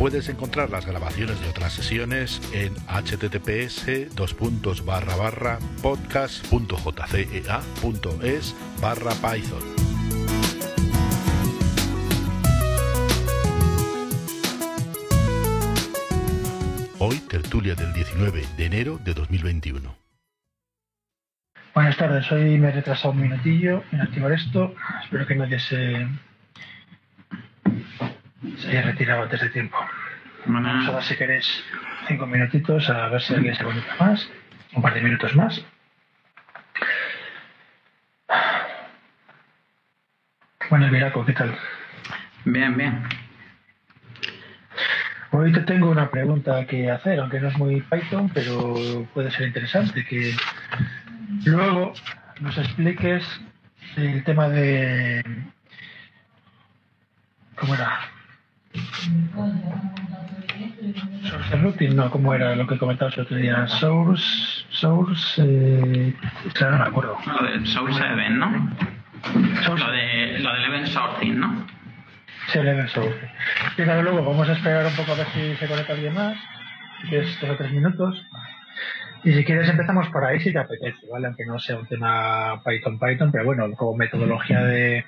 [0.00, 3.84] Puedes encontrar las grabaciones de otras sesiones en https
[5.82, 9.62] podcast.jcea.es barra python.
[16.98, 19.94] Hoy tertulia del 19 de enero de 2021.
[21.74, 24.74] Buenas tardes, hoy me he retrasado un minutillo en activar esto.
[25.04, 26.08] Espero que nadie se,
[28.60, 29.76] se haya retirado antes de tiempo.
[30.46, 31.64] Vamos a dar, si queréis,
[32.08, 34.28] cinco minutitos a ver si alguien se conecta más.
[34.74, 35.64] Un par de minutos más.
[40.70, 41.56] Bueno, Viraco, ¿qué tal?
[42.44, 43.02] Bien, bien.
[45.32, 49.48] Hoy te tengo una pregunta que hacer, aunque no es muy Python, pero puede ser
[49.48, 50.34] interesante, que
[51.44, 51.92] luego
[52.40, 53.40] nos expliques
[53.96, 55.22] el tema de...
[57.56, 58.00] ¿Cómo era?
[61.28, 63.66] Source Routing, no, ¿cómo era lo que comentabas el otro día?
[63.66, 66.14] Source, Source, eh,
[66.60, 67.16] no me acuerdo.
[67.26, 68.76] Lo del Source Event, ¿no?
[69.64, 71.66] Source, Lo, de, lo del Event Sorting, ¿no?
[72.48, 73.30] Sí, el Event Source.
[73.76, 76.36] Y claro, luego vamos a esperar un poco a ver si se conecta alguien más,
[77.08, 78.24] que es dos o tres minutos.
[79.22, 81.26] Y si quieres empezamos por ahí si te apetece, ¿vale?
[81.26, 85.04] Aunque no sea un tema Python Python, pero bueno, como metodología de,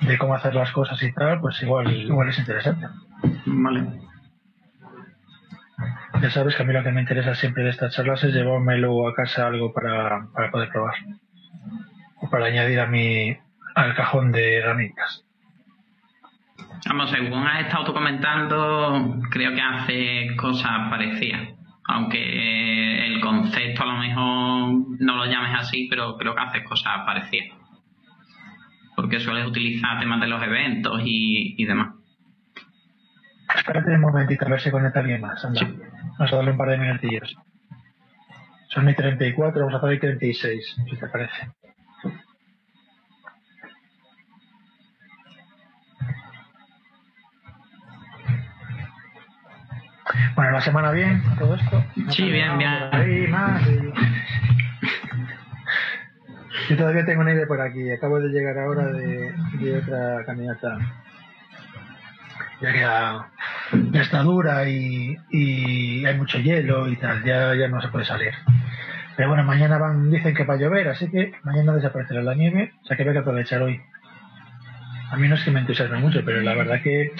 [0.00, 2.86] de cómo hacer las cosas y tal, pues igual, igual es interesante.
[3.46, 3.84] Vale.
[6.22, 9.08] Ya sabes que a mí lo que me interesa siempre de estas charlas es llevármelo
[9.08, 10.94] a casa algo para, para poder probar.
[12.16, 13.36] O para añadir a mi
[13.74, 15.24] al cajón de herramientas.
[16.88, 21.48] Vamos, según has estado tú comentando, creo que hace cosas parecidas.
[21.88, 27.04] Aunque el concepto a lo mejor no lo llames así, pero creo que hace cosas
[27.04, 27.55] parecidas.
[28.96, 31.90] Porque sueles utilizar temas de los eventos y, y demás.
[33.54, 35.44] Espérate un momentito a ver si conecta alguien más.
[35.44, 35.60] Anda.
[35.60, 35.78] Sí.
[36.18, 37.36] Vamos a darle un par de minutillos.
[38.68, 41.50] Son y 34, vamos a hacer y 36, si te parece.
[50.34, 51.84] Bueno, la semana bien, todo esto.
[51.96, 52.70] ¿No Sí, bien, bien.
[52.92, 53.92] ahí más y-
[56.68, 57.90] Yo todavía tengo una idea por aquí.
[57.90, 60.78] Acabo de llegar ahora de, de otra caminata.
[62.60, 63.28] Ya que ya,
[63.92, 67.22] ya está dura y, y hay mucho hielo y tal.
[67.24, 68.32] Ya, ya no se puede salir.
[69.16, 72.72] Pero bueno, mañana van, dicen que va a llover, así que mañana desaparecerá la nieve.
[72.82, 73.80] O sea que hay que aprovechar hoy.
[75.10, 77.12] A mí no es que me entusiasme mucho, pero la verdad que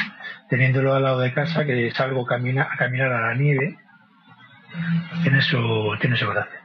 [0.49, 3.79] teniéndolo al lado de casa, que salgo camina, a caminar a la nieve,
[5.23, 6.56] tiene su, tiene su gracia.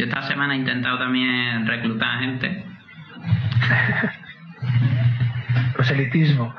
[0.00, 2.64] Yo esta semana he intentado también reclutar gente.
[5.74, 6.54] Proselitismo.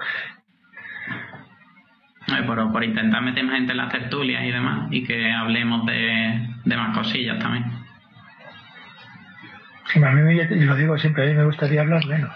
[2.28, 4.90] eh, Por, por intentar meter más gente en las tertulias y demás.
[4.92, 7.66] Y que hablemos de, de más cosillas también.
[9.88, 12.32] Sí, a mí, me- lo digo siempre, a mí me gustaría hablar menos.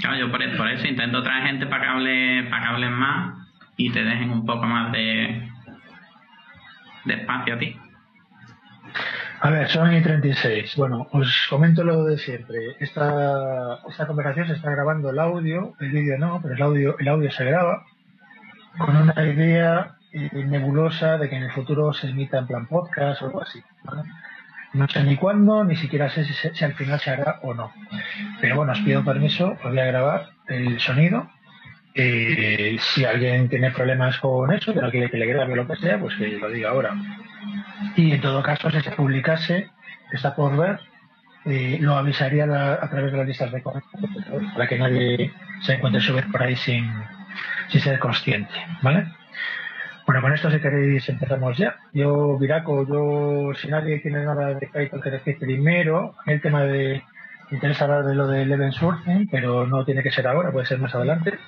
[0.00, 3.34] Claro, yo por, por eso intento traer gente para que hable, para que hablen más
[3.76, 5.48] y te dejen un poco más de,
[7.04, 7.76] de espacio a ti.
[9.40, 10.74] A ver, son y 36.
[10.76, 12.76] Bueno, os comento lo de siempre.
[12.80, 17.08] Esta, esta conversación se está grabando el audio, el vídeo no, pero el audio, el
[17.08, 17.84] audio se graba
[18.78, 23.22] con una idea eh, nebulosa de que en el futuro se emita en plan podcast
[23.22, 23.62] o algo así.
[24.72, 27.72] No sé ni cuándo, ni siquiera sé si, si al final se hará o no.
[28.40, 31.30] Pero bueno, os pido permiso, os voy a grabar el sonido.
[31.94, 35.76] Eh, si alguien tiene problemas con eso, que no quiere que le grabe lo que
[35.76, 36.94] sea, pues que lo diga ahora.
[37.96, 39.68] Y en todo caso, si se publicase,
[40.12, 40.78] está por ver,
[41.44, 43.82] eh, lo avisaría a través de las listas de correo
[44.54, 46.92] para que nadie se encuentre su vez por ahí sin,
[47.68, 49.06] sin ser consciente, ¿vale?
[50.06, 51.76] Bueno, con esto si queréis empezamos ya.
[51.92, 57.02] Yo, Viraco, yo, si nadie tiene nada de Python que decir primero, el tema de,
[57.50, 60.66] me interesa hablar de lo del event sourcing, pero no tiene que ser ahora, puede
[60.66, 61.38] ser más adelante.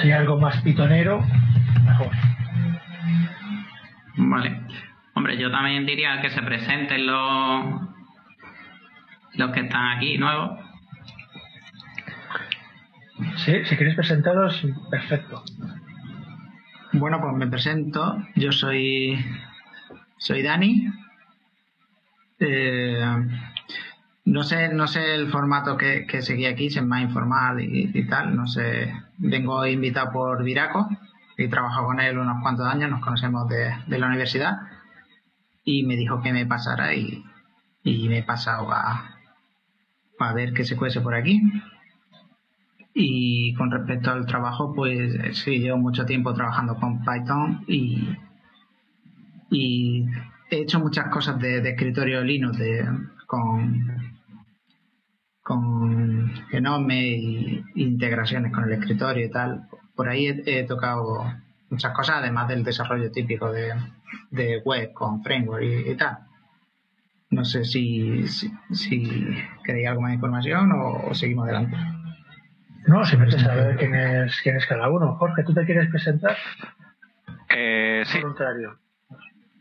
[0.00, 1.24] Si hay algo más pitonero,
[1.84, 2.10] mejor.
[4.16, 4.60] Vale.
[5.14, 7.82] Hombre, yo también diría que se presenten los,
[9.34, 10.58] los que están aquí nuevos.
[13.36, 15.42] Sí, si queréis presentaros, perfecto.
[16.92, 18.24] Bueno, pues me presento.
[18.34, 19.24] Yo soy,
[20.18, 20.88] soy Dani.
[22.38, 23.02] Eh,
[24.24, 28.06] no sé, no sé el formato que, que seguí aquí, si es más informal y,
[28.06, 28.36] tal.
[28.36, 28.92] No sé.
[29.18, 30.88] Vengo invitado por Viraco
[31.36, 32.90] y trabajo con él unos cuantos años.
[32.90, 34.58] Nos conocemos de, de la universidad
[35.64, 37.24] y me dijo que me pasara y,
[37.82, 39.16] y me he pasado a,
[40.18, 41.40] a ver qué se cuece por aquí.
[42.92, 48.16] Y con respecto al trabajo, pues sí, llevo mucho tiempo trabajando con Python y,
[49.50, 50.06] y
[50.50, 52.84] he hecho muchas cosas de, escritorio Linux de,
[53.26, 53.99] con,
[55.50, 59.66] con Genome y integraciones con el escritorio y tal.
[59.96, 61.24] Por ahí he, tocado
[61.70, 63.74] muchas cosas, además del desarrollo típico de,
[64.30, 66.18] de web con framework y, tal.
[67.30, 71.76] No sé si, si, queréis algo más de información o seguimos adelante.
[72.86, 75.16] No, simplemente saber quién es, quién es cada uno.
[75.16, 76.36] Jorge, ¿tú te quieres presentar?
[77.48, 78.20] Eh, sí.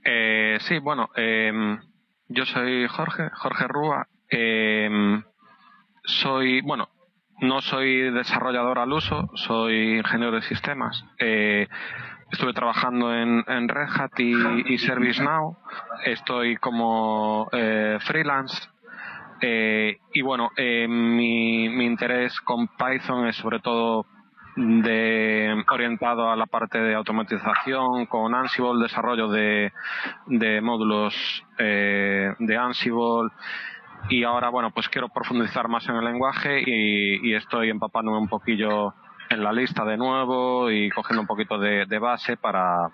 [0.03, 1.79] Eh, sí, bueno, em,
[2.27, 4.07] yo soy Jorge, Jorge Rúa.
[4.29, 5.23] Em,
[6.03, 6.89] soy, bueno,
[7.39, 11.05] no soy desarrollador al uso, soy ingeniero de sistemas.
[11.19, 11.67] Eh,
[12.31, 15.57] estuve trabajando en, en Red Hat y, y ServiceNow.
[16.05, 18.69] Estoy como eh, freelance
[19.41, 24.05] eh, y bueno, eh, mi, mi, interés con Python es sobre todo
[24.55, 29.71] de, orientado a la parte de automatización con Ansible, desarrollo de,
[30.27, 31.15] de módulos
[31.57, 33.29] eh, de Ansible.
[34.07, 38.27] Y ahora, bueno, pues quiero profundizar más en el lenguaje y, y, estoy empapándome un
[38.27, 38.93] poquillo
[39.29, 42.89] en la lista de nuevo y cogiendo un poquito de, de base para,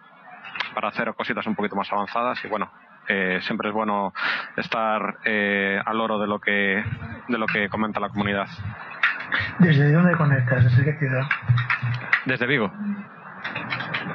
[0.73, 2.43] para hacer cositas un poquito más avanzadas.
[2.43, 2.69] Y bueno,
[3.07, 4.13] eh, siempre es bueno
[4.57, 6.83] estar eh, al oro de lo que
[7.27, 8.47] de lo que comenta la comunidad.
[9.59, 10.63] ¿Desde dónde conectas?
[10.63, 11.23] ¿Desde qué ciudad?
[12.25, 12.71] Desde Vigo.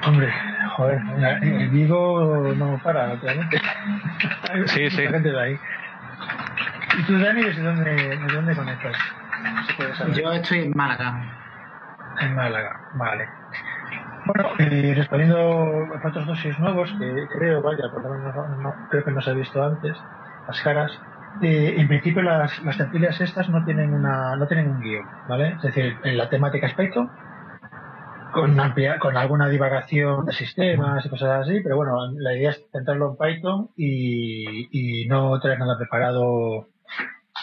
[0.06, 0.32] Hombre,
[0.76, 1.00] joder,
[1.42, 3.60] en Vigo no para, obviamente.
[4.66, 5.06] Sí, sí.
[5.06, 5.58] gente de ahí.
[6.98, 8.96] ¿Y tú, Dani, desde dónde, desde dónde conectas?
[10.14, 11.22] Yo estoy en Málaga.
[12.20, 13.28] En Málaga, vale.
[14.26, 19.20] Bueno, eh, respondiendo a otros dosis nuevos, que creo, vaya, porque no, creo que no
[19.20, 19.96] se ha visto antes,
[20.46, 21.00] las caras,
[21.42, 25.54] eh, en principio las, las tertulias estas no tienen una no tienen un guion, ¿vale?
[25.56, 27.10] Es decir, en la temática es Python,
[28.32, 32.64] con, amplia, con alguna divagación de sistemas y cosas así, pero bueno, la idea es
[32.72, 36.68] centrarlo en Python y, y no tener nada preparado.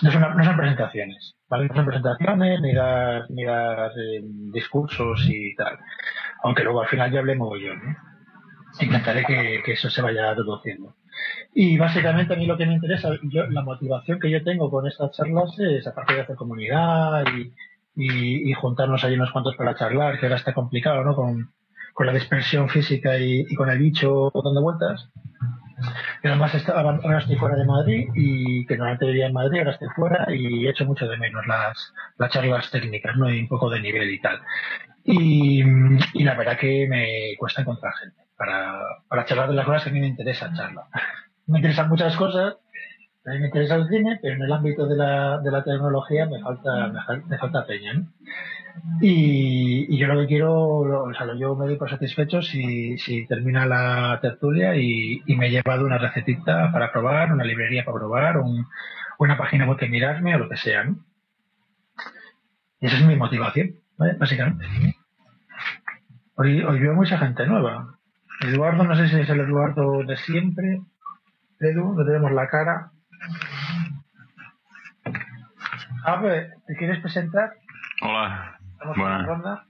[0.01, 1.67] No son, no son presentaciones, ¿vale?
[1.67, 4.21] No son presentaciones, ni dar, ni dar eh,
[4.51, 5.77] discursos y tal
[6.43, 7.95] aunque luego al final ya hablemos yo, ¿no?
[8.79, 10.95] Intentaré que, eso se vaya reduciendo.
[11.53, 14.85] Y básicamente a mí lo que me interesa, yo, la motivación que yo tengo con
[14.87, 17.23] estas charlas es, aparte de hacer comunidad
[17.95, 21.15] y, y, juntarnos ahí unos cuantos para charlar, que ahora está complicado, ¿no?
[21.15, 21.51] Con,
[21.93, 25.09] con la dispersión física y, y, con el bicho dando vueltas.
[26.23, 29.89] Y además ahora estoy fuera de Madrid y que normalmente vivía en Madrid, ahora estoy
[29.89, 33.29] fuera y echo mucho de menos las, las charlas técnicas, ¿no?
[33.29, 34.41] Y un poco de nivel y tal.
[35.03, 35.63] Y,
[36.23, 39.93] la verdad que me cuesta encontrar gente para, para charlar de las cosas que a
[39.93, 40.85] mí me interesa charlar.
[41.45, 42.57] Me interesan muchas cosas,
[43.27, 46.25] a mí me interesa el cine, pero en el ámbito de la, de la tecnología
[46.25, 46.91] me falta,
[47.27, 47.93] me, falta peña.
[49.01, 53.65] Y, y, yo lo que quiero, o sea, yo me doy satisfecho si, si termina
[53.65, 58.37] la tertulia y, y, me he llevado una recetita para probar, una librería para probar,
[58.37, 58.65] un,
[59.19, 60.83] una página web que mirarme o lo que sea.
[60.83, 60.97] ¿no?
[62.79, 64.65] Y esa es mi motivación, básicamente.
[66.35, 67.97] Hoy, hoy veo mucha gente nueva.
[68.41, 70.81] Eduardo, no sé si es el Eduardo de siempre.
[71.59, 72.91] Edu, no tenemos la cara.
[76.05, 76.21] A
[76.67, 77.53] ¿te quieres presentar?
[78.01, 78.59] Hola.
[78.77, 79.65] Estamos en la ronda.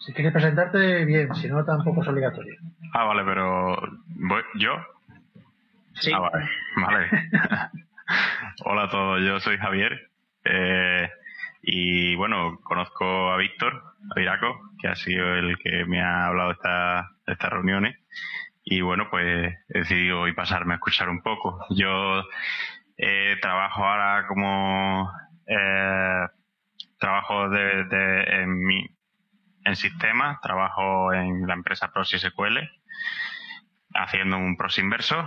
[0.00, 2.54] Si quieres presentarte, bien, si no, tampoco es obligatorio.
[2.92, 3.76] Ah, vale, pero.
[4.56, 4.72] ¿Yo?
[5.94, 6.10] Sí.
[6.12, 6.50] Ah, vale.
[6.76, 7.08] vale.
[8.64, 10.10] Hola a todos, yo soy Javier.
[10.44, 11.08] Eh,
[11.62, 16.48] y bueno, conozco a Víctor, a Viraco, que ha sido el que me ha hablado
[16.48, 17.96] de, esta, estas reuniones.
[18.64, 21.64] Y bueno, pues he decidido hoy pasarme a escuchar un poco.
[21.70, 22.24] Yo
[22.96, 25.12] eh, trabajo ahora como
[25.46, 26.26] eh,
[27.00, 28.86] trabajo de, de, en, mi,
[29.64, 32.58] en sistemas, trabajo en la empresa ProSQL
[33.94, 35.24] haciendo un pros inverso.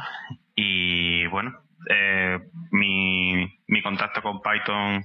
[0.56, 2.40] Y bueno, eh,
[2.72, 5.04] mi, mi contacto con Python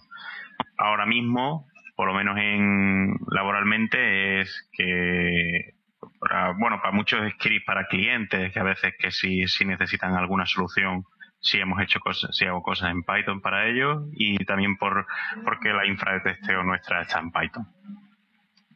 [0.77, 1.67] ahora mismo
[1.99, 5.75] por lo menos en laboralmente, es que
[6.21, 10.47] para, bueno, para muchos scripts para clientes, que a veces que si, si necesitan alguna
[10.47, 11.03] solución,
[11.41, 15.07] si hemos hecho cosas, si hago cosas en Python para ellos, y también por,
[15.45, 17.67] porque la infra de testeo nuestra está en Python.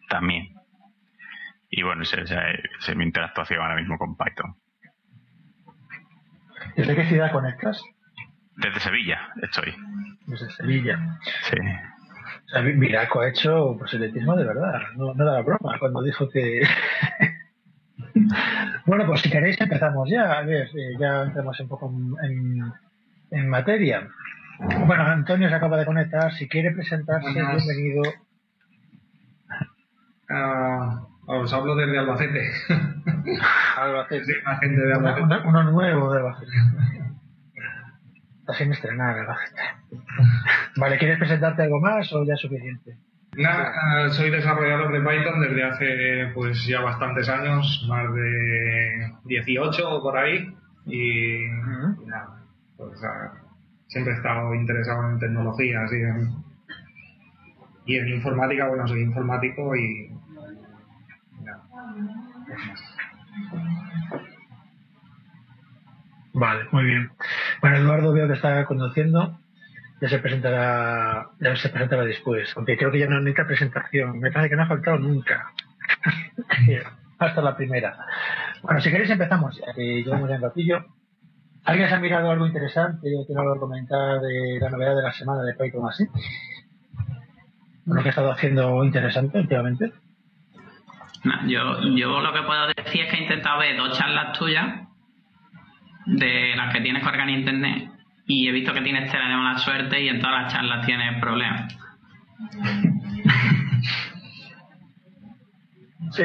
[0.08, 0.54] También.
[1.70, 4.56] y bueno, esa, es mi interactuación ahora mismo con Python.
[6.76, 7.82] ¿Desde qué ciudad conectas?
[8.56, 9.74] Desde Sevilla estoy.
[10.26, 11.18] Desde Sevilla.
[11.42, 11.56] Sí.
[12.46, 16.62] O sea, Miraco ha hecho proselitismo de verdad, no, no era broma cuando dijo que...
[18.92, 21.90] bueno, pues si queréis empezamos ya, a ver, eh, ya entramos un poco
[22.22, 22.60] en,
[23.30, 24.06] en, materia.
[24.86, 28.02] Bueno, Antonio se acaba de conectar, si quiere presentarse, bienvenido.
[30.28, 32.50] Uh, os hablo desde Albacete.
[33.78, 34.42] Albacete.
[34.44, 35.48] la gente de Albacete.
[35.48, 36.52] Uno, nuevo de Albacete.
[38.40, 39.62] Está sin estrenar Albacete.
[40.76, 42.98] Vale, ¿quieres presentarte algo más o ya es suficiente?
[43.34, 50.02] Nada, soy desarrollador de Python desde hace pues ya bastantes años, más de 18 o
[50.02, 50.54] por ahí.
[50.84, 51.38] Y,
[52.06, 52.44] nada,
[52.76, 53.00] pues,
[53.86, 56.30] siempre he estado interesado en tecnologías y en,
[57.86, 58.68] y en informática.
[58.68, 60.10] Bueno, soy informático y.
[66.34, 67.10] Vale, muy bien.
[67.62, 69.38] Bueno, Eduardo veo que está conduciendo
[70.02, 74.32] ya se presentará, ya se presentará después, aunque creo que ya no necesita presentación, me
[74.32, 75.52] parece que no ha faltado nunca.
[77.20, 77.96] Hasta la primera.
[78.62, 80.84] Bueno, si queréis empezamos, ya que llevamos ya un ratillo.
[81.62, 85.54] ¿Alguien se ha mirado algo interesante que comentar de la novedad de la semana de
[85.54, 86.04] Python así?
[87.86, 89.92] Lo que ha estado haciendo interesante últimamente.
[91.46, 94.66] yo, yo lo que puedo decir es que he intentado ver dos charlas tuyas
[96.06, 97.91] de las que tienes colgar en internet
[98.26, 101.20] y he visto que tienes tela de mala suerte y en todas las charlas tienes
[101.20, 101.76] problemas.
[106.12, 106.24] Sí.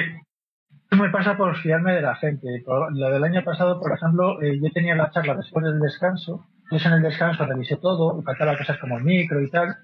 [0.91, 2.63] Me pasa por fiarme de la gente.
[2.65, 6.45] Lo del año pasado, por ejemplo, eh, yo tenía la charla después del descanso.
[6.71, 9.77] Yo en el descanso revisé todo, faltaba cosas como el micro y tal.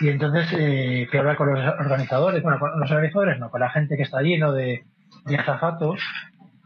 [0.00, 2.42] Y entonces eh, fui a hablar con los organizadores.
[2.42, 4.84] Bueno, con los organizadores no, con la gente que está lleno de,
[5.26, 6.00] de azafatos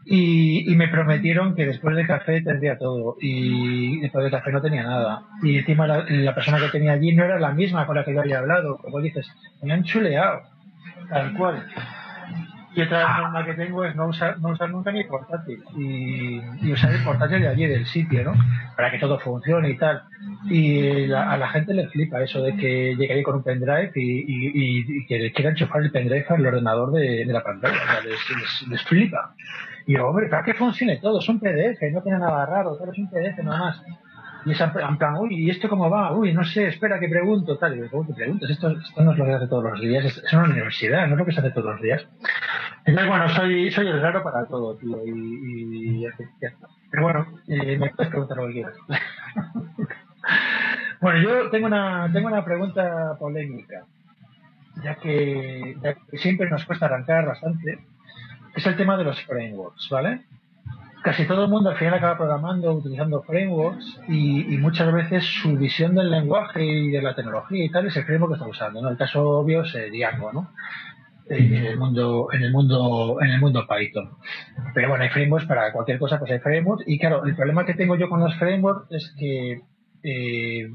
[0.05, 3.15] y, me prometieron que después del café tendría todo.
[3.21, 5.23] Y después del café no tenía nada.
[5.41, 8.21] Y encima la, persona que tenía allí no era la misma con la que yo
[8.21, 8.77] había hablado.
[8.77, 9.31] Como dices,
[9.61, 10.41] me han chuleado.
[11.09, 11.65] Tal cual.
[12.75, 13.21] Y otra ah.
[13.21, 15.63] norma que tengo es no usar, no usar nunca mi portátil.
[15.77, 18.33] Y, usar el portátil de allí, del sitio, ¿no?
[18.75, 20.03] Para que todo funcione y tal.
[20.49, 24.81] Y a la gente le flipa eso de que llegue ahí con un pendrive y,
[24.81, 27.75] y, que quiera enchufar el pendrive al ordenador de, la pantalla.
[27.75, 29.33] O sea, les, les flipa.
[29.85, 32.91] Y yo, hombre, para que funcione todo, es un PDF, no tiene nada raro, todo
[32.91, 33.83] es un PDF nada más.
[34.45, 36.13] Y es en plan, uy, ¿y esto cómo va?
[36.13, 37.75] Uy, no sé, espera que pregunto, tal.
[37.75, 38.49] Y yo, ¿cómo te preguntas?
[38.49, 41.13] Esto, esto no es lo que se hace todos los días, es, una universidad, no
[41.13, 42.05] es lo que se hace todos los días.
[42.85, 46.67] Entonces, bueno, soy, soy el raro para todo, tío, y, y está.
[46.91, 48.75] Pero bueno, eh, me puedes preguntar lo que quieras.
[51.01, 53.85] bueno, yo tengo una, tengo una pregunta polémica,
[54.83, 55.77] ya que
[56.13, 57.79] siempre nos cuesta arrancar bastante
[58.55, 60.21] es el tema de los frameworks, ¿vale?
[61.03, 65.95] Casi todo el mundo al final acaba programando utilizando frameworks y, muchas veces su visión
[65.95, 68.89] del lenguaje y de la tecnología y tal es el framework que está usando, ¿no?
[68.89, 70.51] El caso obvio es Django, ¿no?
[71.27, 74.11] En el mundo, en el mundo, en el mundo Python.
[74.73, 76.85] Pero bueno, hay frameworks para cualquier cosa, pues hay frameworks.
[76.87, 79.61] Y claro, el problema que tengo yo con los frameworks es que
[80.03, 80.71] eh,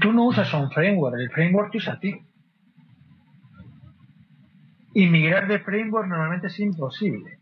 [0.00, 2.14] tú no usas un framework, el framework te usa a ti.
[4.98, 7.38] Y de framework normalmente es imposible.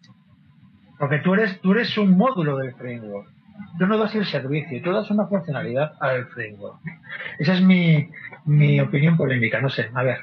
[0.99, 3.31] Porque tú eres, tú eres un módulo del framework.
[3.79, 6.77] Tú no das el servicio, tú das una funcionalidad al framework.
[7.39, 8.11] Esa es mi,
[8.45, 10.19] mi opinión polémica, no sé, a ver.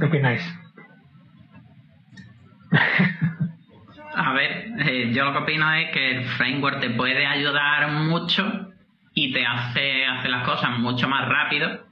[0.00, 0.42] ¿Qué opináis?
[4.12, 8.72] A ver, eh, yo lo que opino es que el framework te puede ayudar mucho
[9.14, 11.86] y te hace hacer las cosas mucho más rápido,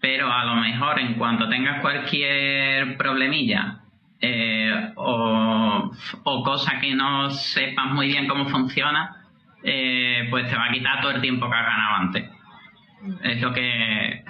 [0.00, 3.80] pero a lo mejor en cuanto tengas cualquier problemilla
[4.20, 5.90] eh, o,
[6.44, 9.24] cosa que no sepas muy bien cómo funciona,
[9.62, 12.30] eh, pues te va a quitar todo el tiempo que has ganado antes.
[13.22, 14.24] Es lo que,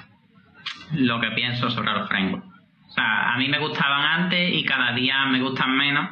[0.92, 2.46] lo que pienso sobre los frameworks.
[2.88, 6.10] O sea, a mí me gustaban antes y cada día me gustan menos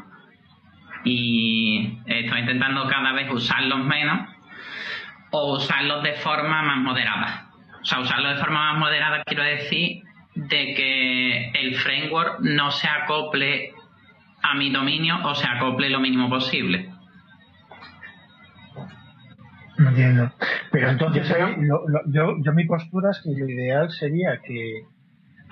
[1.04, 4.28] y estoy intentando cada vez usarlos menos
[5.30, 7.43] o usarlos de forma más moderada
[7.84, 10.02] o sea, usarlo de forma más moderada quiero decir
[10.34, 13.72] de que el framework no se acople
[14.42, 16.88] a mi dominio o se acople lo mínimo posible.
[19.78, 20.32] entiendo.
[20.72, 21.28] Pero entonces
[22.08, 24.86] yo, yo mi postura es que lo ideal sería que,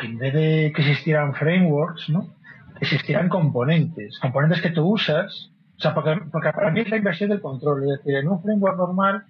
[0.00, 2.34] en vez de que existieran frameworks, ¿no?
[2.80, 7.30] existieran componentes, componentes que tú usas, o sea, porque, porque para mí es la inversión
[7.30, 9.24] del control, es decir, en un framework normal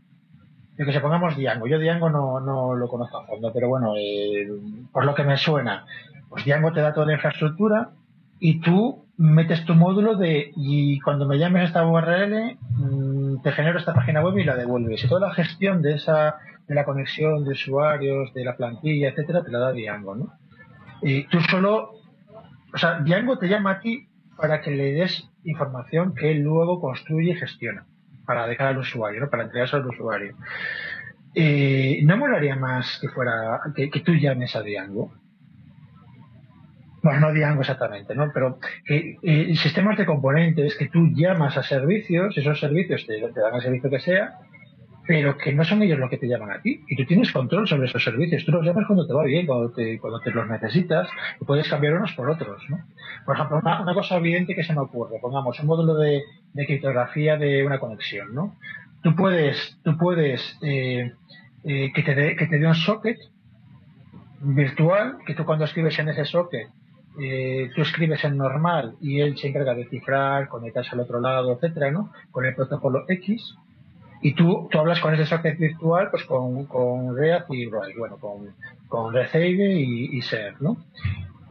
[0.77, 1.67] que se pongamos Django.
[1.67, 4.49] Yo Django no, no lo conozco a fondo, pero bueno, eh,
[4.93, 5.85] por lo que me suena,
[6.29, 7.91] Pues Django te da toda la infraestructura
[8.41, 13.53] y tú metes tu módulo de y cuando me llames a esta URL mm, te
[13.53, 15.05] genero esta página web y la devuelves.
[15.05, 16.37] Y toda la gestión de esa
[16.67, 20.33] de la conexión de usuarios, de la plantilla, etcétera, te la da Django, ¿no?
[21.03, 21.97] Y tú solo,
[22.73, 26.81] o sea, Django te llama a ti para que le des información que él luego
[26.81, 27.85] construye y gestiona
[28.27, 29.31] para dejar al usuario, ¿no?
[29.31, 30.35] Para entregarse al usuario.
[31.35, 35.13] Eh, ¿No molaría más que fuera que, que tú llames a Django?
[37.03, 38.31] bueno, no Django exactamente, ¿no?
[38.33, 43.55] Pero que eh, sistemas de componentes que tú llamas a servicios, esos servicios te, dan
[43.55, 44.39] el servicio que sea,
[45.07, 46.85] pero que no son ellos los que te llaman a ti.
[46.87, 48.45] Y tú tienes control sobre esos servicios.
[48.45, 51.09] Tú los llamas cuando te va bien, cuando te, cuando te los necesitas,
[51.41, 52.79] y puedes cambiar unos por otros, ¿no?
[53.25, 56.23] Por ejemplo, una, cosa evidente que se me ocurre, pongamos un módulo de,
[56.55, 58.57] criptografía de una conexión, ¿no?
[59.03, 61.13] Tú puedes, tú puedes eh,
[61.65, 63.19] eh, que, te dé, que te dé un socket
[64.41, 66.69] virtual, que tú cuando escribes en ese socket
[67.21, 71.53] eh, tú escribes en normal y él se encarga de cifrar, conectarse al otro lado,
[71.53, 72.11] etcétera, ¿no?
[72.31, 73.55] Con el protocolo X.
[74.23, 78.55] Y tú, tú hablas con ese socket virtual, pues con, con React y bueno, con,
[78.89, 80.77] con Receive y, y Ser, ¿no?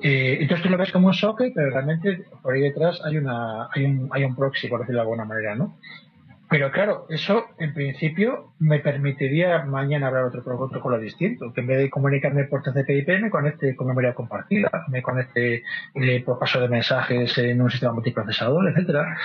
[0.01, 3.67] Eh, entonces tú lo ves como un socket, pero realmente por ahí detrás hay una,
[3.73, 5.77] hay un, hay un proxy, por decirlo de alguna manera, ¿no?
[6.49, 11.77] Pero claro, eso en principio me permitiría mañana hablar otro protocolo distinto, que en vez
[11.77, 15.63] de comunicarme por TCP/IP me conecte con memoria compartida, me conecte
[15.95, 19.17] eh, por paso de mensajes en un sistema multiprocesador, etcétera.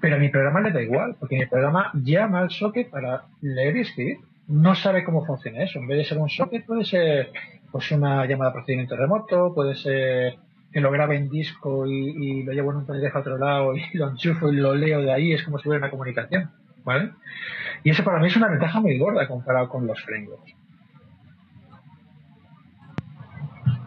[0.00, 3.76] Pero a mi programa le da igual, porque mi programa llama al socket para leer
[3.76, 4.18] y escribir.
[4.48, 5.78] No sabe cómo funciona eso.
[5.78, 7.30] En vez de ser un socket, puede ser
[7.70, 10.36] pues una llamada de procedimiento remoto, puede ser
[10.72, 13.82] que lo grabe en disco y, lo llevo en un pendrive a otro lado y
[13.94, 16.50] lo enchufo y lo leo de ahí, es como si hubiera una comunicación.
[16.84, 17.10] ¿vale?
[17.84, 20.54] Y eso para mí es una ventaja muy gorda comparado con los frameworks.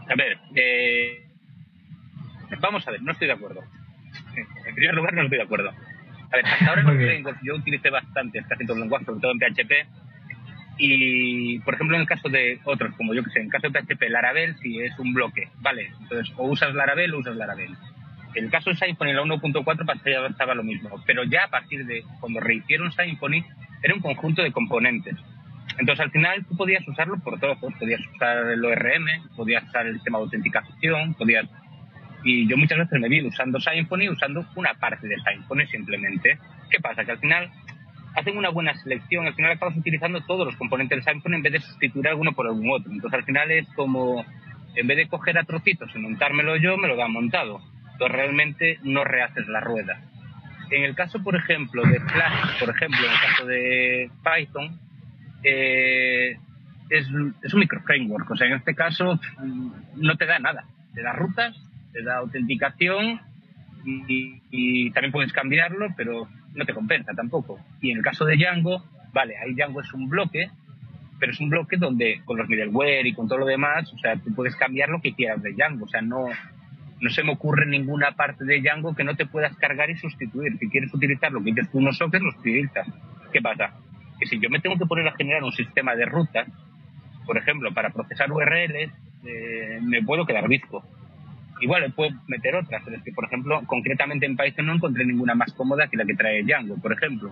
[0.10, 1.26] A ver, eh,
[2.60, 3.62] vamos a ver, no estoy de acuerdo.
[4.66, 5.72] En primer lugar, no estoy de acuerdo.
[6.34, 9.40] A ver, hasta ahora frameworks yo utilicé bastante, casi todo el lenguaje, sobre todo en
[9.40, 9.72] PHP,
[10.78, 13.70] y, por ejemplo, en el caso de otros, como yo que sé, en el caso
[13.70, 15.92] de PHP, Laravel si es un bloque, ¿vale?
[16.02, 17.70] Entonces, o usas Laravel o usas Laravel.
[18.34, 22.04] En el caso de Symfony, la 1.4 estaba lo mismo, pero ya a partir de
[22.20, 23.46] cuando rehicieron Symfony,
[23.84, 25.16] era un conjunto de componentes.
[25.78, 27.58] Entonces, al final, tú podías usarlo por todos.
[27.58, 31.46] Podías usar el ORM, podías usar el sistema de autenticación, podías...
[32.24, 36.38] Y yo muchas veces me vi usando Symfony, usando una parte de Symfony simplemente.
[36.70, 37.04] ¿Qué pasa?
[37.04, 37.52] Que al final
[38.16, 41.54] hacen una buena selección, al final acabas utilizando todos los componentes del Symfony en vez
[41.54, 42.92] de sustituir alguno por algún otro.
[42.92, 44.26] Entonces al final es como,
[44.76, 47.60] en vez de coger a trocitos y montármelo yo, me lo dan montado.
[47.92, 50.02] Entonces realmente no rehaces la rueda.
[50.70, 54.80] En el caso, por ejemplo, de Flash, por ejemplo, en el caso de Python,
[55.44, 56.38] eh,
[56.90, 57.08] es,
[57.44, 58.32] es un microframework.
[58.32, 59.20] O sea, en este caso
[59.96, 60.66] no te da nada.
[60.96, 61.56] Te da rutas,
[61.94, 63.22] te da autenticación
[63.86, 67.60] y también puedes cambiarlo, pero no te compensa tampoco.
[67.82, 70.50] Y en el caso de Django, vale, ahí Django es un bloque,
[71.20, 74.16] pero es un bloque donde con los middleware y con todo lo demás, o sea,
[74.18, 76.26] tú puedes cambiar lo que quieras de Django, o sea, no,
[77.00, 80.58] no se me ocurre ninguna parte de Django que no te puedas cargar y sustituir.
[80.58, 82.88] Si quieres utilizar lo que dices tú unos sockets, los utilizas.
[83.32, 83.74] ¿Qué pasa?
[84.20, 86.48] Que si yo me tengo que poner a generar un sistema de rutas,
[87.26, 88.92] por ejemplo, para procesar URLs,
[89.26, 90.84] eh, me puedo quedar visco.
[91.64, 95.34] Igual puedo meter otras, pero es que, por ejemplo, concretamente en Python no encontré ninguna
[95.34, 97.32] más cómoda que la que trae Django, por ejemplo.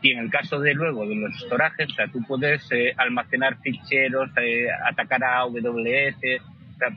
[0.00, 3.58] Y en el caso de luego de los storages, o sea, tú puedes eh, almacenar
[3.60, 6.88] ficheros, eh, atacar a AWS, o sea,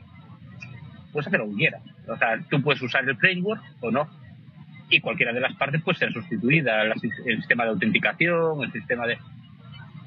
[1.12, 1.82] puedes hacer lo que quieras.
[2.08, 4.08] O sea, tú puedes usar el framework o no.
[4.88, 6.82] Y cualquiera de las partes puede ser sustituida.
[6.82, 9.18] El sistema de autenticación, el sistema de...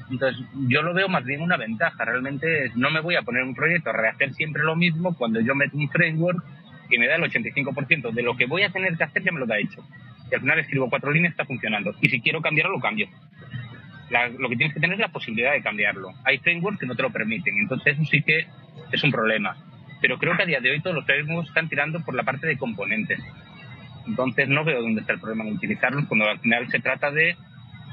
[0.09, 2.05] Entonces, yo lo veo más bien una ventaja.
[2.05, 5.53] Realmente no me voy a poner un proyecto a rehacer siempre lo mismo cuando yo
[5.55, 6.43] meto un framework
[6.89, 9.39] y me da el 85% de lo que voy a tener que hacer ya me
[9.39, 9.83] lo da hecho.
[10.31, 11.93] Y al final escribo cuatro líneas, está funcionando.
[12.01, 13.07] Y si quiero cambiarlo, lo cambio.
[14.39, 16.13] lo que tienes que tener es la posibilidad de cambiarlo.
[16.23, 17.57] Hay frameworks que no te lo permiten.
[17.57, 18.47] Entonces, eso sí que
[18.91, 19.55] es un problema.
[20.01, 22.47] Pero creo que a día de hoy todos los frameworks están tirando por la parte
[22.47, 23.19] de componentes.
[24.05, 27.35] Entonces, no veo dónde está el problema en utilizarlos cuando al final se trata de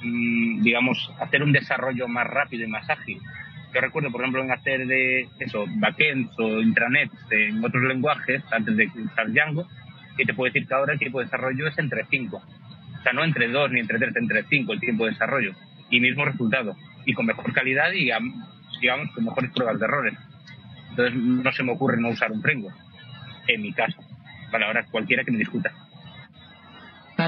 [0.05, 3.21] digamos, hacer un desarrollo más rápido y más ágil.
[3.75, 8.77] Yo recuerdo, por ejemplo, en hacer de eso, backends o intranets en otros lenguajes, antes
[8.77, 9.67] de usar Django,
[10.17, 12.37] y te puedo decir que ahora el tiempo de desarrollo es entre 5.
[12.37, 15.53] O sea, no entre 2 ni entre 3, entre 5 el tiempo de desarrollo.
[15.91, 16.77] Y mismo resultado.
[17.05, 18.11] Y con mejor calidad y,
[18.81, 20.15] digamos, con mejores pruebas de errores.
[20.91, 22.77] Entonces, no se me ocurre no usar un framework.
[23.49, 24.01] En mi caso.
[24.51, 25.73] Para ahora cualquiera que me discuta.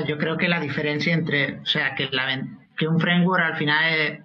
[0.07, 2.33] Yo creo que la diferencia entre, o sea, que la,
[2.77, 4.21] que un framework al final es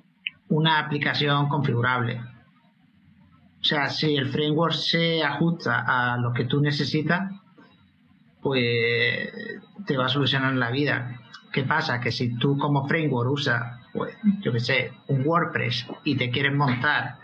[0.49, 2.21] una aplicación configurable.
[3.61, 7.31] O sea, si el framework se ajusta a lo que tú necesitas,
[8.41, 9.29] pues
[9.85, 11.19] te va a solucionar la vida.
[11.51, 11.99] ¿Qué pasa?
[11.99, 16.53] Que si tú como framework usas, pues, yo qué sé, un WordPress y te quieres
[16.53, 17.17] montar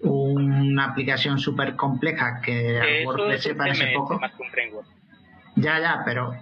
[0.00, 4.20] una aplicación súper compleja que WordPress se parece poco.
[5.56, 6.34] Ya, ya, pero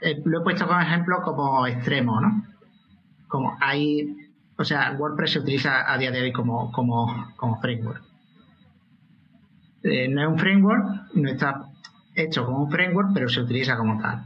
[0.00, 2.44] eh, lo he puesto como ejemplo como extremo, ¿no?
[3.30, 8.02] Como hay, o sea, WordPress se utiliza a día de hoy como, como, como framework.
[9.84, 11.62] Eh, no es un framework, no está
[12.14, 14.24] hecho como un framework, pero se utiliza como tal.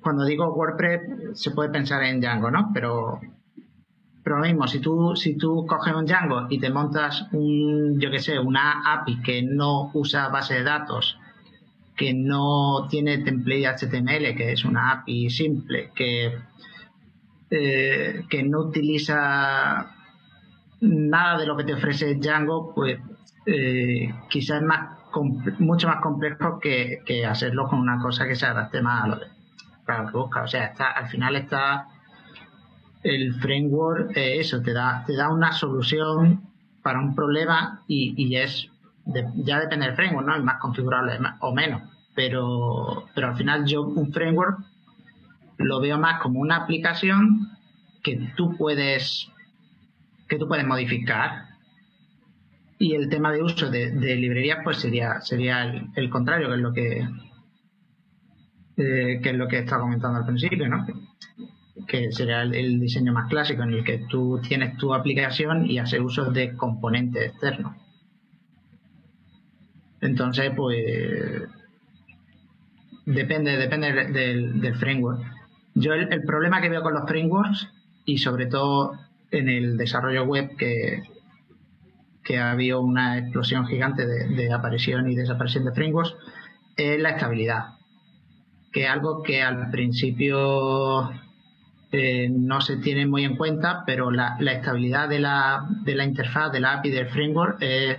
[0.00, 2.70] Cuando digo WordPress se puede pensar en Django, ¿no?
[2.72, 3.20] Pero,
[4.24, 8.10] pero lo mismo, si tú, si tú coges un Django y te montas un, yo
[8.10, 11.18] qué sé, una API que no usa base de datos,
[12.02, 16.36] que no tiene template HTML, que es una API simple, que,
[17.48, 19.94] eh, que no utiliza
[20.80, 22.98] nada de lo que te ofrece Django, pues
[23.46, 24.98] eh, quizás es más
[25.60, 30.12] mucho más complejo que, hacerlo con una cosa que se adapte más a lo, que
[30.12, 30.42] busca.
[30.42, 31.86] O sea, está, al final está
[33.04, 36.50] el framework, eh, eso, te da, te da una solución
[36.82, 38.68] para un problema y, es
[39.36, 40.34] ya depende del framework, ¿no?
[40.34, 41.91] Es más configurable o menos.
[42.14, 44.60] Pero, pero al final yo un framework
[45.58, 47.48] lo veo más como una aplicación
[48.02, 49.28] que tú puedes
[50.28, 51.48] que tú puedes modificar.
[52.78, 55.62] Y el tema de uso de, librerías pues sería sería
[55.94, 57.08] el, contrario que es lo que
[58.76, 60.84] eh, que es lo que estaba comentando al principio no
[61.86, 66.00] que sería el, diseño más clásico en el que tú tienes tu aplicación y haces
[66.00, 67.76] uso de componentes externos.
[70.00, 71.42] Entonces pues
[73.06, 75.20] depende depende del, framework.
[75.74, 77.68] Yo el, problema que veo con los frameworks
[78.04, 78.98] y sobre todo
[79.30, 81.02] en el desarrollo web que
[82.24, 86.14] que ha habido una explosión gigante de, aparición y desaparición de frameworks,
[86.76, 87.74] es la estabilidad,
[88.72, 91.10] que es algo que al principio
[91.90, 96.52] eh, no se tiene muy en cuenta, pero la, estabilidad de la, de la, interfaz,
[96.52, 97.98] de la API del framework es,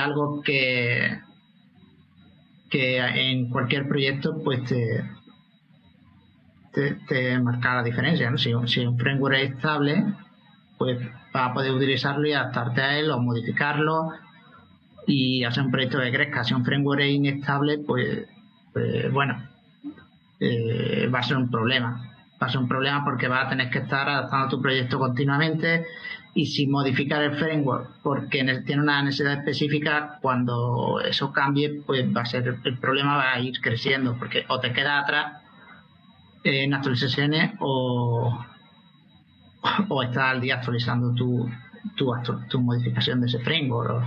[0.00, 1.20] algo que,
[2.68, 5.04] que en cualquier proyecto pues te,
[7.08, 8.30] te, marca la diferencia.
[8.36, 10.04] Si, si un framework es estable,
[10.76, 10.98] pues
[11.32, 14.12] para poder utilizarlo y adaptarte a él o modificarlo
[15.06, 16.44] y hacer un proyecto que crezca.
[16.44, 18.26] Si un framework es inestable, pues,
[18.72, 19.42] pues bueno,
[20.40, 22.14] eh, va a ser un problema.
[22.40, 25.84] Va a ser un problema porque vas a tener que estar adaptando tu proyecto continuamente
[26.38, 32.20] y sin modificar el framework porque tiene una necesidad específica, cuando eso cambie, pues va
[32.20, 35.42] a ser el problema va a ir creciendo porque o te quedas atrás
[36.44, 38.38] en actualizaciones o,
[39.88, 41.50] o estás al día actualizando tu,
[41.96, 43.90] tu, modificación de ese framework.
[43.90, 44.04] O,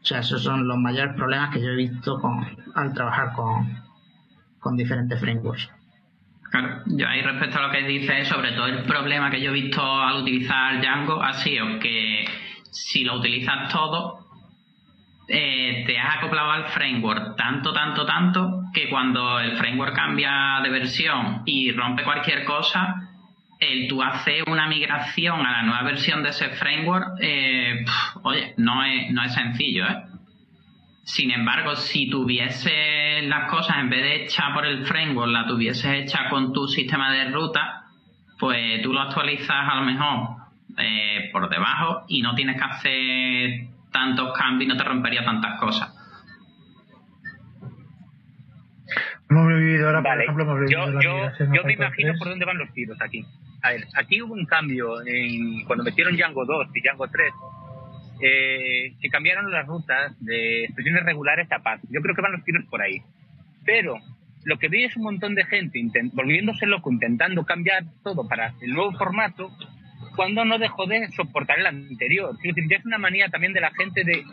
[0.00, 2.42] sea, esos son los mayores problemas que yo he visto con,
[2.74, 3.82] al trabajar con,
[4.60, 5.73] con diferentes frameworks.
[6.54, 9.54] Claro, yo ahí respecto a lo que dices, sobre todo el problema que yo he
[9.54, 12.24] visto al utilizar Django ha sido que
[12.70, 14.20] si lo utilizas todo,
[15.26, 20.70] eh, te has acoplado al framework tanto, tanto, tanto, que cuando el framework cambia de
[20.70, 23.02] versión y rompe cualquier cosa,
[23.58, 27.84] el tú hacer una migración a la nueva versión de ese framework, eh,
[28.22, 30.04] oye, no es, no es sencillo, ¿eh?
[31.04, 35.84] Sin embargo, si tuviese las cosas, en vez de hecha por el framework, la tuvieses
[35.84, 37.84] hecha con tu sistema de ruta,
[38.38, 40.36] pues tú lo actualizas a lo mejor
[40.78, 45.60] eh, por debajo y no tienes que hacer tantos cambios y no te rompería tantas
[45.60, 45.94] cosas.
[49.28, 52.58] Hemos vivido ahora, por ejemplo, hemos vivido yo, yo, yo me imagino por dónde van
[52.58, 53.24] los tiros aquí
[53.64, 57.32] a ver, aquí hubo un cambio en, cuando metieron Django 2 y Django 3,
[58.26, 61.78] eh, que cambiaron las rutas de expresiones regulares a paz.
[61.90, 63.02] Yo creo que van los tiros por ahí.
[63.66, 63.98] Pero
[64.44, 65.78] lo que vi es un montón de gente
[66.14, 69.50] volviéndose loco, intentando cambiar todo para el nuevo formato,
[70.16, 72.34] cuando no dejó de soportar el anterior.
[72.42, 74.24] Es decir, ya es una manía también de la gente de,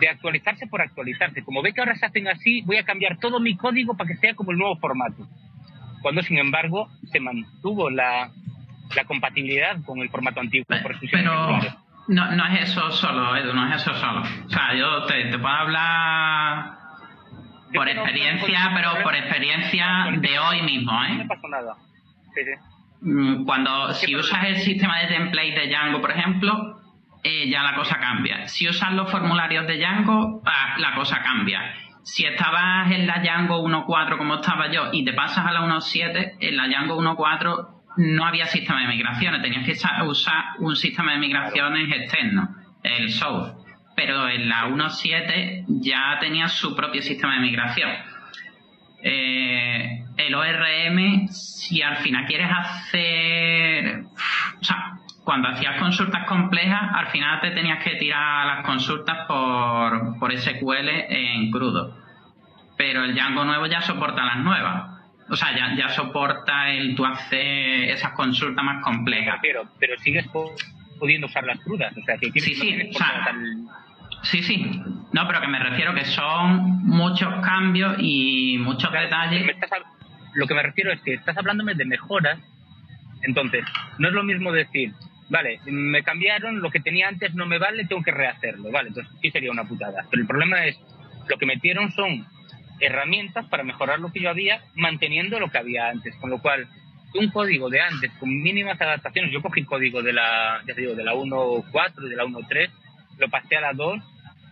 [0.00, 1.44] de actualizarse por actualizarse.
[1.44, 4.16] Como ve que ahora se hacen así, voy a cambiar todo mi código para que
[4.16, 5.28] sea como el nuevo formato.
[6.02, 8.32] Cuando, sin embargo, se mantuvo la,
[8.96, 10.66] la compatibilidad con el formato antiguo.
[10.68, 10.98] pero
[12.08, 14.20] no, no es eso solo, Edu, no es eso solo.
[14.20, 16.72] O sea, yo te, te puedo hablar
[17.74, 21.08] por experiencia, pero por experiencia de hoy mismo, ¿eh?
[21.10, 21.74] No me pasó nada.
[23.00, 26.80] Mm, cuando, si usas el sistema de template de Django, por ejemplo,
[27.22, 28.46] eh, ya la cosa cambia.
[28.48, 31.74] Si usas los formularios de Django, ah, la cosa cambia.
[32.02, 36.36] Si estabas en la Django 1.4 como estaba yo y te pasas a la 1.7,
[36.38, 41.18] en la Django 1.4 no había sistema de migraciones, tenías que usar un sistema de
[41.18, 43.52] migraciones externo, el South.
[43.96, 47.90] Pero en la 1.7 ya tenía su propio sistema de migración.
[49.02, 54.04] Eh, el ORM, si al final quieres hacer.
[54.60, 60.18] O sea, cuando hacías consultas complejas, al final te tenías que tirar las consultas por,
[60.18, 61.96] por SQL en crudo.
[62.76, 64.93] Pero el Django nuevo ya soporta las nuevas.
[65.28, 69.38] O sea, ya, ya soporta el tú hacer esas consultas más complejas.
[69.40, 70.26] Pero, pero sigues
[70.98, 71.96] pudiendo usar las crudas.
[71.96, 72.90] O sea, que sí, sí,
[74.22, 74.82] sí, sí.
[75.12, 79.46] No, pero que me refiero que son muchos cambios y muchos detalles.
[80.34, 82.38] lo que me refiero es que estás hablándome de mejoras.
[83.22, 83.64] Entonces,
[83.98, 84.92] no es lo mismo decir,
[85.30, 88.70] vale, me cambiaron, lo que tenía antes no me vale, tengo que rehacerlo.
[88.70, 90.04] Vale, entonces sí sería una putada.
[90.10, 90.78] Pero el problema es,
[91.28, 92.26] lo que metieron son
[92.86, 96.14] herramientas para mejorar lo que yo había manteniendo lo que había antes.
[96.16, 96.66] Con lo cual,
[97.14, 100.94] un código de antes con mínimas adaptaciones, yo cogí código de la, ya te digo,
[100.94, 102.70] de la 1.4 y de la 1.3,
[103.18, 104.02] lo pasé a la 2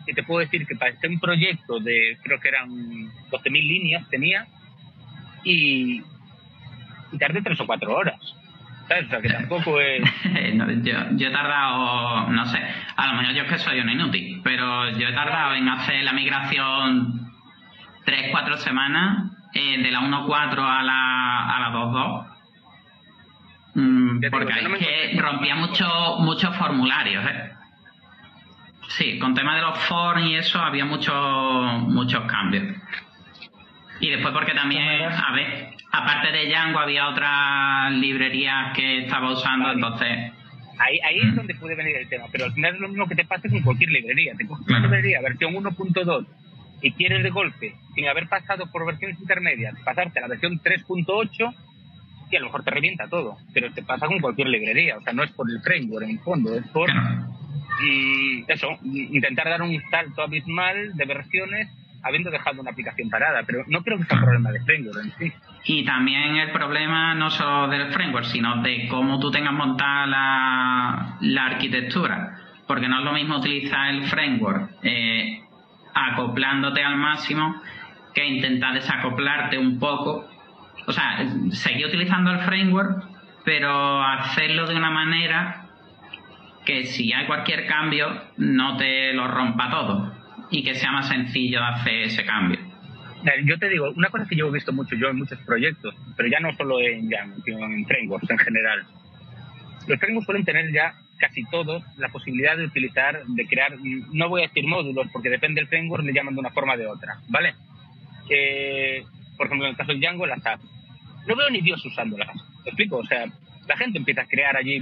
[0.07, 2.69] y te puedo decir que para este un proyecto de, creo que eran
[3.31, 4.47] 12.000 líneas tenía
[5.45, 6.03] y,
[7.13, 8.21] y tardé tres o cuatro horas.
[8.89, 9.07] ¿Sabes?
[9.07, 10.03] O sea, que tampoco es...
[10.83, 12.59] yo, yo, he tardado, no sé,
[12.97, 16.03] a lo mejor yo es que soy un inútil, pero yo he tardado en hacer
[16.05, 17.32] la migración
[18.05, 22.33] tres, cuatro semanas eh, de la 1.4 a la, a la 2.2.
[23.75, 25.87] Mm, porque hay que rompía mucho,
[26.19, 27.25] muchos formularios.
[27.25, 27.53] ¿eh?
[28.89, 32.77] Sí, con tema de los forms y eso había muchos muchos cambios.
[34.01, 39.73] Y después porque también, a ver, aparte de Django había otras librerías que estaba usando,
[39.73, 40.33] entonces...
[40.79, 43.15] Ahí, ahí es donde puede venir el tema, pero al final es lo mismo que
[43.15, 44.35] te pasa con cualquier librería.
[44.37, 46.27] Te coges una librería versión 1.2
[46.83, 51.55] y quieres de golpe, sin haber pasado por versiones intermedias, pasarte a la versión 3.8,
[52.31, 55.13] y a lo mejor te revienta todo, pero te pasa con cualquier librería, o sea,
[55.13, 56.91] no es por el framework en el fondo, es por...
[57.85, 61.69] Y eso, intentar dar un salto abismal de versiones
[62.03, 65.13] habiendo dejado una aplicación parada, pero no creo que sea un problema de framework en
[65.19, 65.33] sí.
[65.65, 71.17] Y también el problema no solo del framework, sino de cómo tú tengas montada la,
[71.21, 75.42] la arquitectura, porque no es lo mismo utilizar el framework eh,
[75.95, 77.61] acoplándote al máximo
[78.15, 80.29] que intentar desacoplarte un poco.
[80.87, 83.05] O sea, seguir utilizando el framework,
[83.45, 85.67] pero hacerlo de una manera
[86.65, 90.13] que si hay cualquier cambio no te lo rompa todo
[90.51, 92.59] y que sea más sencillo hacer ese cambio.
[93.45, 96.29] Yo te digo, una cosa que yo he visto mucho yo en muchos proyectos, pero
[96.29, 97.09] ya no solo en
[97.45, 98.85] sino en frameworks en general.
[99.87, 103.77] Los frameworks suelen tener ya casi todos la posibilidad de utilizar, de crear,
[104.13, 106.77] no voy a decir módulos, porque depende del framework, le llaman de una forma o
[106.77, 107.55] de otra, ¿vale?
[109.37, 110.65] por ejemplo, en el caso de Django, las apps.
[111.27, 112.35] No veo ni Dios usándolas.
[112.65, 112.99] ¿Me explico?
[112.99, 113.27] O sea,
[113.67, 114.81] la gente empieza a crear allí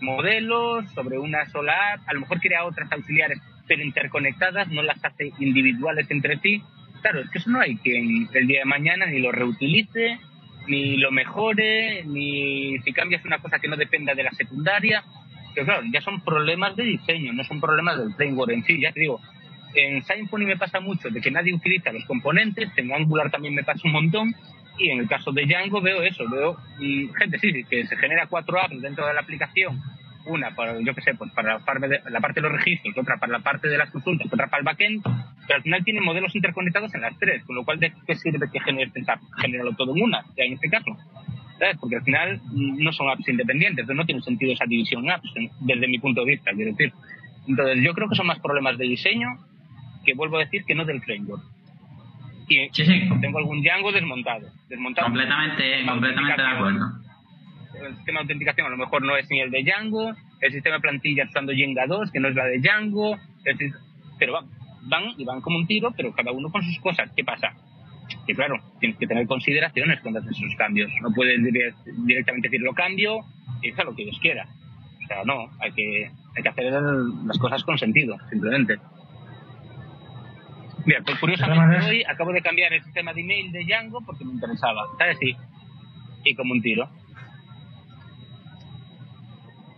[0.00, 5.04] modelos sobre una sola app, a lo mejor crea otras auxiliares, pero interconectadas, no las
[5.04, 6.62] hace individuales entre sí.
[7.02, 10.18] Claro, es que eso no hay quien el día de mañana ni lo reutilice,
[10.66, 15.02] ni lo mejore, ni si cambias una cosa que no dependa de la secundaria.
[15.54, 18.80] Pero claro, ya son problemas de diseño, no son problemas del framework en sí.
[18.80, 19.20] Ya te digo,
[19.74, 23.64] en Symfony me pasa mucho de que nadie utiliza los componentes, en Angular también me
[23.64, 24.34] pasa un montón,
[24.78, 28.26] y en el caso de Django veo eso, veo mm, gente, sí, que se genera
[28.26, 29.80] cuatro apps dentro de la aplicación,
[30.26, 32.96] una para, yo qué sé, pues para la parte, de, la parte de los registros,
[32.96, 35.02] otra para la parte de las consultas, otra para el backend,
[35.46, 38.50] pero al final tienen modelos interconectados en las tres, con lo cual ¿de qué sirve
[38.50, 38.90] que genere,
[39.40, 40.96] generarlo todo en una, ya en este caso?
[41.78, 45.88] Porque al final no son apps independientes, entonces no tiene sentido esa división apps, desde
[45.88, 46.92] mi punto de vista, quiero decir.
[47.46, 49.28] Entonces yo creo que son más problemas de diseño
[50.04, 51.42] que vuelvo a decir que no del framework.
[52.48, 53.08] Y sí, sí.
[53.20, 54.48] tengo algún Django desmontado.
[54.68, 56.86] desmontado completamente, completamente de acuerdo.
[57.86, 60.76] El sistema de autenticación a lo mejor no es ni el de Django, el sistema
[60.76, 63.16] de plantillas usando Jenga 2, que no es la de Django,
[64.18, 64.46] pero van,
[64.82, 67.12] van y van como un tiro, pero cada uno con sus cosas.
[67.14, 67.54] ¿Qué pasa?
[68.30, 70.90] Que claro, tienes que tener consideraciones cuando haces esos cambios.
[71.02, 71.40] No puedes
[72.06, 73.20] directamente decir lo cambio
[73.62, 74.46] y hacer lo que Dios quiera.
[75.04, 78.78] O sea, no, hay que, hay que hacer las cosas con sentido, simplemente.
[80.84, 84.32] Mira, pues curiosamente hoy acabo de cambiar el sistema de email de Django porque me
[84.32, 85.18] interesaba, ¿sabes?
[85.18, 85.36] Sí.
[86.24, 86.88] Y como un tiro.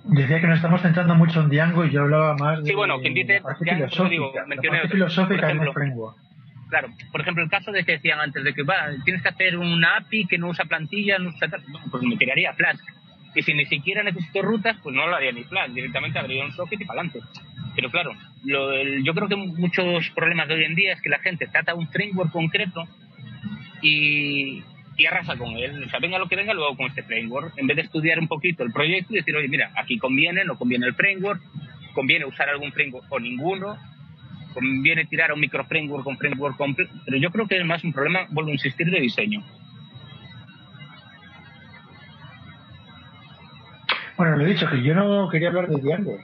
[0.04, 2.70] Decía que nos estamos centrando mucho en Django y yo hablaba más de.
[2.70, 6.31] Sí, bueno, quien dice Django, filosófica, digo, mencioné la filosófica en el framework
[6.72, 9.58] claro, por ejemplo, el caso de que decían antes de que va, tienes que hacer
[9.58, 11.46] una API que no usa plantilla, no usa
[11.90, 12.82] pues me tiraría Flask.
[13.34, 16.52] Y si ni siquiera necesito rutas, pues no lo haría ni Flask, directamente abriría un
[16.52, 17.20] socket y para adelante.
[17.74, 18.12] Pero claro,
[18.46, 21.74] lo, yo creo que muchos problemas de hoy en día es que la gente trata
[21.74, 22.88] un framework concreto
[23.82, 24.62] y,
[24.96, 25.84] y arrasa con él.
[25.84, 27.52] O sea, venga lo que venga luego con este framework.
[27.58, 30.56] En vez de estudiar un poquito el proyecto y decir, oye, mira, aquí conviene, no
[30.56, 31.42] conviene el framework,
[31.92, 33.76] conviene usar algún framework o ninguno,
[34.52, 36.92] conviene tirar a un micro framework con framework completo.
[37.04, 39.42] Pero yo creo que es más un problema, vuelvo a insistir, de diseño.
[44.16, 46.18] Bueno, lo he dicho, que yo no quería hablar de Django.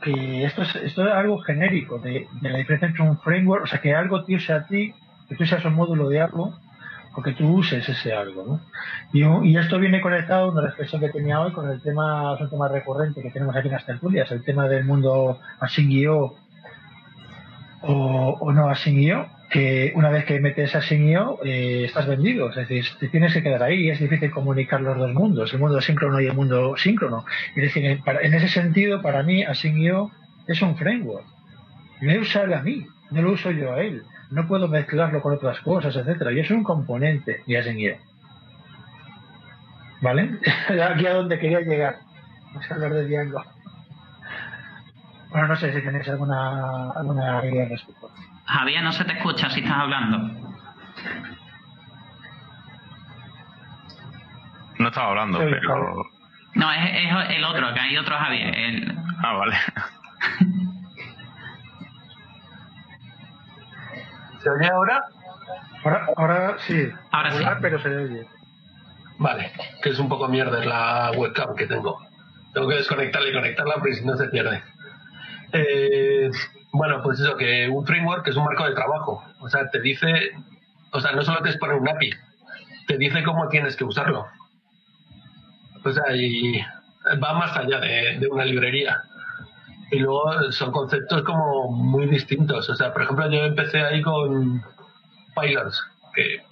[0.00, 3.80] Que esto es, esto es algo genérico, de, la diferencia entre un framework, o sea,
[3.80, 4.94] que algo te use a ti,
[5.28, 6.54] que tú seas un módulo de algo,
[7.14, 8.60] o que tú uses ese algo, ¿no?
[9.12, 12.50] Y, y esto viene conectado, una reflexión que tenía hoy, con el tema, es un
[12.50, 16.34] tema recurrente que tenemos aquí en las tertulias, el tema del mundo async.io
[17.86, 22.84] o, o no async.io, que una vez que metes async.io eh, estás vendido, es decir,
[22.98, 26.26] te tienes que quedar ahí, es difícil comunicar los dos mundos, el mundo síncrono y
[26.26, 27.24] el mundo síncrono.
[27.54, 30.10] Es decir, en, ese sentido, para mí async.io
[30.46, 31.26] es un framework.
[32.00, 34.02] Me usa él a mí, no lo uso yo a él.
[34.30, 36.32] No puedo mezclarlo con otras cosas, etcétera.
[36.32, 37.96] Y es un componente de async.io.
[40.00, 40.38] ¿Vale?
[40.68, 41.98] Aquí a donde quería llegar.
[42.46, 43.53] Vamos a hablar de Django.
[45.34, 48.08] Bueno, no sé si tenéis alguna, alguna idea al respecto.
[48.46, 50.18] Javier, no se te escucha si estás hablando.
[54.78, 55.60] No estaba hablando, Sí, pero...
[55.60, 56.06] claro.
[56.54, 58.56] No, es, es el otro, que hay otro Javier.
[58.56, 59.56] el- Ah, vale.
[64.42, 65.04] ¿Se oye ahora?
[65.84, 66.88] Ahora, ahora sí.
[67.10, 67.44] Ahora sí.
[67.60, 68.26] Pero se oye.
[69.18, 71.98] Vale, que es un poco mierda la webcam que tengo.
[72.52, 74.62] Tengo que desconectarla y conectarla porque si no se pierde.
[75.54, 76.30] Eh,
[76.72, 79.22] bueno, pues eso, que un framework es un marco de trabajo.
[79.40, 80.32] O sea, te dice,
[80.90, 82.10] o sea, no solo te expone un API,
[82.88, 84.26] te dice cómo tienes que usarlo.
[85.84, 86.60] O sea, y
[87.22, 89.04] va más allá de, una librería.
[89.92, 92.68] Y luego son conceptos como muy distintos.
[92.68, 94.60] O sea, por ejemplo, yo empecé ahí con
[95.36, 95.80] Pylons,
[96.14, 96.42] que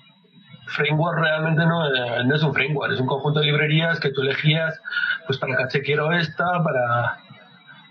[0.66, 1.88] framework realmente no,
[2.24, 4.80] no es un framework, es un conjunto de librerías que tú elegías,
[5.26, 7.21] pues para caché quiero esta, para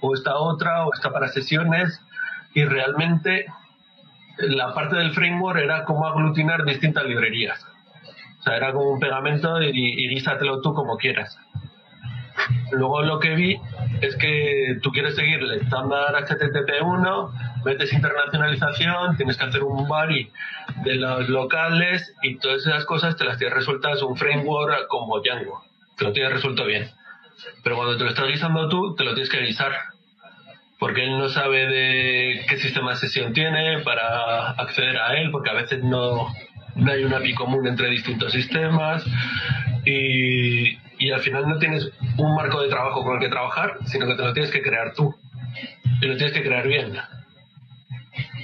[0.02, 2.02] o esta otra, o esta para sesiones,
[2.54, 3.46] y realmente
[4.38, 7.66] la parte del framework era cómo aglutinar distintas librerías.
[8.40, 11.38] O sea, era como un pegamento y, y guísatelo tú como quieras.
[12.72, 13.60] Luego lo que vi
[14.02, 20.32] es que tú quieres seguir el estándar HTTP1, metes internacionalización, tienes que hacer un body
[20.84, 25.64] de los locales y todas esas cosas te las tienes resueltas un framework como Django.
[25.98, 26.90] Te lo tienes resuelto bien.
[27.64, 29.74] Pero cuando te lo estás guisando tú, te lo tienes que guisar.
[30.82, 35.52] Porque él no sabe de qué sistema de sesión tiene para acceder a él, porque
[35.52, 36.26] a veces no,
[36.74, 39.06] no hay una API común entre distintos sistemas.
[39.86, 44.08] Y, y al final no tienes un marco de trabajo con el que trabajar, sino
[44.08, 45.16] que te lo tienes que crear tú.
[46.02, 46.98] Y lo tienes que crear bien.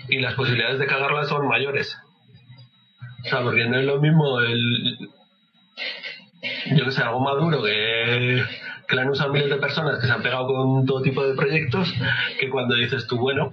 [0.08, 1.98] Y las posibilidades de cagarla son mayores.
[3.26, 5.10] O sea, porque no es lo mismo el.
[6.76, 8.44] Yo que sé, algo maduro que,
[8.88, 11.36] que la han usado miles de personas que se han pegado con todo tipo de
[11.36, 11.94] proyectos,
[12.40, 13.52] que cuando dices tú, bueno,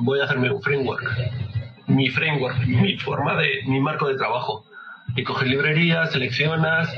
[0.00, 1.04] voy a hacerme un framework.
[1.86, 3.62] Mi framework, mi forma de.
[3.66, 4.64] mi marco de trabajo.
[5.16, 6.88] Y coges librerías, seleccionas,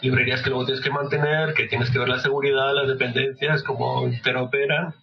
[0.00, 4.08] librerías que luego tienes que mantener, que tienes que ver la seguridad, las dependencias, cómo
[4.08, 4.94] interoperan.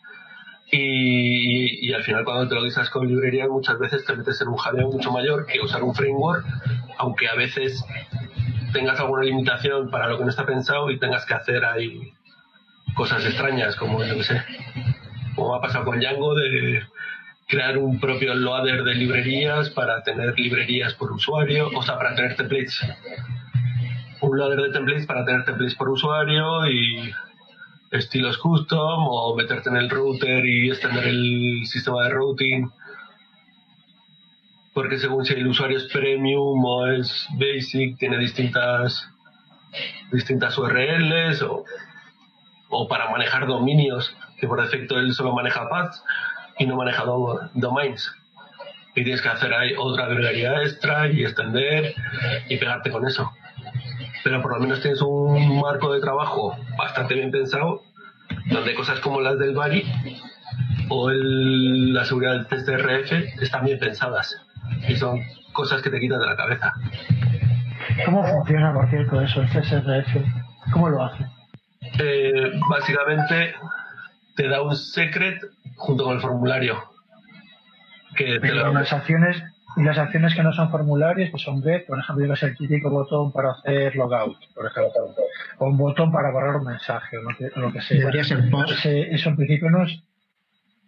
[0.70, 4.58] Y, al final cuando te lo guisas con librerías muchas veces te metes en un
[4.58, 6.46] jaleo mucho mayor que usar un framework,
[6.98, 7.86] aunque a veces
[8.74, 12.14] tengas alguna limitación para lo que no está pensado y tengas que hacer ahí
[12.98, 14.42] cosas extrañas, como yo que sé,
[15.36, 16.82] como ha pasado con Django de
[17.48, 22.36] crear un propio loader de librerías para tener librerías por usuario, o sea, para tener
[22.36, 22.82] templates.
[24.20, 27.14] Un loader de templates para tener templates por usuario y
[27.92, 32.70] estilos custom o meterte en el router y extender el sistema de routing
[34.74, 39.08] porque según si el usuario es premium o es basic tiene distintas
[40.12, 41.64] distintas URLs o,
[42.70, 46.04] o para manejar dominios que por defecto él solo maneja paths
[46.60, 48.12] y no maneja dom- domains
[48.96, 51.94] y tienes que hacer ahí otra librería extra y extender
[52.50, 53.32] y pegarte con eso
[54.24, 57.82] pero por lo menos tienes un marco de trabajo bastante bien pensado,
[58.50, 59.86] donde cosas como las del Bari
[60.90, 63.12] o el- la seguridad del test de RF
[63.42, 64.36] están bien pensadas
[64.90, 65.22] y son
[65.54, 66.74] cosas que te quitas de la cabeza.
[68.06, 70.18] ¿Cómo funciona, por cierto, eso, el CSRF?
[70.74, 71.26] ¿Cómo lo hace?
[72.00, 73.56] Eh, básicamente
[74.36, 75.42] te da un secret
[75.76, 76.84] junto con el formulario.
[78.16, 79.44] Que te lo- las acciones
[79.76, 82.46] y las acciones que no son formularios, que son get, por ejemplo, yo que sé,
[82.48, 85.16] el típico botón para hacer logout, por ejemplo,
[85.60, 88.00] o un botón para borrar un mensaje, o lo que, o lo que sea.
[88.00, 88.72] Debería ser post.
[88.72, 90.02] Ese- eso en principio no es.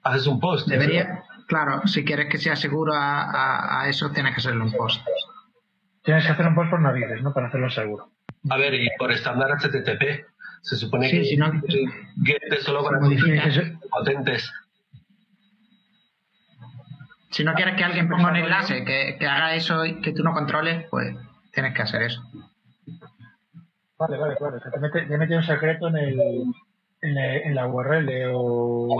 [0.03, 0.67] Haces un post.
[0.67, 4.71] Debería, claro, si quieres que sea seguro a, a- a eso, tienes que hacerlo un
[4.71, 5.01] post.
[6.01, 7.33] tienes que hacer un post por navegables, ¿no?
[7.33, 8.09] Para hacerlo seguro.
[8.49, 10.25] A ver, y por estándar HTTP.
[10.61, 12.99] Se supone que si no, GET es solo para
[13.89, 14.51] potentes.
[17.31, 20.23] Si no quieres que alguien ponga un enlace que, que haga eso y que tú
[20.23, 21.15] no controles, pues
[21.53, 22.21] tienes que hacer eso.
[23.97, 24.57] Vale, vale, claro.
[24.57, 26.19] O sea, te mete, te mete un secreto en el,
[27.01, 28.97] en, en la URL o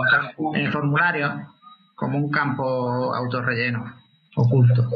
[0.54, 1.48] en el formulario
[1.96, 3.94] como un campo autorrelleno
[4.36, 4.88] oculto.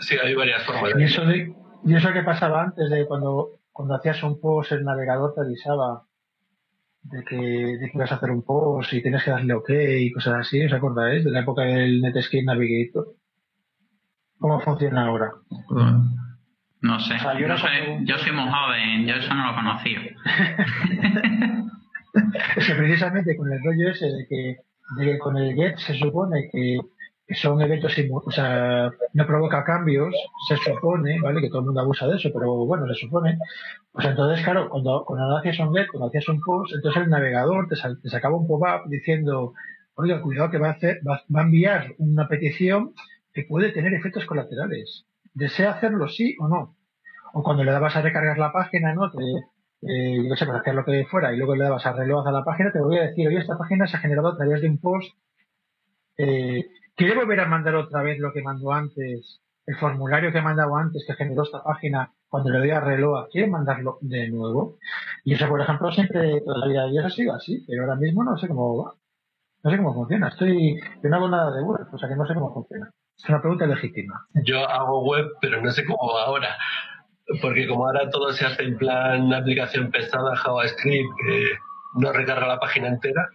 [0.00, 0.92] Sí, hay varias formas.
[0.98, 1.54] ¿Y eso, de,
[1.84, 6.04] ¿Y eso que pasaba antes de cuando, cuando hacías un post, el navegador te avisaba
[7.02, 10.12] de que, de que ibas a hacer un post y tienes que darle OK y
[10.12, 10.64] cosas así?
[10.64, 11.24] ¿Os acordáis?
[11.24, 13.08] De la época del Netscape Navigator.
[14.38, 15.32] ¿Cómo funciona ahora?
[16.82, 17.16] No sé.
[17.40, 19.98] yo, soy, yo soy muy joven, yo eso no lo conocía.
[22.56, 24.58] es que precisamente con el rollo ese de que,
[24.98, 26.78] de que con el GET se supone que
[27.28, 30.14] son eventos, o sea, no provoca cambios,
[30.48, 31.40] se supone, ¿vale?
[31.40, 33.38] Que todo el mundo abusa de eso, pero bueno, se supone.
[33.92, 37.68] Pues entonces, claro, cuando, cuando hacías un get, cuando hacías un post, entonces el navegador
[37.68, 39.54] te, te sacaba un pop-up diciendo,
[39.94, 42.92] oiga, cuidado que va a hacer, va, va, a enviar una petición
[43.32, 45.06] que puede tener efectos colaterales.
[45.32, 46.76] ¿Desea hacerlo sí o no?
[47.32, 49.10] O cuando le dabas a recargar la página, ¿no?
[49.10, 49.18] Te,
[49.86, 52.32] eh, yo sé, para hacer lo que fuera, y luego le dabas a reloj a
[52.32, 54.68] la página, te voy a decir, oye, esta página se ha generado a través de
[54.68, 55.12] un post
[56.16, 56.64] eh,
[56.96, 59.40] ¿Quiere volver a mandar otra vez lo que mandó antes?
[59.66, 63.48] El formulario que mandaba antes, que generó esta página, cuando le doy a Reloa, ¿quiere
[63.48, 64.78] mandarlo de nuevo?
[65.24, 68.46] Y eso, por ejemplo, siempre, todavía ya ha sido así, pero ahora mismo no sé
[68.46, 68.94] cómo va.
[69.62, 70.28] No sé cómo funciona.
[70.28, 72.90] Estoy, yo no hago nada de web, o sea que no sé cómo funciona.
[73.16, 74.26] Es una pregunta legítima.
[74.44, 76.56] Yo hago web, pero no sé cómo va ahora.
[77.40, 81.46] Porque como ahora todo se hace en plan aplicación pesada, JavaScript, que
[81.94, 83.26] no recarga la página entera,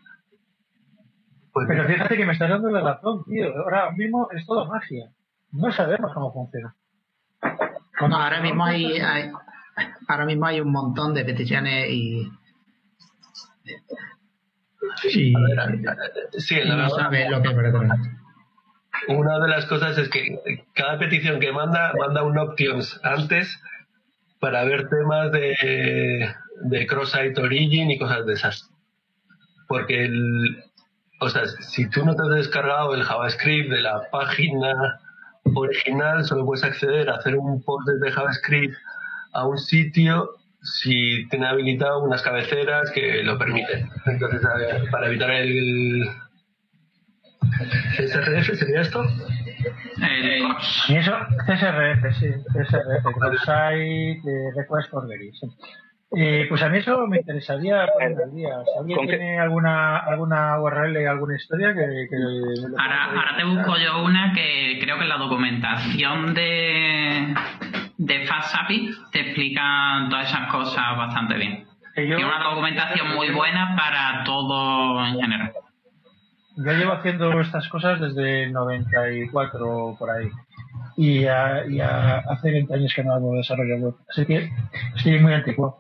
[1.66, 3.53] pues Pero fíjate que me estás dando la razón, tío.
[3.64, 5.10] Ahora mismo es todo magia.
[5.51, 6.74] No sabemos cómo funciona.
[7.99, 9.01] ahora mismo hay,
[10.07, 12.32] ahora mismo hay un montón de peticiones y
[14.95, 15.34] sí,
[16.38, 17.49] sí no sabe lo que
[19.10, 23.62] Una de las cosas es que cada petición que manda, manda un options antes
[24.39, 28.72] para ver temas de, de cross-site origin y cosas de esas.
[29.68, 30.68] Porque el,
[31.20, 34.99] o sea, si tú no te has descargado el JavaScript de la página
[35.53, 38.76] original, solo puedes acceder a hacer un post desde JavaScript
[39.34, 40.30] a un sitio
[40.61, 43.89] si tiene habilitado unas cabeceras que lo permiten.
[44.05, 44.41] Entonces,
[44.91, 46.09] para evitar el
[47.97, 49.03] ¿SRF sería esto?
[50.88, 51.13] y eso,
[51.45, 54.22] CSRF, sí, CSRF, Cross-Site
[54.55, 55.32] Request Forgery.
[55.34, 55.47] Sí.
[56.12, 58.55] Eh, pues a mí eso me interesaría poner al día.
[58.80, 62.07] ¿Alguien tiene alguna, alguna URL, alguna historia que...
[62.78, 67.36] ahora, ahora te busco yo una que creo que en la documentación de,
[67.97, 71.68] de FastAPI te explica todas esas cosas bastante bien.
[71.93, 75.51] Tiene una documentación muy buena para todo en general.
[76.57, 80.30] Yo llevo haciendo estas cosas desde el 94 por ahí.
[80.97, 83.93] Y, y hace 20 años que no hago desarrollo web.
[84.10, 84.49] Así que
[84.95, 85.78] estoy muy antiguo.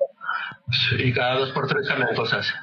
[0.97, 2.53] Y cada dos por tres salen cosas.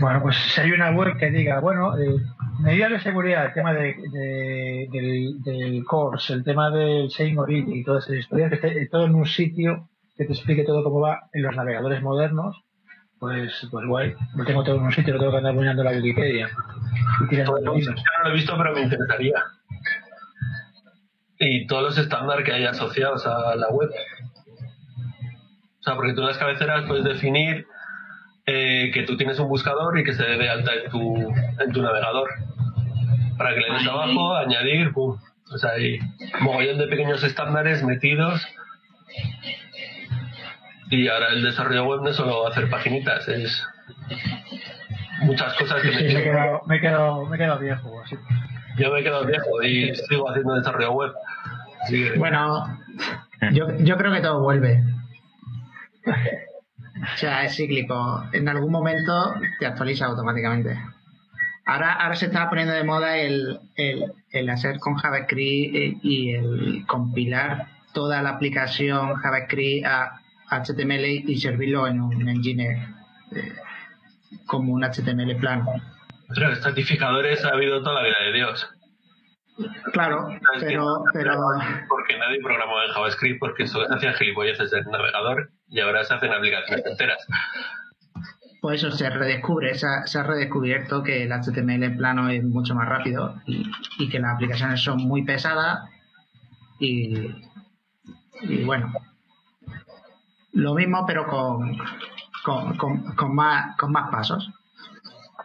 [0.00, 2.16] Bueno, pues si hay una web que diga, bueno, eh,
[2.60, 8.04] medidas de seguridad, el tema de, del, del course, el tema del Origin y todas
[8.04, 11.42] esas historias, que esté todo en un sitio que te explique todo cómo va en
[11.42, 12.64] los navegadores modernos,
[13.18, 14.14] pues, pues guay.
[14.34, 16.48] Lo tengo todo en un sitio, lo tengo que andar poniendo la Wikipedia.
[17.30, 19.44] Y no lo he visto, pero me interesaría.
[21.38, 23.90] Y todos los estándares que hay asociados a la web
[25.96, 27.66] porque tú en las cabeceras puedes definir
[28.46, 31.82] eh, que tú tienes un buscador y que se dé alta en tu, en tu
[31.82, 32.28] navegador.
[33.36, 35.18] Para que le des abajo, añadir, pum.
[35.52, 35.98] O sea, hay
[36.40, 38.46] mogollón de pequeños estándares metidos.
[40.90, 43.66] Y ahora el desarrollo web no es solo hacer paginitas, es
[45.20, 48.00] muchas cosas que me, he quedado, me, he quedado, me he quedado viejo.
[48.02, 48.16] Así.
[48.78, 51.12] Yo me he quedado viejo y sigo haciendo desarrollo web.
[52.16, 52.78] Bueno,
[53.52, 54.82] yo, yo creo que todo vuelve.
[57.00, 58.24] O sea, es cíclico.
[58.32, 60.76] En algún momento te actualiza automáticamente.
[61.64, 67.68] Ahora, ahora se está poniendo de moda el, el, hacer con JavaScript y el compilar
[67.92, 72.88] toda la aplicación JavaScript a HTML y servirlo en un engine
[73.32, 73.52] eh,
[74.46, 75.66] como un HTML plano.
[76.34, 76.48] Pero
[77.44, 78.77] ha habido toda la vida de Dios.
[79.92, 80.28] Claro,
[80.60, 81.36] pero, pero...
[81.88, 86.14] Porque nadie programó en JavaScript porque solo se hacían gilipolleces del navegador y ahora se
[86.14, 87.26] hacen aplicaciones enteras.
[88.60, 92.88] Pues eso se redescubre, se ha, redescubierto que el HTML en plano es mucho más
[92.88, 95.88] rápido y, que las aplicaciones son muy pesadas
[96.80, 97.34] y,
[98.42, 98.92] Y bueno,
[100.52, 101.78] lo mismo pero con,
[102.44, 104.50] con, más, con más pasos.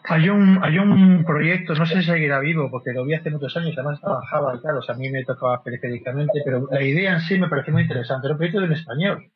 [0.06, 3.56] Hay un, hay un proyecto, no sé si seguirá vivo, porque lo vi hace muchos
[3.56, 7.14] años, además trabajaba y claro, o sea, a mí me tocaba periféricamente, pero la idea
[7.14, 8.28] en sí me pareció muy interesante.
[8.28, 9.32] Era un proyecto en español.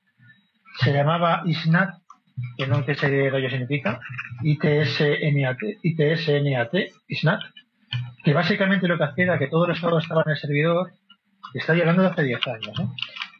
[0.79, 1.95] Se llamaba ISNAT,
[2.57, 3.99] que no sé qué rollo significa,
[4.43, 6.73] ITSNAT, ITSNAT,
[7.07, 7.41] ISNAT,
[8.23, 10.91] que básicamente lo que hacía era que todo el estado estaba en el servidor,
[11.53, 12.93] y está llegando de hace 10 años, ¿no?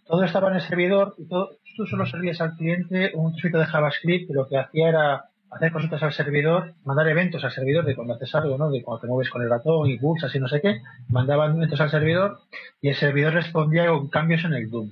[0.07, 3.65] Todo estaba en el servidor y todo, tú solo servías al cliente un trocito de
[3.65, 7.95] JavaScript que lo que hacía era hacer consultas al servidor, mandar eventos al servidor de
[7.95, 8.69] cuando haces algo, ¿no?
[8.69, 11.79] De cuando te mueves con el ratón y pulsas y no sé qué, mandaban eventos
[11.81, 12.39] al servidor
[12.81, 14.91] y el servidor respondía con cambios en el DOM,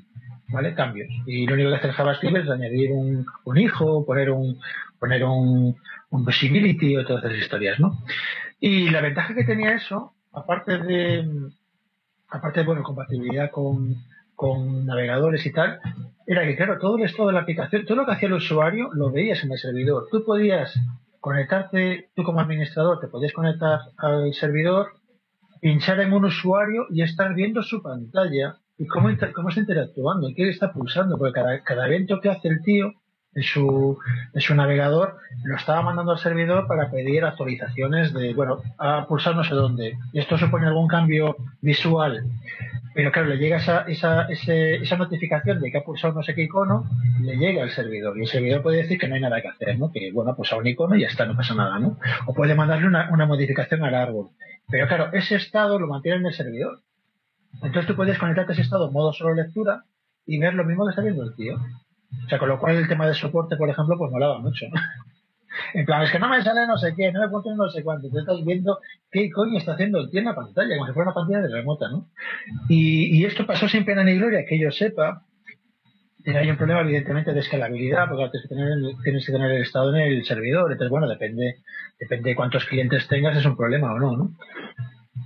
[0.49, 0.73] ¿vale?
[0.73, 1.09] Cambios.
[1.25, 4.59] Y lo único que hace el JavaScript es añadir un, un hijo, poner un,
[4.99, 5.75] poner un,
[6.09, 7.99] un visibility o todas esas historias, ¿no?
[8.59, 11.27] Y la ventaja que tenía eso, aparte de,
[12.29, 13.95] aparte de, bueno, compatibilidad con,
[14.35, 15.79] con navegadores y tal,
[16.27, 18.89] era que, claro, todo el estado de la aplicación, todo lo que hacía el usuario
[18.93, 20.07] lo veías en el servidor.
[20.11, 20.73] Tú podías
[21.19, 24.87] conectarte, tú como administrador, te podías conectar al servidor,
[25.61, 30.73] pinchar en un usuario y estar viendo su pantalla y cómo, está interactuando, qué está
[30.73, 32.93] pulsando, porque cada, cada evento que hace el tío
[33.35, 33.97] en su,
[34.33, 39.35] en su navegador lo estaba mandando al servidor para pedir actualizaciones de, bueno, a pulsar
[39.35, 39.97] no sé dónde.
[40.13, 42.23] Esto supone algún cambio visual
[42.95, 46.43] pero claro, le llega esa, esa, esa notificación de que ha pulsado no sé qué
[46.43, 48.17] icono, le llega al servidor.
[48.17, 49.91] Y el servidor puede decir que no hay nada que hacer, ¿no?
[49.91, 51.99] Que, bueno, pues a un icono y ya está, no pasa nada, ¿no?
[52.25, 54.29] O puede mandarle una, una modificación al árbol.
[54.69, 56.83] Pero claro, ese estado lo mantiene en el servidor.
[57.55, 59.83] Entonces tú puedes conectarte a ese estado modo solo lectura
[60.25, 61.59] y ver lo mismo que está viendo el tío.
[62.25, 64.65] O sea, con lo cual el tema de soporte, por ejemplo, pues molaba mucho.
[65.73, 67.83] En plan, es que no me sale no sé qué, no me funciona no sé
[67.83, 68.09] cuánto.
[68.09, 68.79] Te estás viendo
[69.11, 71.53] qué coño está haciendo el tío en la pantalla, como si fuera una pantalla de
[71.53, 72.09] remota, ¿no?
[72.67, 75.23] Y, esto pasó sin pena ni gloria, que yo sepa.
[76.27, 79.95] Hay un problema, evidentemente, de escalabilidad, porque tienes que, tener tienes que tener el estado
[79.95, 80.71] en el servidor.
[80.71, 81.57] Entonces, bueno, depende,
[81.99, 84.31] depende de cuántos clientes tengas, es un problema o no, ¿no?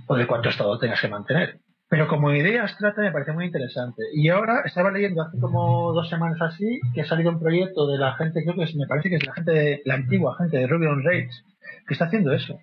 [0.06, 1.58] O de cuánto estado tengas que mantener.
[1.90, 4.04] Pero como idea abstracta me parece muy interesante.
[4.14, 7.98] Y ahora estaba leyendo hace como dos semanas así que ha salido un proyecto de
[7.98, 10.56] la gente, creo que es, me parece que es la gente, de, la antigua gente
[10.56, 11.44] de Ruby on Rails,
[11.88, 12.60] que está haciendo eso.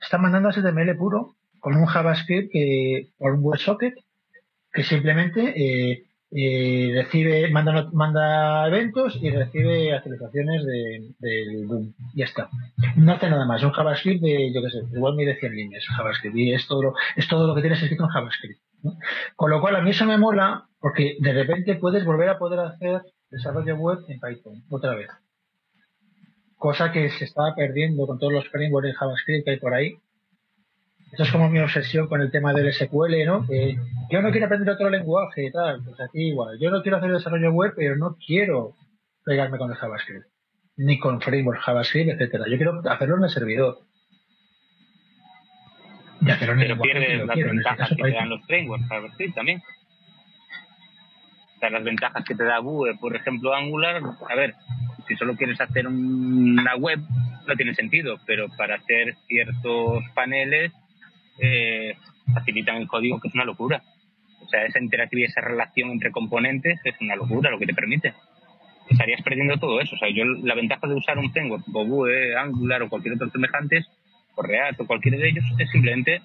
[0.00, 3.94] Está mandando HTML puro con un JavaScript que, por un WebSocket
[4.72, 11.94] que simplemente eh, eh, recibe, manda, manda eventos y recibe actualizaciones del de, Boom.
[12.14, 12.48] Ya está.
[12.94, 13.60] No hace nada más.
[13.64, 17.26] Un JavaScript de, yo qué sé, igual mide 100 líneas JavaScript y es todo, es
[17.26, 18.67] todo lo que tienes escrito en JavaScript.
[19.36, 22.60] Con lo cual a mí eso me mola porque de repente puedes volver a poder
[22.60, 25.08] hacer desarrollo web en Python otra vez.
[26.56, 29.96] Cosa que se estaba perdiendo con todos los frameworks de JavaScript que hay por ahí.
[31.12, 33.46] Esto es como mi obsesión con el tema del SQL, ¿no?
[33.46, 33.78] Que
[34.10, 35.82] yo no quiero aprender otro lenguaje y tal.
[35.84, 36.58] Pues aquí igual.
[36.60, 38.74] Yo no quiero hacer desarrollo web, pero no quiero
[39.24, 40.26] pegarme con el JavaScript.
[40.76, 42.44] Ni con framework JavaScript, etcétera.
[42.48, 43.78] Yo quiero hacerlo en el servidor.
[46.20, 49.62] Ya, pero, pero pierdes las ventajas que te dan los frameworks JavaScript también.
[51.56, 54.54] O sea, las ventajas que te da Vue, por ejemplo, Angular, a ver,
[55.08, 57.00] si solo quieres hacer una web,
[57.46, 60.72] no tiene sentido, pero para hacer ciertos paneles,
[61.38, 61.96] eh,
[62.32, 63.82] facilitan el código, que es una locura.
[64.40, 68.14] O sea, esa interactividad, esa relación entre componentes es una locura lo que te permite.
[68.88, 69.96] Estarías perdiendo todo eso.
[69.96, 73.30] O sea, yo la ventaja de usar un framework como Vue, Angular o cualquier otro
[73.30, 73.88] semejante es
[74.38, 76.22] o o cualquiera de ellos, es simplemente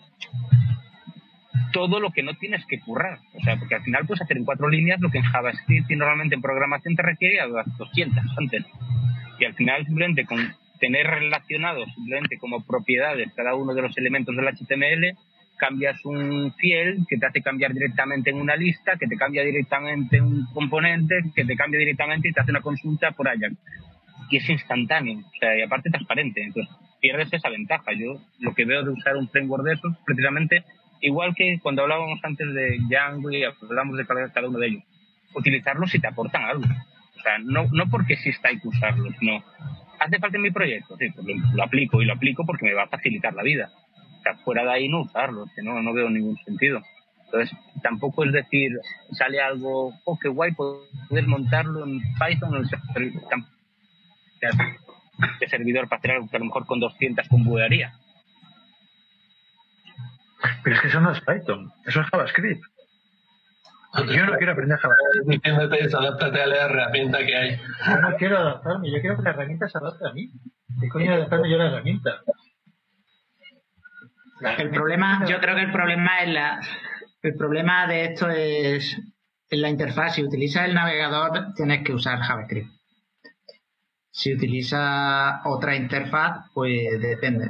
[1.71, 3.19] todo lo que no tienes que currar.
[3.33, 5.95] O sea, porque al final puedes hacer en cuatro líneas lo que en JavaScript y
[5.95, 8.65] normalmente en programación te requiere a 200 antes.
[9.39, 14.35] Y al final simplemente con tener relacionados simplemente como propiedades cada uno de los elementos
[14.35, 15.17] del HTML,
[15.57, 20.21] cambias un fiel que te hace cambiar directamente en una lista, que te cambia directamente
[20.21, 23.49] un componente, que te cambia directamente y te hace una consulta por allá.
[24.29, 26.43] Y es instantáneo, o sea, y aparte transparente.
[26.43, 27.91] Entonces, pierdes esa ventaja.
[27.91, 30.63] Yo lo que veo de usar un framework de esos, precisamente,
[31.01, 34.83] igual que cuando hablábamos antes de Django y hablamos de cada uno de ellos,
[35.35, 36.63] utilizarlos si te aportan algo.
[36.63, 39.43] O sea, no, no porque exista hay que usarlos, no.
[39.99, 40.95] ¿Hace falta en mi proyecto?
[40.97, 43.69] Sí, pues lo, aplico y lo aplico porque me va a facilitar la vida.
[44.19, 46.81] O sea, fuera de ahí no usarlos, que no, no veo ningún sentido.
[47.25, 48.71] Entonces, tampoco es decir,
[49.11, 52.63] sale algo, oh, qué guay, poder montarlo en Python,
[55.39, 57.93] de servidor para hacer algo que a lo mejor con 200 combudearía.
[60.63, 62.63] Pero es que eso no es Python, eso es JavaScript.
[64.09, 65.27] Yo no quiero aprender JavaScript.
[65.27, 67.61] Diciéndote eso, adáptate a la herramienta que hay.
[67.87, 70.31] Yo no quiero adaptarme, yo quiero que la herramienta se adapte a mí.
[70.81, 72.21] ¿Qué coño adaptarme yo a la herramienta?
[74.57, 76.59] El problema, yo creo que el problema es la,
[77.21, 78.99] el problema de esto es
[79.49, 82.69] en la interfaz, si utilizas el navegador, tienes que usar JavaScript.
[84.15, 87.49] Si utiliza otra interfaz, pues depende.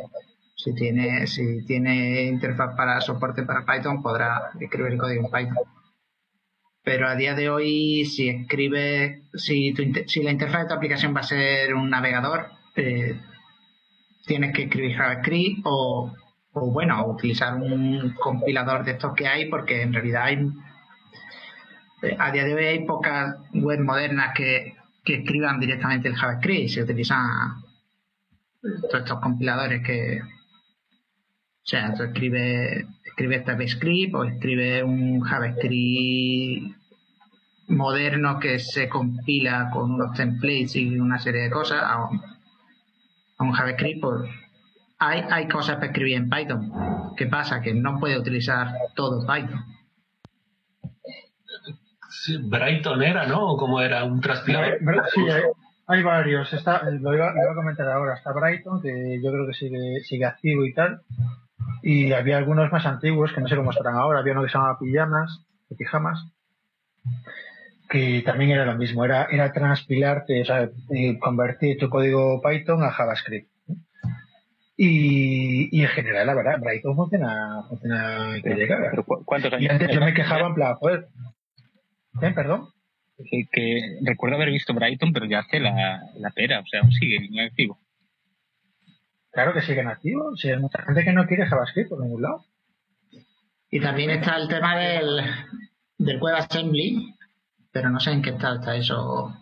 [0.55, 5.65] Si tiene, si tiene interfaz para soporte para Python, podrá escribir código en Python.
[6.81, 9.73] Pero a día de hoy, si escribe, si,
[10.07, 12.47] si la interfaz de tu aplicación va a ser un navegador,
[12.77, 13.19] eh,
[14.25, 16.13] tienes que escribir JavaScript o,
[16.53, 20.47] o, bueno, utilizar un compilador de estos que hay, porque en realidad hay,
[22.03, 26.69] eh, a día de hoy hay pocas web modernas que, que escriban directamente el JavaScript.
[26.69, 27.61] Se utilizan
[28.61, 36.75] todos estos compiladores que, o sea, tú escribes escribe JavaScript o escribe un JavaScript
[37.67, 42.09] moderno que se compila con unos templates y una serie de cosas a
[43.39, 44.01] un, JavaScript.
[44.01, 44.29] Pues,
[44.99, 46.71] hay, hay cosas para escribir en Python.
[47.15, 47.61] ¿Qué pasa?
[47.61, 49.63] Que no puede utilizar todo Python.
[52.23, 53.51] Sí, Brighton era, ¿no?
[53.51, 54.05] ¿O cómo era?
[54.05, 54.79] ¿Un transpilador?
[55.13, 55.21] Sí,
[55.87, 56.53] hay, varios.
[56.53, 58.13] Está, lo, iba, a comentar ahora.
[58.13, 61.01] Está Brighton, que yo creo que sigue, sigue activo y tal.
[61.81, 64.19] Y había algunos más antiguos que no sé cómo estarán ahora.
[64.19, 65.45] Había uno que se llamaba Pijamas,
[65.77, 66.31] Pijamas,
[67.89, 69.03] que también era lo mismo.
[69.03, 73.49] Era, era transpilarte, o sea, eh, convertir tu código Python a JavaScript.
[74.77, 79.63] Y, y en general, la verdad, Brighton funciona, funciona pero, ¿Cuántos años?
[79.63, 81.09] Y antes yo me quejaba en plan, joder.
[82.21, 82.31] ¿Eh?
[82.33, 82.69] ¿Perdón?
[83.51, 87.29] Que, recuerdo haber visto Brighton, pero ya hace la, la pera, o sea, aún sigue
[87.41, 87.77] activo.
[89.33, 90.39] Claro que siguen activos.
[90.39, 92.45] Si hay mucha gente que no quiere JavaScript por ningún lado.
[93.69, 95.21] Y también está el tema del,
[95.97, 97.15] del WebAssembly,
[97.71, 99.35] pero no sé en qué estado está eso.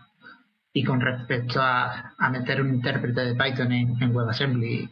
[0.72, 4.89] Y con respecto a, meter un intérprete de Python en, WebAssembly.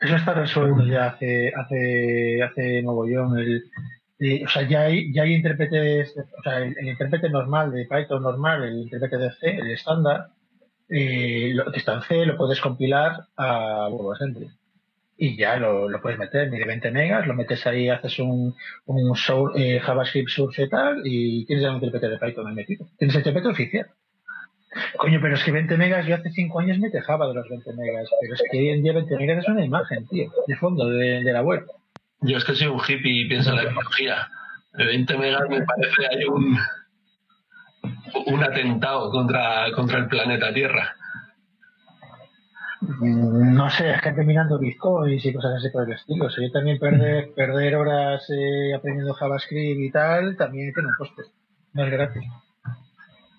[0.00, 3.38] Eso está resuelto ya hace, hace, hace mogollón.
[3.38, 3.70] El,
[4.44, 8.64] o sea, ya hay, ya hay intérpretes, o sea, el, intérprete normal de Python normal,
[8.64, 10.28] el intérprete de C, el estándar,
[10.88, 14.50] eh, lo, que está en C lo puedes compilar a WebAssembly
[15.18, 18.54] y ya lo, lo, puedes meter ni de 20 megas, lo metes ahí, haces un,
[18.86, 19.14] un
[19.56, 22.86] eh, JavaScript source y tal y tienes ya un intérprete de Python ahí metido.
[22.96, 23.86] Tienes el intérprete oficial.
[24.96, 27.72] Coño, pero es que 20 megas, yo hace 5 años me quejaba de los 20
[27.72, 30.88] megas, pero es que hoy en día 20 megas es una imagen, tío, de fondo
[30.88, 31.66] de, de la web.
[32.20, 34.28] Yo es que soy un hippie y pienso en la tecnología.
[34.72, 36.58] De 20 megas me parece hay un,
[38.26, 40.94] un atentado contra, contra el planeta Tierra.
[42.80, 46.26] Mm, no sé, es que terminando bitcoins y cosas así por el estilo.
[46.26, 51.22] O yo también perder, perder horas eh, aprendiendo JavaScript y tal, también tiene un coste.
[51.72, 52.24] No es gratis.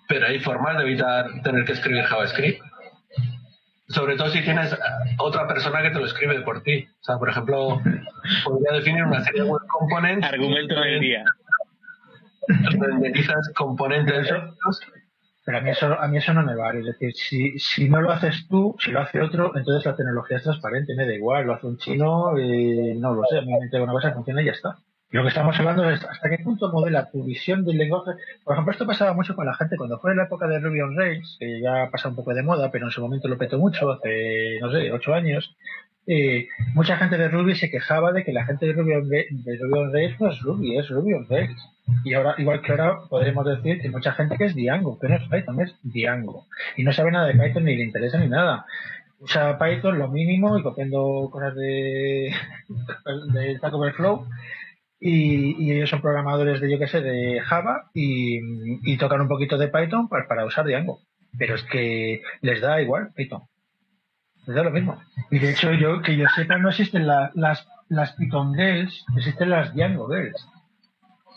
[0.08, 2.60] Pero hay formas de evitar tener que escribir JavaScript.
[3.90, 4.74] Sobre todo si tienes
[5.18, 6.86] otra persona que te lo escribe por ti.
[7.00, 7.82] O sea, por ejemplo,
[8.44, 10.26] podría definir una serie de web components.
[10.26, 11.24] Argumento del día
[12.78, 14.28] renderizas componentes.
[15.44, 16.80] Pero a mí, eso, a mí eso no me vale.
[16.80, 20.36] Es decir, si, si no lo haces tú, si lo hace otro, entonces la tecnología
[20.36, 21.46] es transparente, me da igual.
[21.46, 23.38] Lo hace un chino, eh, no lo sé.
[23.38, 24.78] A mí me tengo una cosa que funciona y ya está.
[25.10, 28.12] Lo que estamos hablando es hasta qué punto modela tu visión del lenguaje.
[28.44, 30.80] Por ejemplo, esto pasaba mucho con la gente cuando fue en la época de Ruby
[30.82, 33.36] on Rails, que ya ha pasado un poco de moda, pero en su momento lo
[33.36, 35.56] petó mucho, hace, no sé, ocho años.
[36.06, 39.58] Eh, mucha gente de Ruby se quejaba de que la gente de Ruby on, de
[39.60, 41.60] Ruby on Rails no es Ruby, es Ruby on Rails.
[42.04, 45.16] Y ahora, igual que ahora, podremos decir que mucha gente que es Django, que no
[45.16, 46.46] es Python, es Django.
[46.76, 48.64] Y no sabe nada de Python, ni le interesa ni nada.
[49.18, 52.32] Usa Python lo mínimo y copiando cosas de,
[53.32, 54.26] de Stack Overflow.
[55.00, 58.38] Y, y, ellos son programadores de, yo que sé, de Java y,
[58.84, 61.00] y tocan un poquito de Python para, para usar Django.
[61.38, 63.42] Pero es que les da igual Python.
[64.46, 65.00] Les da lo mismo.
[65.30, 67.32] Y de hecho, yo que yo sepa, no existen las,
[67.88, 70.46] las Python Girls, existen las Django Girls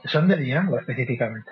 [0.06, 1.52] son de Django específicamente.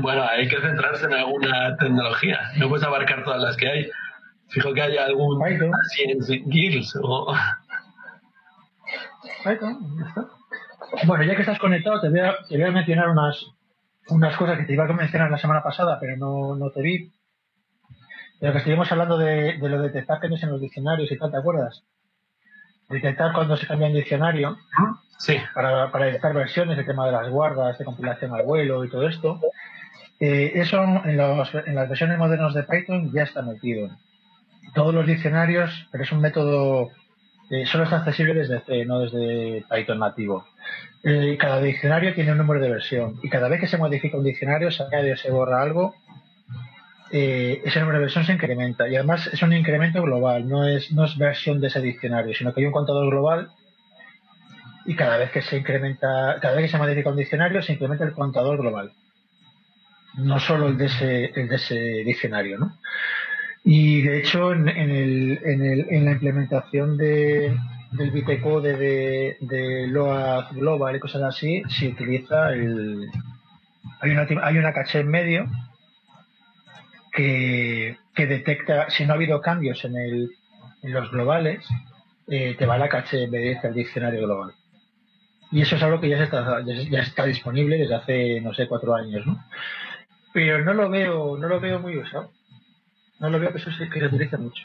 [0.00, 2.38] Bueno, hay que centrarse en alguna tecnología.
[2.58, 3.90] No puedes abarcar todas las que hay.
[4.48, 5.72] Fijo que haya algún Python.
[6.46, 7.34] Guilds o...
[9.42, 9.78] Python,
[11.06, 13.44] Bueno, ya que estás conectado, te voy a, te voy a mencionar unas,
[14.08, 17.12] unas cosas que te iba a mencionar la semana pasada, pero no, no te vi.
[18.40, 21.18] De lo que estuvimos hablando de, de lo de detectar que en los diccionarios y
[21.18, 21.84] tal, ¿te acuerdas?
[22.88, 24.56] Detectar cuando se cambia un diccionario.
[25.18, 25.36] Sí.
[25.54, 29.08] Para, para editar versiones, el tema de las guardas, de compilación al vuelo y todo
[29.08, 29.40] esto.
[30.20, 33.90] Eh, eso en, los, en, las versiones modernas de Python ya está metido.
[34.74, 36.90] Todos los diccionarios, pero es un método,
[37.50, 40.44] eh, solo está accesible desde C, no desde Python nativo.
[41.02, 44.24] Eh, cada diccionario tiene un número de versión y cada vez que se modifica un
[44.24, 45.94] diccionario, se añade o se borra algo,
[47.10, 48.88] ese número de versión se incrementa.
[48.88, 52.52] Y además es un incremento global, no es, no es versión de ese diccionario, sino
[52.52, 53.50] que hay un contador global
[54.86, 58.04] y cada vez que se incrementa, cada vez que se modifica un diccionario, se incrementa
[58.04, 58.92] el contador global.
[60.16, 61.74] no solo el de ese, el de ese
[62.04, 62.78] diccionario, ¿no?
[63.64, 67.56] Y de hecho, en, el, en, el, en la implementación de,
[67.96, 73.08] del bitcode de, de LOA Global y cosas así, se utiliza el.
[74.00, 75.46] Hay una, hay una caché en medio
[77.12, 80.30] que, que detecta, si no ha habido cambios en, el,
[80.82, 81.66] en los globales,
[82.26, 84.52] eh, te va la caché en vez del diccionario global.
[85.52, 88.94] Y eso es algo que ya está, ya está disponible desde hace, no sé, cuatro
[88.94, 89.44] años, ¿no?
[90.32, 92.32] Pero no lo veo, no lo veo muy usado.
[93.20, 94.64] No lo veo que eso se, que utiliza mucho.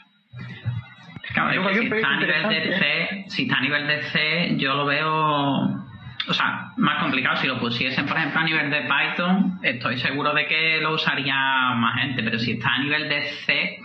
[1.32, 4.84] Claro, si, está a nivel de C, si está a nivel de C, yo lo
[4.86, 5.80] veo
[6.28, 7.36] o sea, más complicado.
[7.36, 11.34] Si lo pusiesen, por ejemplo, a nivel de Python, estoy seguro de que lo usaría
[11.74, 13.78] más gente, pero si está a nivel de C,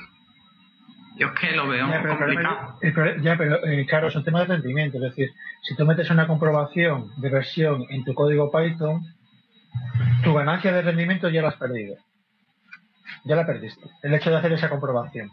[1.18, 2.80] yo es que lo veo ya, pero, complicado.
[3.22, 4.98] ya, pero eh, claro, es un tema de rendimiento.
[4.98, 5.30] Es decir,
[5.64, 9.02] si tú metes una comprobación de versión en tu código Python,
[10.24, 11.96] tu ganancia de rendimiento ya la has perdido.
[13.24, 13.90] Ya la perdiste.
[14.04, 15.30] El hecho de hacer esa comprobación.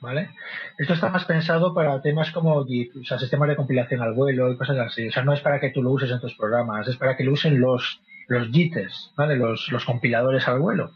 [0.00, 0.30] ¿Vale?
[0.78, 2.66] Esto está más pensado para temas como o
[3.04, 5.08] sea, sistemas de compilación al vuelo y cosas así.
[5.08, 7.24] O sea, no es para que tú lo uses en tus programas, es para que
[7.24, 9.36] lo usen los, los JITs, ¿vale?
[9.36, 10.92] Los, los compiladores al vuelo,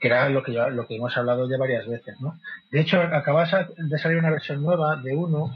[0.00, 2.38] que era lo que, lo que hemos hablado ya varias veces, ¿no?
[2.70, 3.44] De hecho, acaba
[3.76, 5.52] de salir una versión nueva de uno.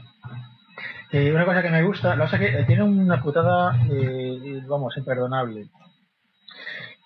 [1.11, 5.69] Eh, una cosa que me gusta, la cosa que tiene una putada, eh, vamos, imperdonable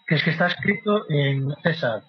[0.06, 2.04] que es que está escrito en César.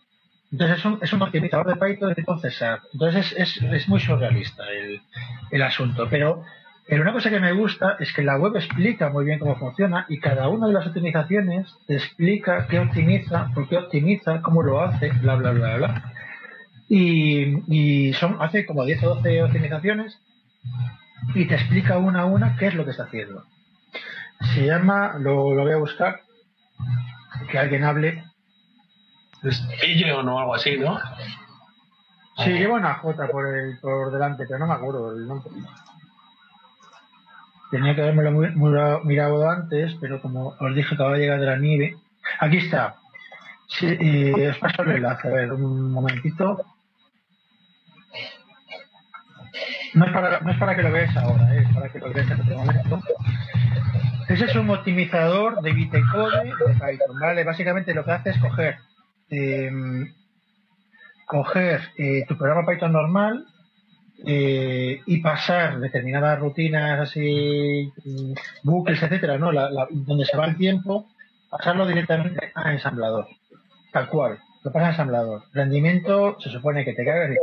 [0.53, 2.81] Entonces es un, es un optimizador de Python con César.
[2.93, 5.03] Entonces es, es, muy surrealista el,
[5.51, 6.07] el asunto.
[6.09, 6.43] Pero,
[6.87, 10.07] pero una cosa que me gusta es que la web explica muy bien cómo funciona
[10.09, 14.81] y cada una de las optimizaciones te explica qué optimiza, por qué optimiza, cómo lo
[14.81, 16.13] hace, bla, bla, bla, bla.
[16.89, 20.21] Y, y son, hace como 10 o 12 optimizaciones
[21.35, 23.45] y te explica una a una qué es lo que está haciendo.
[24.55, 26.21] Se llama, lo, lo voy a buscar,
[27.51, 28.25] que alguien hable.
[29.47, 29.63] Es
[30.13, 30.99] o no, algo así, ¿no?
[32.39, 35.51] Sí, lleva una J por, el, por delante, pero no me acuerdo el nombre.
[37.71, 38.53] Tenía que haberme
[39.05, 41.97] mirado antes, pero como os dije, acaba de llegar de la nieve.
[42.41, 42.97] Aquí está.
[43.69, 45.29] Sí, os paso el enlace.
[45.29, 46.65] A ver, un momentito.
[49.95, 51.65] No es para, no es para que lo veáis ahora, ¿eh?
[51.67, 53.03] es para que lo veáis en este momento.
[54.29, 57.45] Ese es un optimizador de bitcode de Python, ¿vale?
[57.45, 58.79] Básicamente lo que hace es coger,
[59.31, 60.13] em,
[61.27, 63.47] coger eh, tu programa Python normal
[64.25, 69.51] eh, y pasar determinadas rutinas así, mm, bucles, etcétera, ¿no?
[69.91, 71.09] donde se va el tiempo,
[71.51, 73.27] pasarlo directamente a ensamblador,
[73.93, 75.43] tal cual, lo pasa a ensamblador.
[75.53, 77.37] Rendimiento se supone que te cagas y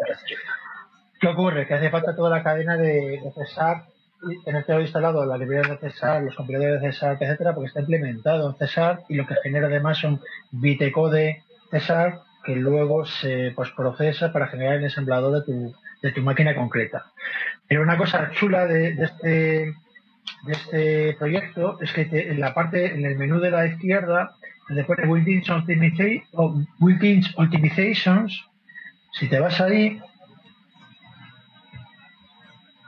[1.19, 1.65] ¿Qué ocurre?
[1.67, 3.86] Que hace falta toda la cadena de, de Cesar
[4.45, 8.49] tener todo instalado la librería de Cesar, los compiladores de Cesar, etcétera, porque está implementado
[8.49, 10.21] en Cesar y lo que genera además son
[10.51, 11.43] bitcode
[11.74, 17.11] Cesar que luego se postprocesa para generar el ensamblador de tu, de tu máquina concreta.
[17.67, 19.74] Pero una cosa chula de, este
[20.43, 24.36] de este proyecto es que en la parte, en el menú de la izquierda,
[24.69, 25.43] después de Built-in
[27.38, 28.45] Optimizations,
[29.13, 30.01] si te vas ahí,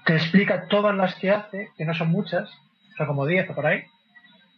[0.05, 2.49] te explica todas las que hace, que no son muchas,
[2.97, 3.83] son como 10 o por ahí,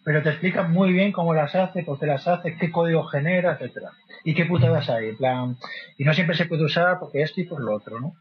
[0.08, 3.52] pero te explica muy bien cómo las hace, por qué las hace, qué código genera,
[3.52, 3.90] etcétera.
[4.24, 5.58] Y qué putadas hay, en plan,
[5.98, 8.14] y no siempre se puede usar porque esto y por lo otro, ¿no?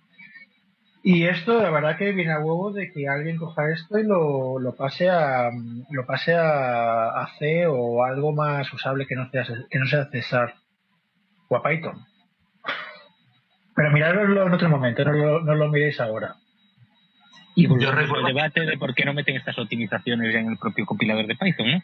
[1.05, 4.59] Y esto, la verdad que viene a huevo de que alguien coja esto y lo,
[4.59, 5.49] lo pase a
[5.89, 10.55] lo pase a, C o algo más usable que no sea que no sea César
[11.47, 12.05] o a Python.
[13.77, 16.35] Pero miradlo en otro momento, no lo, no lo miréis ahora.
[17.57, 20.85] Y yo recuerdo el debate de por qué no meten estas optimizaciones en el propio
[20.85, 21.83] compilador de Python, ¿eh?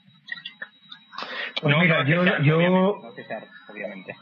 [1.62, 3.00] Pues mira, yo, yo...
[3.70, 4.14] Obviamente,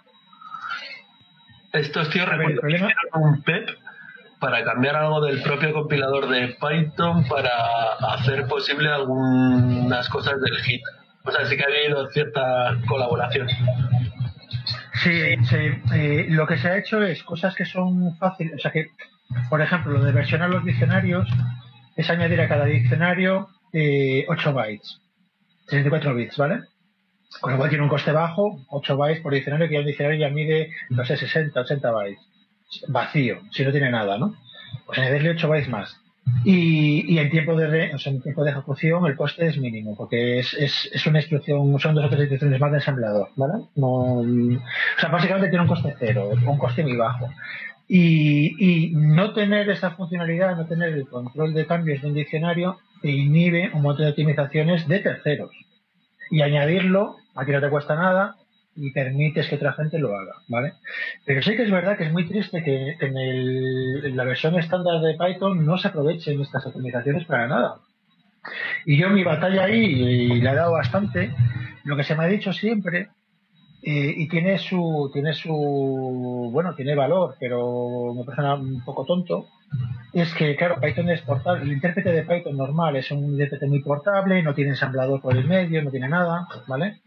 [1.73, 3.69] Estos tíos recuerdan un PEP
[4.39, 10.83] para cambiar algo del propio compilador de Python para hacer posible algunas cosas del Git.
[11.25, 13.49] O sea, sí que ha habido cierta colaboración.
[15.03, 15.57] Sí, sí
[15.95, 18.87] eh, lo que se ha hecho es cosas que son fáciles, o sea que
[19.49, 21.29] por ejemplo, lo de versionar los diccionarios
[21.97, 25.01] es añadir a cada diccionario eh, 8 bytes,
[25.67, 26.63] 64 bits, ¿vale?
[27.41, 30.21] Con lo cual tiene un coste bajo, 8 bytes por diccionario, que ya un diccionario
[30.21, 32.21] ya mide, no sé, 60, 80 bytes.
[32.89, 34.35] Vacío, si no tiene nada, ¿no?
[34.87, 36.01] Pues añadirle 8 bytes más.
[36.45, 39.97] Y, y en tiempo de o sea, en tiempo de ejecución el coste es mínimo,
[39.97, 43.65] porque es, es, es una instrucción, son dos o tres instrucciones más de ensamblador, ¿vale?
[43.81, 44.25] O
[44.99, 47.29] sea, básicamente tiene un coste cero, un coste muy bajo.
[47.93, 53.11] Y, no tener esa funcionalidad, no tener el control de cambios de un diccionario, te
[53.11, 55.51] inhibe un montón de optimizaciones de terceros.
[56.31, 58.37] Y añadirlo, aquí no te cuesta nada,
[58.77, 60.75] y permites que otra gente lo haga, ¿vale?
[61.27, 65.01] Pero sí que es verdad que es muy triste que en, en la versión estándar
[65.01, 67.75] de Python no se aprovechen estas optimizaciones para nada.
[68.87, 71.35] Y yo mi batalla ahí, y la he dado bastante,
[71.83, 73.09] lo que se me ha dicho siempre,
[73.83, 79.47] eh, y tiene su, tiene su, bueno, tiene valor, pero me parece un poco tonto,
[80.13, 83.81] es que, claro, Python es portable, el intérprete de Python normal es un intérprete muy
[83.81, 87.01] portable, no tiene ensamblador por el medio, no tiene nada, ¿vale?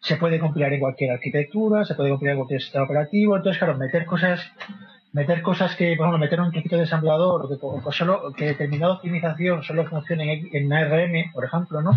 [0.00, 3.76] Se puede compilar en cualquier arquitectura, se puede compilar en cualquier sistema operativo, entonces, claro,
[3.76, 4.40] meter cosas
[5.16, 9.62] meter cosas que, por ejemplo, meter un poquito de ensamblador que, solo, que determinada optimización
[9.62, 11.92] solo funcione en, ARM, por ejemplo, ¿no?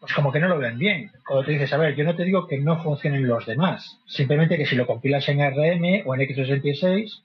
[0.00, 1.10] Pues como que no lo ven bien.
[1.26, 4.56] Cuando te dices, a ver, yo no te digo que no funcionen los demás, simplemente
[4.56, 7.22] que si lo compilas en ARM o en x86,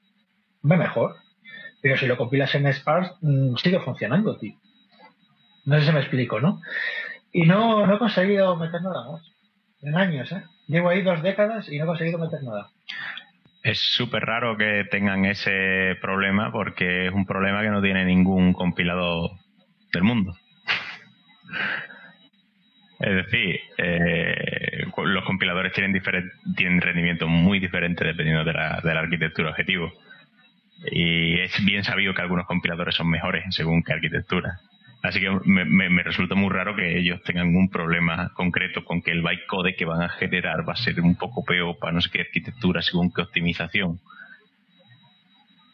[0.69, 1.15] va mejor.
[1.81, 4.55] Pero si lo compilas en Sparse, mm, sigue funcionando, tío.
[5.65, 6.61] No sé si me explico, ¿no?
[7.31, 9.21] Y no, no he conseguido meter nada más.
[9.81, 10.43] En años, ¿eh?
[10.67, 12.69] Llevo ahí dos décadas y no he conseguido meter nada
[13.63, 18.53] es súper raro que tengan ese problema porque es un problema que no tiene ningún
[18.53, 19.31] compilador
[19.93, 20.35] del mundo.
[23.03, 29.49] Es decir, eh, los compiladores tienen, rendimiento muy diferente dependiendo de la, de la arquitectura
[29.49, 29.91] objetivo.
[30.89, 34.59] Y es bien sabido que algunos compiladores son mejores según qué arquitectura.
[35.01, 39.21] Así que me, resulta muy raro que ellos tengan un problema concreto con que el
[39.21, 42.21] bytecode que van a generar va a ser un poco peor para no sé qué
[42.21, 43.99] arquitectura según qué optimización.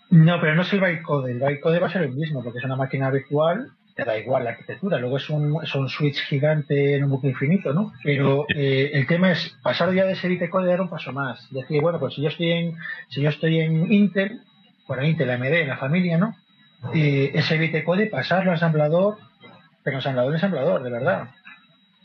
[0.09, 1.34] No, pero no es el bytecode.
[1.34, 3.69] El bytecode va a ser el mismo porque es una máquina virtual,
[4.00, 4.97] te da igual la arquitectura.
[4.97, 7.93] Luego es un, switch gigante en un bucle infinito, ¿no?
[8.04, 11.47] Pero eh, el tema es pasar ya de ese bytecode y dar un paso más.
[11.52, 12.78] Decir, bueno, pues si yo estoy en,
[13.10, 14.41] si yo estoy en Intel,
[14.88, 16.36] bueno, Intel, AMD, en la familia, ¿no?
[16.93, 19.18] eh, ese bytecode pasarlo al ensamblador,
[19.84, 21.30] pero ensamblador ensamblador, de verdad.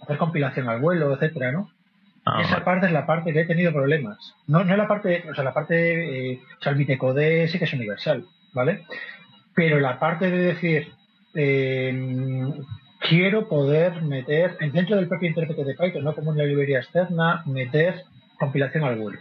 [0.01, 1.71] Hacer compilación al vuelo, etcétera, ¿no?
[2.27, 4.35] Ah, Esa parte es la parte que he tenido problemas.
[4.47, 7.73] No, no la parte, o sea, la parte, eh, o sea, el sí que es
[7.73, 8.85] universal, ¿vale?
[9.55, 10.93] Pero la parte de decir,
[11.35, 12.53] eh,
[13.01, 18.05] quiero poder meter, dentro del propio intérprete de Python, no como una librería externa, meter
[18.39, 19.21] compilación al vuelo.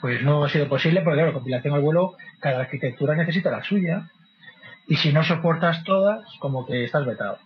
[0.00, 4.10] Pues no ha sido posible porque, claro, compilación al vuelo, cada arquitectura necesita la suya.
[4.86, 7.38] Y si no soportas todas, como que estás vetado.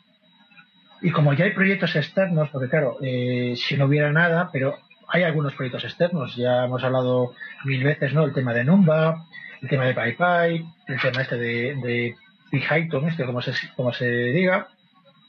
[1.01, 4.77] Y como ya hay proyectos externos, porque claro, eh, si no hubiera nada, pero
[5.09, 7.33] hay algunos proyectos externos, ya hemos hablado
[7.65, 8.25] mil veces, ¿no?
[8.25, 9.25] El tema de Numba,
[9.63, 12.17] el tema de PyPy, el tema este de, de
[12.59, 14.69] Python, este, como se, como se diga.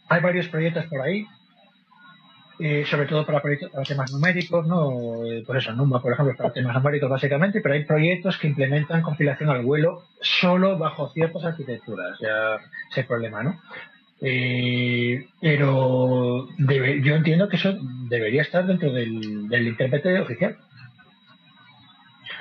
[0.09, 1.25] Hay varios proyectos por ahí
[2.63, 5.25] eh, sobre todo para, para temas numéricos, ¿no?
[5.25, 9.01] Eh, por eso, Numba, por ejemplo, para temas numéricos básicamente, pero hay proyectos que implementan
[9.01, 12.57] compilación al vuelo solo bajo ciertas arquitecturas, ya
[12.91, 13.59] ese problema, ¿no?
[14.21, 17.75] Eh, pero yo entiendo que eso
[18.07, 20.57] debería estar dentro del, del intérprete oficial.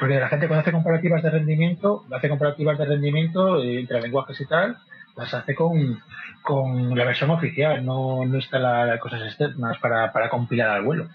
[0.01, 4.46] Porque la gente cuando hace comparativas de rendimiento, hace comparativas de rendimiento entre lenguajes y
[4.46, 4.78] tal,
[5.14, 6.01] las hace con,
[6.40, 11.07] con la versión oficial, no, no está la, cosas externas para, para compilar al vuelo.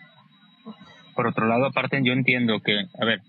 [1.16, 3.22] Por otro lado, aparte, yo entiendo que, a ver,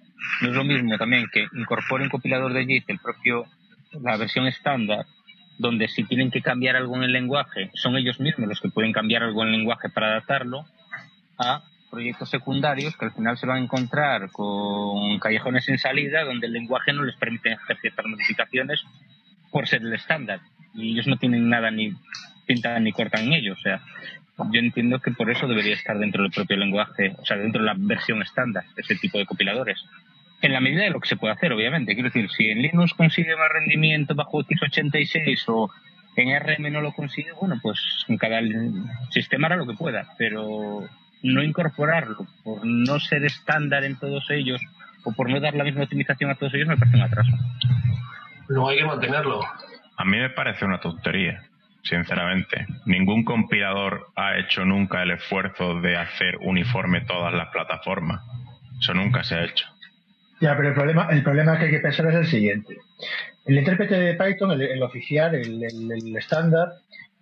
[0.43, 3.47] no es lo mismo también que incorporen compilador de JIT el propio,
[4.03, 5.07] la versión estándar,
[5.59, 8.93] donde si tienen que cambiar algo en el lenguaje, son ellos mismos los que pueden
[8.93, 10.67] cambiar algo en el lenguaje para adaptarlo,
[11.39, 11.63] a
[11.97, 16.53] proyectos secundarios que al final se van a encontrar con callejones sin salida donde el
[16.53, 18.85] lenguaje no les permite hacer ciertas modificaciones
[19.51, 20.41] por ser el estándar
[20.75, 21.95] y ellos no tienen nada ni
[22.47, 23.55] pintan ni cortan en ello.
[23.55, 23.81] O sea,
[24.53, 27.67] yo entiendo que por eso debería estar dentro del propio lenguaje, o sea, dentro de
[27.69, 29.83] la versión estándar ese tipo de compiladores.
[30.43, 31.95] En la medida de lo que se puede hacer, obviamente.
[31.95, 35.71] Quiero decir, si en Linux consigue más rendimiento bajo x86 o
[36.17, 37.79] en RM no lo consigue, bueno, pues
[38.19, 38.43] cada
[39.09, 40.87] sistema hará lo que pueda, pero
[41.23, 44.61] no incorporarlo por no ser estándar en todos ellos
[45.05, 47.31] o por no dar la misma optimización a todos ellos me parece un atraso.
[48.49, 49.41] No hay que mantenerlo.
[49.97, 51.43] A mí me parece una tontería,
[51.83, 52.67] sinceramente.
[52.85, 58.21] Ningún compilador ha hecho nunca el esfuerzo de hacer uniforme todas las plataformas.
[58.81, 59.67] Eso nunca se ha hecho.
[60.41, 62.77] Ya, pero el problema, el problema que hay que pensar es el siguiente.
[63.47, 66.69] El intérprete de Python, el, oficial, el estándar,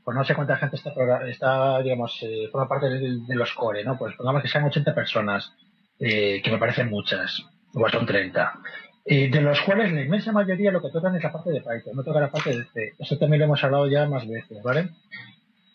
[0.04, 0.92] pues no sé cuánta gente está,
[1.26, 3.96] está digamos, eh, forma parte de, los core, ¿no?
[3.96, 5.52] Pues pongamos que sean 80 personas,
[5.98, 7.42] eh, que me parecen muchas,
[7.72, 8.52] igual son 30.
[9.06, 11.94] Eh, de los cuales la inmensa mayoría lo que tocan es la parte de Python,
[11.94, 12.92] no toca la parte de C.
[12.98, 14.90] Eso también lo hemos hablado ya más veces, ¿vale?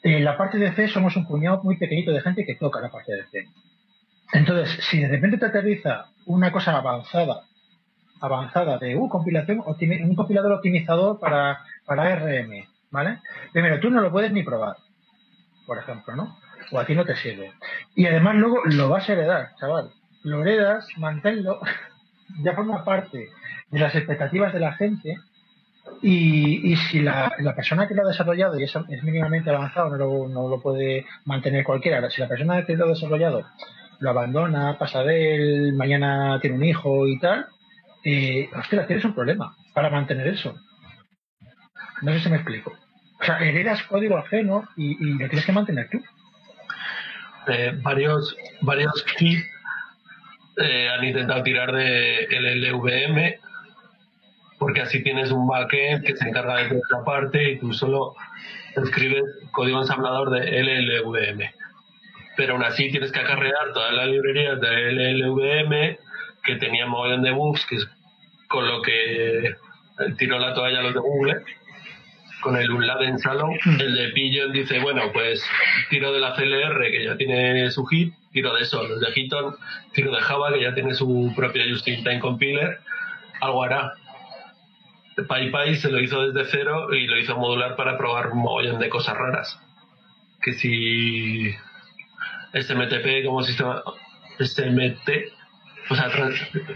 [0.03, 2.89] En la parte de C somos un puñado muy pequeñito de gente que toca la
[2.89, 3.47] parte de C.
[4.33, 7.41] Entonces, si de repente te aterriza una cosa avanzada,
[8.21, 13.19] avanzada de uh, compilación, un compilador optimizador para, para RM, ¿vale?
[13.51, 14.75] Primero, tú no lo puedes ni probar,
[15.65, 16.37] por ejemplo, ¿no?
[16.71, 17.53] O a ti no te sirve.
[17.95, 19.91] Y además luego lo vas a heredar, chaval.
[20.23, 21.59] Lo heredas, manténlo,
[22.43, 23.29] ya forma parte
[23.69, 25.17] de las expectativas de la gente.
[26.01, 29.89] Y, y si la, la, persona que lo ha desarrollado y es, es mínimamente avanzado,
[29.89, 33.43] no lo, no lo puede mantener cualquiera, si la persona que lo ha desarrollado
[33.99, 37.47] lo abandona, pasa de él, mañana tiene un hijo y tal,
[38.03, 40.55] eh, hostia, tienes un problema para mantener eso.
[42.01, 42.73] No sé si me explico.
[43.19, 46.01] O sea, heredas código ajeno y, y lo tienes que mantener tú.
[47.47, 49.43] Eh, varios varios kits
[50.57, 53.39] eh, han intentado tirar de LLVM
[54.59, 58.13] porque así tienes un backend que se encarga de toda parte y tú solo
[58.75, 61.49] escribes código ensamblador de LLVM.
[62.35, 65.97] Pero aún así tienes que acarrear todas las librerías de LLVM
[66.43, 67.87] que tenían mogollón de bugs, que es
[68.47, 69.55] con lo que
[70.17, 71.43] tiró la toalla los de Google
[72.41, 75.43] con el Unladen Salon, el de Pigeon dice, bueno, pues
[75.89, 79.55] tiro de la CLR que ya tiene su hit, tiro de eso, los de Hiton,
[79.93, 82.79] tiro de Java que ya tiene su propio Just-in-Time Compiler,
[83.41, 83.93] algo hará.
[85.15, 88.89] PyPy se lo hizo desde cero y lo hizo modular para probar un mogollón de
[88.89, 89.59] cosas raras.
[90.41, 91.53] Que si
[92.53, 93.83] SMTP como sistema
[94.39, 95.09] SMT,
[95.89, 96.09] o sea,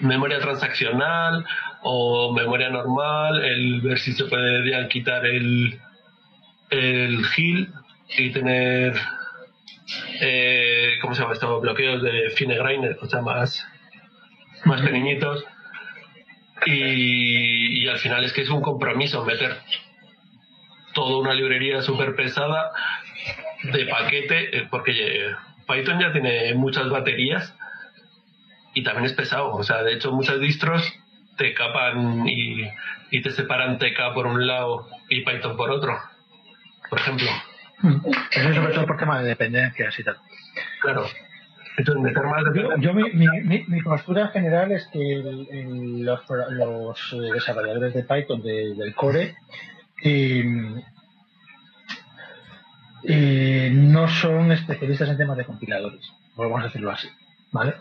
[0.01, 1.45] memoria transaccional
[1.84, 5.80] o memoria normal, el ver si se puede quitar el,
[6.70, 7.70] el GIL
[8.18, 8.96] y tener,
[10.22, 11.60] eh, ¿cómo se llama esto?
[11.60, 13.68] Bloqueos de fine grainer, o sea, más,
[14.64, 15.44] más pequeñitos.
[16.66, 19.58] Y, y, al final es que es un compromiso meter
[20.94, 22.72] toda una librería súper pesada
[23.64, 25.34] de paquete, eh, porque
[25.68, 27.54] Python ya tiene muchas baterías
[28.74, 29.54] y también es pesado.
[29.54, 30.94] O sea, de hecho, muchas distros
[31.38, 32.70] te capan y,
[33.12, 35.98] y te separan TK por un lado y Python por otro,
[36.90, 37.28] por ejemplo.
[38.32, 40.18] Eso es sobre todo por tema de dependencias y tal.
[40.82, 41.06] Claro.
[41.76, 42.14] Entonces,
[42.80, 46.22] Yo, mi, mi, mi, postura general es que el, los,
[46.52, 49.36] los, desarrolladores de Python del core
[50.04, 50.44] eh,
[53.04, 57.10] eh, no son especialistas en temas de compiladores, vamos a decirlo así,
[57.52, 57.74] ¿vale?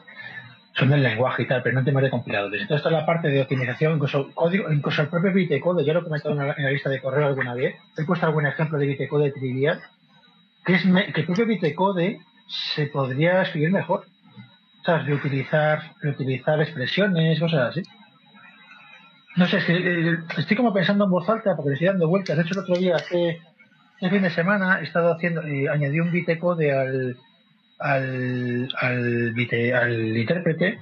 [0.75, 2.63] Son del lenguaje y tal, pero no en temas de compiladores.
[2.63, 6.05] Entonces, toda la parte de optimización, incluso código, incluso el propio Bitcode, yo lo he
[6.05, 9.81] comentado en la, lista de correo alguna vez, he puesto algún ejemplo de Bitcode trivial,
[10.65, 14.07] que es que el propio Bitcode se podría escribir mejor.
[14.81, 17.83] O sea, reutilizar, reutilizar expresiones, cosas así.
[19.37, 22.09] No sé, es que eh, estoy como pensando en voz alta porque le estoy dando
[22.09, 22.37] vueltas.
[22.37, 23.41] De hecho, el otro día, hace,
[24.01, 27.17] este fin de semana, he estado haciendo, eh, añadí un Bitcode al,
[27.83, 29.35] al, al,
[29.75, 30.79] al intérprete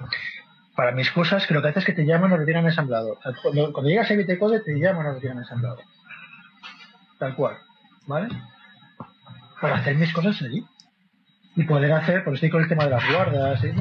[0.77, 3.19] para mis cosas que lo que hace es que te llaman o retiran ensamblador.
[3.43, 5.81] Cuando, cuando llegas a Bitcode te llaman o retiran ensamblador.
[7.19, 7.57] Tal cual.
[8.07, 8.29] ¿Vale?
[9.61, 10.65] Para hacer mis cosas allí.
[11.57, 13.73] Y poder hacer, porque estoy con el tema de las guardas, y,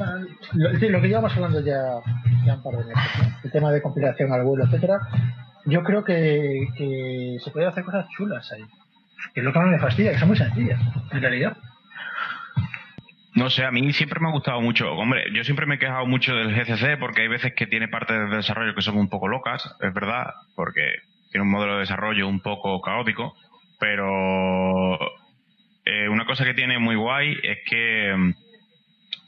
[0.58, 1.80] lo, lo, que llevamos hablando ya,
[2.44, 3.02] ya un par de meses,
[3.44, 4.98] el tema de compilación al vuelo, etcétera.
[5.66, 8.64] Yo creo que, que se puede hacer cosas chulas ahí.
[9.32, 10.80] Que es lo que más me fastidia, que son muy sencillas,
[11.12, 11.56] en realidad.
[13.40, 14.92] No sé, a mí siempre me ha gustado mucho.
[14.92, 18.14] Hombre, yo siempre me he quejado mucho del GCC porque hay veces que tiene partes
[18.28, 20.96] de desarrollo que son un poco locas, es verdad, porque
[21.30, 23.34] tiene un modelo de desarrollo un poco caótico,
[23.78, 24.98] pero
[25.86, 28.34] eh, una cosa que tiene muy guay es que mm,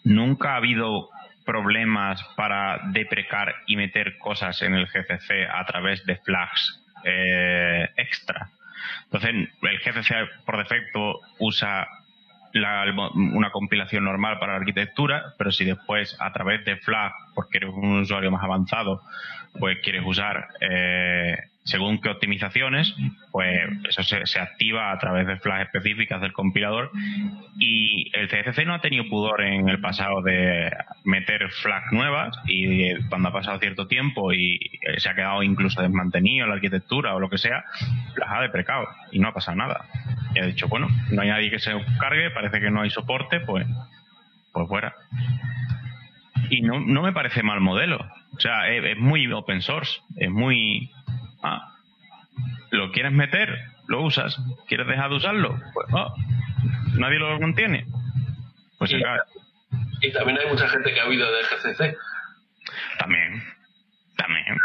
[0.04, 1.08] nunca ha habido
[1.46, 8.50] problemas para deprecar y meter cosas en el GCC a través de flags eh, extra.
[9.04, 9.30] Entonces,
[9.62, 11.88] el GCC por defecto usa
[12.52, 12.84] la,
[13.14, 17.70] una compilación normal para la arquitectura, pero si después a través de Flag, porque eres
[17.70, 19.02] un usuario más avanzado,
[19.58, 22.94] pues quieres usar eh, según qué optimizaciones,
[23.30, 26.90] pues eso se, se, activa a través de flags específicas del compilador
[27.58, 30.70] y el CCC no ha tenido pudor en el pasado de
[31.04, 34.58] meter flags nuevas y cuando ha pasado cierto tiempo y
[34.96, 37.64] se ha quedado incluso desmantenido la arquitectura o lo que sea,
[38.16, 39.84] las ha deprecado y no ha pasado nada.
[40.34, 43.40] Y ha dicho, bueno, no hay nadie que se cargue, parece que no hay soporte,
[43.40, 43.66] pues,
[44.52, 44.94] pues fuera.
[46.50, 47.98] Y no, no me parece mal modelo.
[48.34, 50.90] O sea, es muy open source, es muy
[51.42, 51.74] Ah,
[52.70, 53.48] ¿lo quieres meter?
[53.86, 54.38] Lo usas.
[54.68, 55.58] ¿Quieres dejar de usarlo?
[55.74, 56.14] Pues oh,
[56.98, 57.86] nadie lo contiene.
[58.78, 59.02] Pues y,
[60.02, 61.96] y también hay mucha gente que ha oído de GCC.
[62.98, 63.42] También.
[64.16, 64.60] También.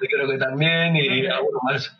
[0.00, 1.96] Creo que también y alguno más.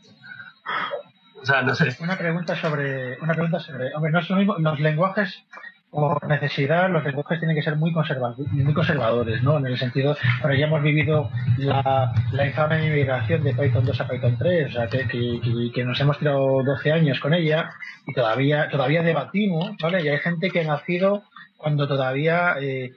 [1.41, 1.97] O sea, no sé.
[2.01, 5.43] Una pregunta sobre, una pregunta sobre, hombre, no es lo mismo, los lenguajes,
[5.91, 9.59] por necesidad los lenguajes tienen que ser muy, muy conservadores, ¿no?
[9.59, 14.09] En el sentido, pero ya hemos vivido la, la infame migración de Python 2 a
[14.09, 17.71] Python 3, o sea, que, que, nos hemos tirado 12 años con ella
[18.07, 20.03] y todavía todavía debatimos, ¿vale?
[20.03, 21.25] Y hay gente que ha nacido
[21.57, 22.93] cuando todavía eh,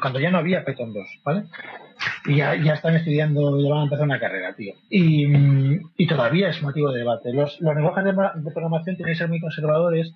[0.00, 1.44] cuando ya no había Python 2, ¿vale?
[2.26, 4.74] Y ya, ya están estudiando, ya van a empezar una carrera, tío.
[4.90, 5.26] Y,
[5.96, 7.32] y todavía es motivo de debate.
[7.32, 10.12] Los, los lenguajes de programación tienen que ser muy conservadores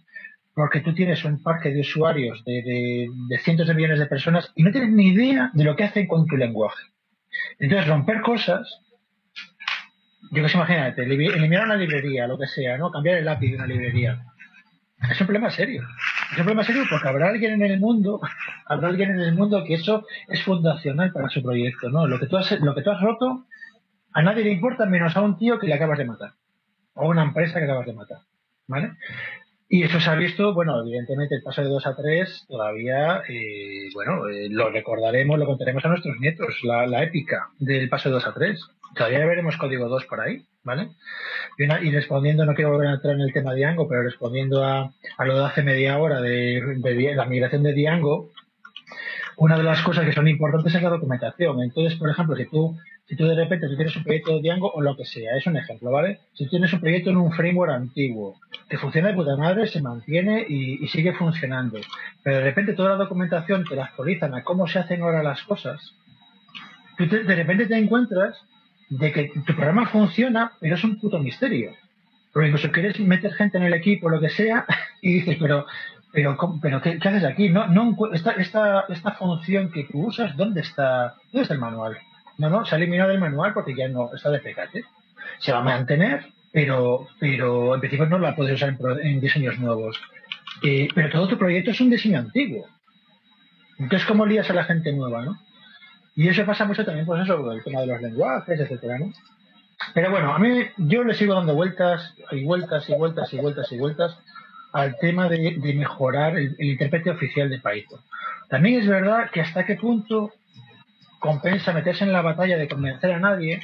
[0.57, 3.11] porque tú tienes un parque de usuarios de,
[3.45, 6.27] cientos de millones de personas y no tienes ni idea de lo que hacen con
[6.27, 6.83] tu lenguaje.
[7.59, 8.81] Entonces, romper cosas,
[10.31, 12.91] yo que sé, imagínate, eliminar una librería, lo que sea, ¿no?
[12.91, 14.25] Cambiar el API de una librería.
[15.11, 15.83] Es un problema serio.
[16.33, 18.19] Es un problema serio porque habrá alguien en el mundo,
[18.65, 22.07] habrá alguien en el mundo que eso es fundacional para su proyecto, ¿no?
[22.07, 23.45] Lo que tú has, lo que tú has roto,
[24.15, 26.33] a nadie le importa menos a un tío que le acabas de matar.
[26.95, 28.21] O a una empresa que acabas de matar.
[28.69, 28.93] ¿Vale?
[29.69, 33.89] Y eso se ha visto, bueno, evidentemente el paso de 2 a 3 todavía, eh,
[33.95, 38.27] bueno, eh, lo recordaremos, lo contaremos a nuestros nietos, la, épica del paso de 2
[38.29, 38.61] a 3.
[38.95, 40.91] Todavía veremos código 2 por ahí, ¿vale?
[41.59, 44.93] Y, respondiendo, no quiero volver a entrar en el tema de Diango, pero respondiendo a,
[45.19, 48.31] a lo de hace media hora de, de la migración de Diango,
[49.37, 51.63] una de las cosas que son importantes es la documentación.
[51.63, 52.77] Entonces, por ejemplo, si tú,
[53.07, 55.57] si tú de repente tienes un proyecto de Django o lo que sea, es un
[55.57, 56.21] ejemplo, ¿vale?
[56.33, 58.37] Si tienes un proyecto en un framework antiguo,
[58.69, 61.79] que funciona de puta madre, se mantiene y, sigue funcionando,
[62.23, 65.43] pero de repente toda la documentación te la actualizan a cómo se hacen ahora las
[65.43, 65.95] cosas,
[66.97, 68.37] tú de repente te encuentras
[68.89, 71.73] de que tu programa funciona, pero es un puto misterio.
[72.33, 74.65] Porque incluso quieres meter gente en el equipo, o lo que sea,
[75.03, 75.67] y dices, pero
[76.17, 77.51] pero, pero ¿qué, haces aquí?
[77.51, 81.99] No, no, esta, esta, esta función que tú usas, ¿dónde está, ¿dónde está el manual?
[82.39, 84.87] No, no, se ha eliminado el manual porque ya no está de pecate.
[85.41, 90.01] Se va a mantener, pero, pero en principio no la puedes usar en, diseños nuevos.
[90.63, 92.67] Eh, pero todo tu proyecto es un diseño antiguo.
[93.79, 95.39] Entonces, ¿cómo lías a la gente nueva, no?
[96.15, 99.13] Y eso pasa mucho también, pues eso, el tema de los lenguajes, etcétera, ¿no?
[99.93, 103.71] Pero bueno, a mí yo le sigo dando vueltas y vueltas y vueltas y vueltas
[103.71, 104.19] y vueltas
[104.73, 108.01] al tema de, mejorar el, intérprete oficial de Python.
[108.49, 110.33] También es verdad que hasta qué punto
[111.19, 113.61] compensa meterse en la batalla de convencer a nadie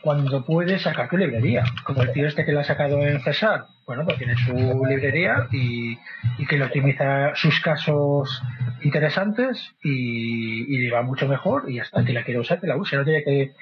[0.00, 3.66] cuando puede sacar tu librería, como el tío este que la ha sacado en Cesar.
[3.86, 5.98] Bueno, pues tiene su librería y,
[6.46, 8.40] que le optimiza sus casos
[8.82, 12.04] interesantes y, y, va mucho mejor y está.
[12.04, 12.96] Si la quiere usar, que la use.
[12.96, 13.54] No tiene que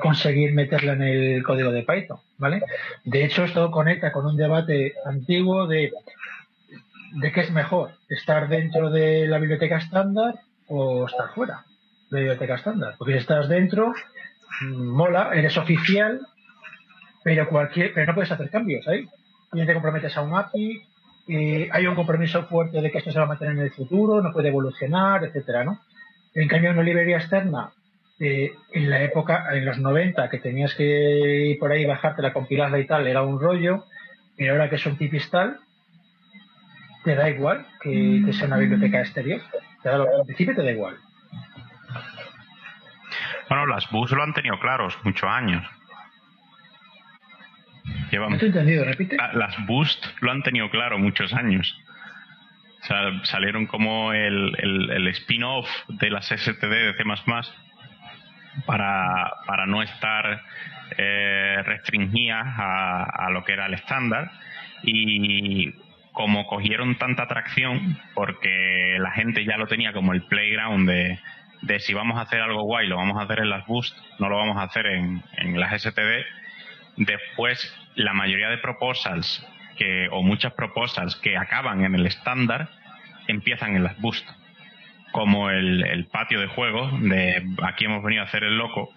[0.00, 2.62] conseguir meterla en el código de Python, ¿vale?
[3.04, 5.92] De hecho, esto conecta con un debate antiguo de,
[7.12, 11.64] de qué es mejor, estar dentro de la biblioteca estándar o estar fuera
[12.10, 12.94] de la biblioteca estándar.
[12.98, 13.92] Porque si estás dentro,
[14.62, 16.20] mm, mola, eres oficial,
[17.24, 19.08] pero cualquier, pero no puedes hacer cambios ahí.
[19.52, 20.82] Y te comprometes a un API,
[21.72, 24.32] hay un compromiso fuerte de que esto se va a mantener en el futuro, no
[24.32, 25.80] puede evolucionar, etcétera, ¿no?
[26.34, 27.72] En cambio, una librería externa
[28.18, 32.32] eh, en la época, en los 90, que tenías que ir por ahí, bajarte la
[32.32, 33.84] compilarla y tal, era un rollo,
[34.38, 35.58] y ahora que es un tipistal,
[37.04, 39.40] te da igual que, sea una biblioteca exterior.
[39.82, 40.96] Te da, al principio te da igual.
[43.48, 45.64] Bueno, las bus lo han tenido claros muchos años.
[48.12, 49.16] no te he entendido, repite.
[49.34, 51.78] Las Boost lo han tenido claro muchos años.
[52.82, 57.04] O sea, salieron como el, el, el spin-off de las STD de C++
[58.64, 60.42] para, para no estar
[60.96, 64.30] eh, restringidas a, lo que era el estándar.
[64.82, 65.72] Y
[66.12, 71.18] como cogieron tanta atracción porque la gente ya lo tenía como el playground de,
[71.62, 74.30] de si vamos a hacer algo guay lo vamos a hacer en las Boost, no
[74.30, 76.24] lo vamos a hacer en, en las STD,
[76.96, 79.46] después la mayoría de proposals
[79.76, 82.70] que, o muchas proposals que acaban en el estándar
[83.28, 84.26] empiezan en las Boost
[85.16, 88.92] como el, patio de juego de aquí hemos venido a hacer el loco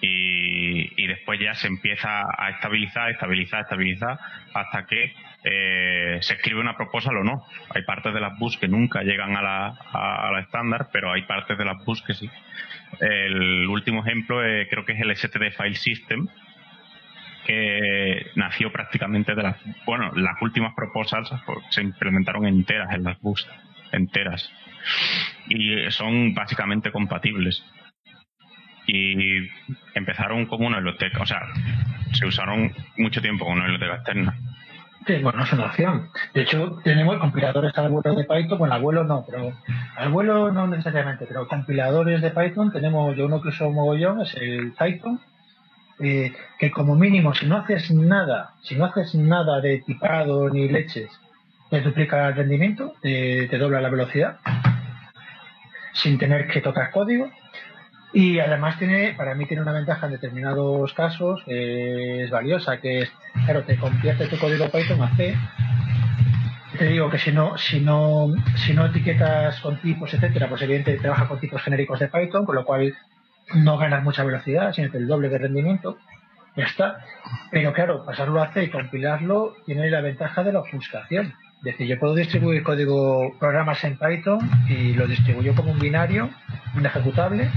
[0.00, 4.18] y, después ya se empieza a estabilizar, estabilizar, estabilizar
[4.54, 5.14] hasta que
[5.44, 7.46] eh, se escribe una proposal o no.
[7.70, 11.22] Hay partes de las bus que nunca llegan a la, a, la estándar, pero hay
[11.22, 12.28] partes de las bus que sí.
[12.98, 16.26] El último ejemplo eh, creo que es el STD File System,
[17.46, 19.56] que nació prácticamente de las,
[19.86, 21.32] bueno, las últimas proposals
[21.70, 23.46] se implementaron enteras en las bus,
[23.92, 24.50] enteras
[25.48, 27.64] y son básicamente compatibles.
[28.86, 29.48] Y
[29.94, 31.40] empezaron como una biblioteca, o sea,
[32.12, 34.36] se usaron mucho tiempo como una biblioteca externa.
[35.06, 36.10] Sí, bueno, es una opción.
[36.32, 39.52] De hecho, tenemos compiladores al vuelo de Python, bueno, al vuelo no, pero
[39.96, 44.34] al vuelo no necesariamente, pero compiladores de Python tenemos yo uno que uso mogollón, es
[44.34, 45.20] el Python,
[45.98, 50.68] eh, que como mínimo, si no haces nada, si no haces nada de tipado ni
[50.68, 51.10] leches,
[51.72, 54.36] te duplica el rendimiento, te, dobla la velocidad,
[55.94, 57.30] sin tener que tocar código.
[58.12, 63.12] Y además tiene, para mí tiene una ventaja en determinados casos, es valiosa, que es,
[63.46, 65.34] claro, te convierte tu código Python a C.
[66.76, 71.00] Te digo que si no, si no, si no etiquetas con tipos, etcétera, pues evidentemente
[71.00, 72.94] trabaja con tipos genéricos de Python, con lo cual
[73.54, 75.96] no ganas mucha velocidad, sino que el doble de rendimiento.
[76.54, 76.98] Ya está.
[77.50, 81.32] Pero claro, pasarlo a C y compilarlo tiene la ventaja de la ofuscación.
[81.62, 86.28] Decir, yo puedo distribuir código, programas en Python y lo distribuyo como un binario,
[86.76, 87.48] un ejecutable,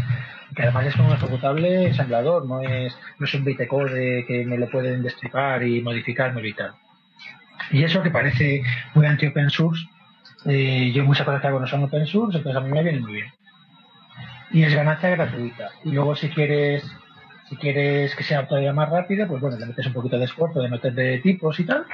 [0.56, 4.70] que además es un ejecutable ensamblador, no es, no es un bytecode que me lo
[4.70, 6.74] pueden destripar y modificar muy vital.
[7.72, 8.62] Y eso que parece
[8.94, 9.88] muy anti-open source,
[10.46, 13.00] eh, yo muchas cosas que hago no son open source, entonces a mí me viene
[13.00, 13.34] muy bien.
[14.52, 15.72] Y es ganancia gratuita.
[15.84, 16.84] Y luego si quieres
[17.50, 20.62] si quieres que sea todavía más rápido, pues bueno, le metes un poquito de esfuerzo
[20.62, 21.86] de meter de tipos y tal,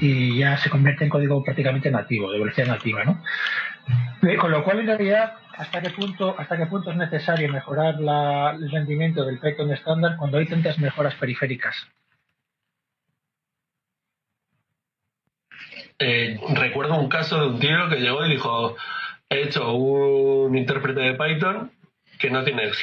[0.00, 3.22] y ya se convierte en código prácticamente nativo, de velocidad nativa, ¿no?
[4.22, 7.96] Eh, con lo cual, en realidad, ¿hasta qué punto, hasta qué punto es necesario mejorar
[7.98, 11.88] el rendimiento del Python estándar cuando hay tantas mejoras periféricas?
[15.98, 18.76] Eh, recuerdo un caso de un tío que llegó y dijo,
[19.30, 21.72] he hecho un intérprete de Python
[22.18, 22.74] que no tiene el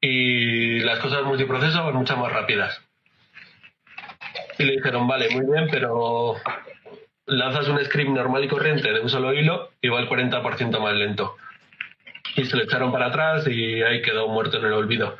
[0.00, 2.89] Y las cosas multiproceso van mucho más rápidas.
[4.60, 6.36] Y le dijeron, vale, muy bien, pero
[7.24, 10.94] lanzas un script normal y corriente de un solo hilo y va el 40% más
[10.94, 11.34] lento.
[12.36, 15.16] Y se lo echaron para atrás y ahí quedó muerto en el olvido.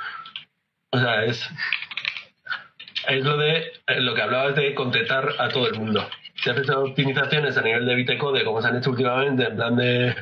[0.90, 1.48] O sea, es,
[3.08, 6.06] es lo de eh, lo que hablabas de contentar a todo el mundo.
[6.34, 10.16] Si haces optimizaciones a nivel de bitecode, como se han hecho últimamente, en plan de.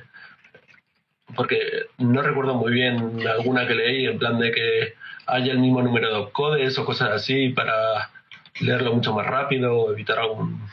[1.34, 1.58] Porque
[1.98, 4.94] no recuerdo muy bien alguna que leí, en plan de que
[5.26, 8.10] haya el mismo número de codes o cosas así para
[8.60, 10.68] leerlo mucho más rápido, evitar algún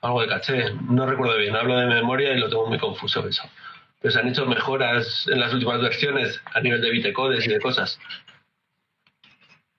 [0.00, 0.72] algo de caché.
[0.88, 3.42] No recuerdo bien, hablo de memoria y lo tengo muy confuso eso.
[4.00, 7.60] Pero se han hecho mejoras en las últimas versiones a nivel de bitecodes y de
[7.60, 7.98] cosas.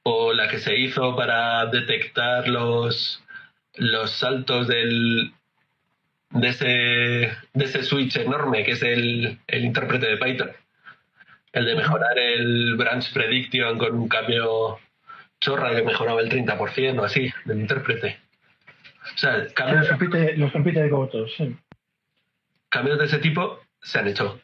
[0.03, 3.23] O la que se hizo para detectar los,
[3.75, 5.33] los saltos del,
[6.31, 6.65] de, ese,
[7.53, 10.51] de ese switch enorme que es el, el intérprete de Python.
[11.51, 14.79] El de mejorar el branch prediction con un cambio
[15.39, 18.19] chorra que mejoraba el 30% o así del intérprete.
[19.15, 21.55] O sea, cambios, los, compite, los compite de votos, sí.
[22.69, 24.39] Cambios de ese tipo se han hecho.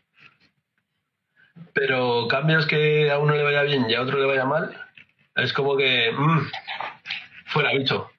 [1.73, 4.75] Pero cambios que a uno le vaya bien y a otro le vaya mal,
[5.35, 6.47] es como que mmm,
[7.45, 8.09] fuera bicho.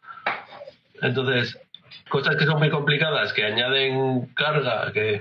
[1.02, 1.58] Entonces,
[2.08, 5.20] cosas que son muy complicadas, que añaden carga, que...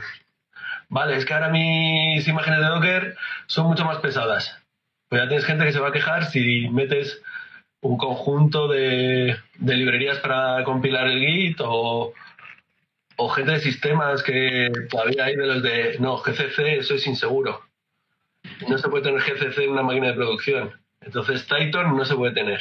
[0.88, 3.18] Vale, es que ahora mis imágenes de Docker
[3.48, 4.61] son mucho más pesadas.
[5.10, 7.22] Pues ya tienes gente que se va a quejar si metes
[7.86, 12.14] un conjunto de, librerías para compilar el Git o,
[13.16, 17.62] o gente de sistemas que todavía hay de los de no, GCC, eso es inseguro.
[18.68, 20.72] No se puede tener GCC en una máquina de producción.
[20.99, 22.60] Entonces Titan no se puede tener.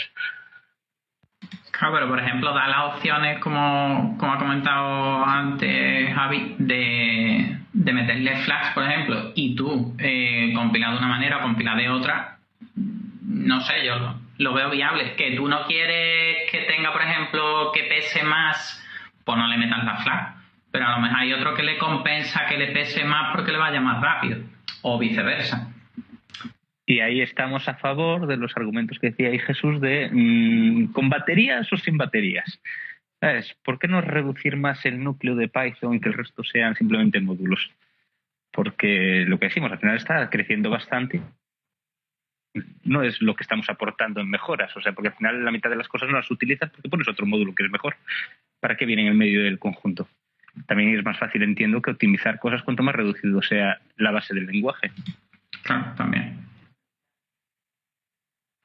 [1.70, 7.92] Claro, pero por ejemplo, da las opciones, como, como ha comentado antes Javi, de, de
[7.94, 12.38] meterle flags, por ejemplo, y tú eh, compilar de una manera o compilar de otra.
[13.26, 15.15] No sé, yo lo veo viable.
[15.16, 18.82] Que tú no quieres que tenga, por ejemplo, que pese más,
[19.24, 20.35] pues no le metas la flag.
[20.70, 23.59] Pero a lo mejor hay otro que le compensa que le pese más porque le
[23.59, 24.39] vaya más rápido.
[24.82, 25.70] O viceversa.
[26.86, 31.09] Y ahí estamos a favor de los argumentos que decía ahí Jesús de mm, con
[31.09, 32.61] baterías o sin baterías.
[33.20, 33.56] ¿Sabes?
[33.65, 37.20] ¿Por qué no reducir más el núcleo de Python y que el resto sean simplemente
[37.20, 37.70] módulos?
[38.52, 41.23] Porque lo que decimos, al final está creciendo bastante
[42.85, 45.70] no es lo que estamos aportando en mejoras, o sea, porque al final la mitad
[45.70, 47.97] de las cosas no las utilizas porque pones otro módulo que es mejor.
[48.60, 50.09] ¿Para qué viene en el medio del conjunto?
[50.66, 54.47] También es más fácil, entiendo, que optimizar cosas cuanto más reducido sea la base del
[54.47, 54.93] lenguaje.
[55.62, 56.44] Claro, también.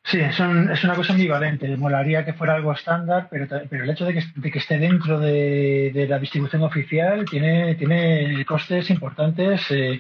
[0.04, 1.76] Sí, es, es una cosa ambivalente.
[1.78, 6.20] Molaría que fuera algo estándar, pero, pero el hecho de que, esté dentro de, la
[6.20, 10.00] distribución oficial tiene, tiene costes importantes eh,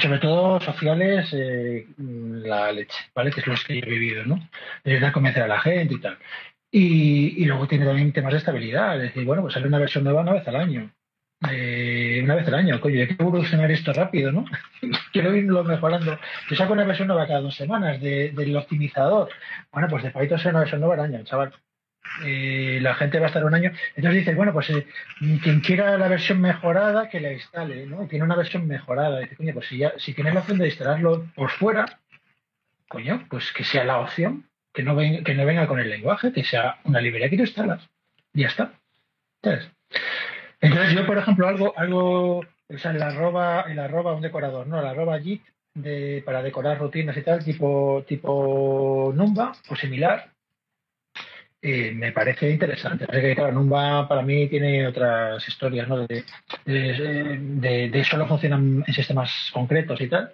[0.00, 3.30] sobre todo sociales, eh, mm, la leche, ¿vale?
[3.30, 4.48] Que es los que he vivido, ¿no?
[4.84, 6.18] De convencer a la gente y tal.
[6.70, 10.22] Y, luego tiene también temas de estabilidad, es decir, bueno, pues sale una versión nueva
[10.22, 10.90] una vez al año.
[11.50, 14.44] Eh, una vez al año, coño, hay que evolucionar esto rápido, ¿no?
[15.12, 16.18] Quiero irlo mejorando.
[16.48, 19.28] Yo saco una versión nueva cada dos semanas del optimizador.
[19.72, 21.52] Bueno, pues de Python será una versión nueva al año, chaval.
[22.24, 23.72] Eh, la gente va a estar un año.
[23.96, 24.86] Entonces dices, bueno, pues eh,
[25.42, 28.06] quien quiera la versión mejorada, que la instale, ¿no?
[28.06, 29.20] tiene una versión mejorada.
[29.20, 32.00] Dice, coño, pues si, ya, si tienes la opción de instalarlo por fuera,
[32.88, 36.32] coño, pues que sea la opción, que no, venga, que no venga con el lenguaje,
[36.32, 37.88] que sea una librería que tú instalas.
[38.34, 38.72] Y ya está.
[39.42, 39.70] Entonces,
[40.60, 44.80] Entonces yo, por ejemplo, algo, algo, o sea, el arroba, el arroba un decorador, ¿no?
[44.80, 45.42] El arroba JIT
[45.74, 50.31] de, para decorar rutinas y tal, tipo, tipo Numba o similar,
[51.62, 53.06] me parece interesante.
[53.06, 56.06] que, claro, Numba para mí tiene otras historias, ¿no?
[56.06, 56.24] De,
[56.64, 60.32] de, de, solo funcionan en sistemas concretos y tal.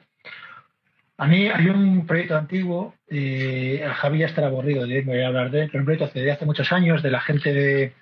[1.19, 5.51] A mí hay un proyecto antiguo, eh, Javi ya estará aburrido de voy a hablar
[5.51, 7.93] de él, pero un proyecto de hace muchos años de la gente de,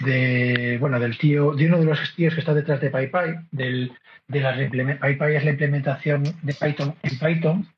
[0.00, 3.92] de, bueno, del tío, de uno de los tíos que está detrás de PyPy, del,
[4.26, 7.68] de la PyPy es la implementación de Python en Python,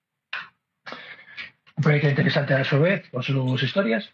[1.76, 4.10] un proyecto interesante a su vez, con sus historias,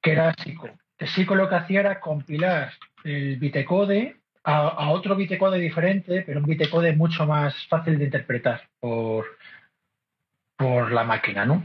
[0.00, 0.68] que era Sico.
[1.14, 2.72] Sico lo que hacía era compilar
[3.04, 8.68] el bitecode a, a otro bitecode diferente, pero un bitecode mucho más fácil de interpretar
[8.78, 9.26] por,
[10.56, 11.64] por la máquina, ¿no?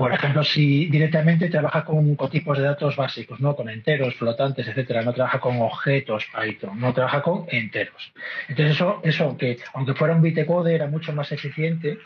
[0.00, 3.54] Por ejemplo, si directamente trabaja con, tipos de datos básicos, ¿no?
[3.54, 8.10] Con enteros, flotantes, etcétera, no trabaja con objetos Python, no trabaja con enteros.
[8.48, 11.98] entonces eso, eso aunque, aunque fuera un bitecode, era mucho más eficiente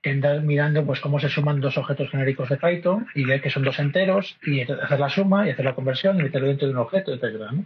[0.00, 3.50] que andar mirando pues cómo se suman dos objetos genéricos de Python y ver que
[3.50, 6.74] son dos enteros y hacer la suma y hacer la conversión y meterlo dentro de
[6.74, 7.64] un objeto, etcétera, ¿no?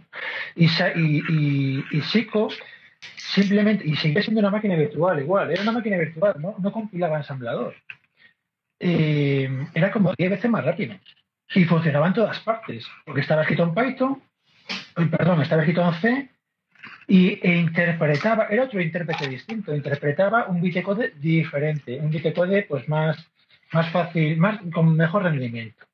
[0.55, 2.01] Y, y,
[3.17, 6.55] simplemente, y sigue siendo una máquina virtual igual, era una máquina virtual, ¿no?
[6.57, 7.75] No compilaba ensamblador
[8.79, 10.95] eh, era como 10 veces más rápido.
[11.53, 14.21] Y funcionaba en todas partes, porque estaba escrito en Python,
[15.11, 16.29] perdón, estaba escrito en C,
[17.07, 23.17] y e interpretaba, era otro intérprete distinto, interpretaba un bitcode diferente, un bitcode pues más,
[23.71, 25.85] más fácil, más, con mejor rendimiento.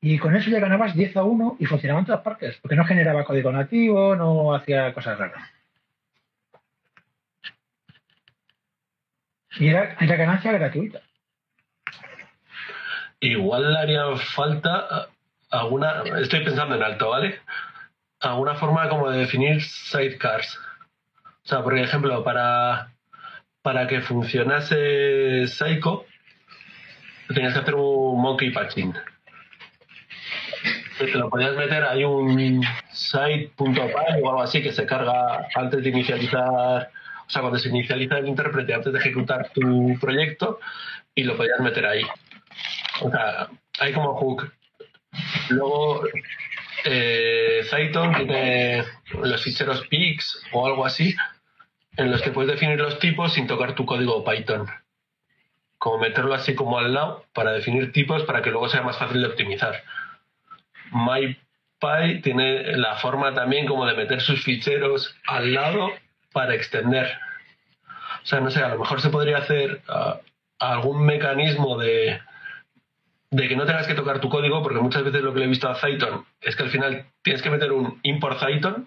[0.00, 2.84] Y con eso ya ganabas 10 a 1 y funcionaba en todas partes, porque no
[2.84, 5.48] generaba código nativo, no hacía cosas raras.
[9.58, 11.02] Y era, era ganancia gratuita.
[13.22, 15.06] Igual le haría falta
[15.48, 17.38] alguna, estoy pensando en alto, ¿vale?
[18.18, 20.58] Alguna forma como de definir sidecars.
[21.44, 22.90] O sea, por ejemplo, para,
[23.62, 26.04] para que funcionase Psycho,
[27.32, 28.92] tenías que hacer un monkey patching.
[30.98, 35.88] Te lo podías meter, hay un site.py o algo así que se carga antes de
[35.90, 36.90] inicializar,
[37.26, 40.58] o sea, cuando se inicializa el intérprete, antes de ejecutar tu proyecto,
[41.14, 42.02] y lo podías meter ahí.
[43.00, 43.48] O sea,
[43.80, 44.52] hay como hook.
[45.50, 46.04] Luego,
[46.84, 47.64] eh,
[48.16, 48.84] tiene
[49.22, 51.14] los ficheros PIX o algo así,
[51.96, 54.68] en los que puedes definir los tipos sin tocar tu código Python.
[55.78, 59.20] Como meterlo así como al lado para definir tipos para que luego sea más fácil
[59.20, 59.82] de optimizar.
[60.92, 65.90] MyPy tiene la forma también como de meter sus ficheros al lado
[66.32, 67.10] para extender.
[68.22, 70.20] O sea, no sé, a lo mejor se podría hacer ah,
[70.58, 72.20] algún mecanismo de,
[73.32, 75.48] de que no tengas que tocar tu código, porque muchas veces lo que le he
[75.48, 78.86] visto a Python es que al final tienes que meter un import Python,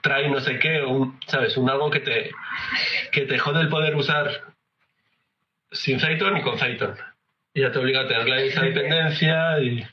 [0.00, 1.56] trae no sé qué, un, ¿sabes?
[1.56, 2.32] Un algo que te,
[3.12, 4.28] que te jode el poder usar
[5.70, 6.96] sin Python y con Python.
[7.54, 9.86] Y ya te obliga a tener la esa dependencia y...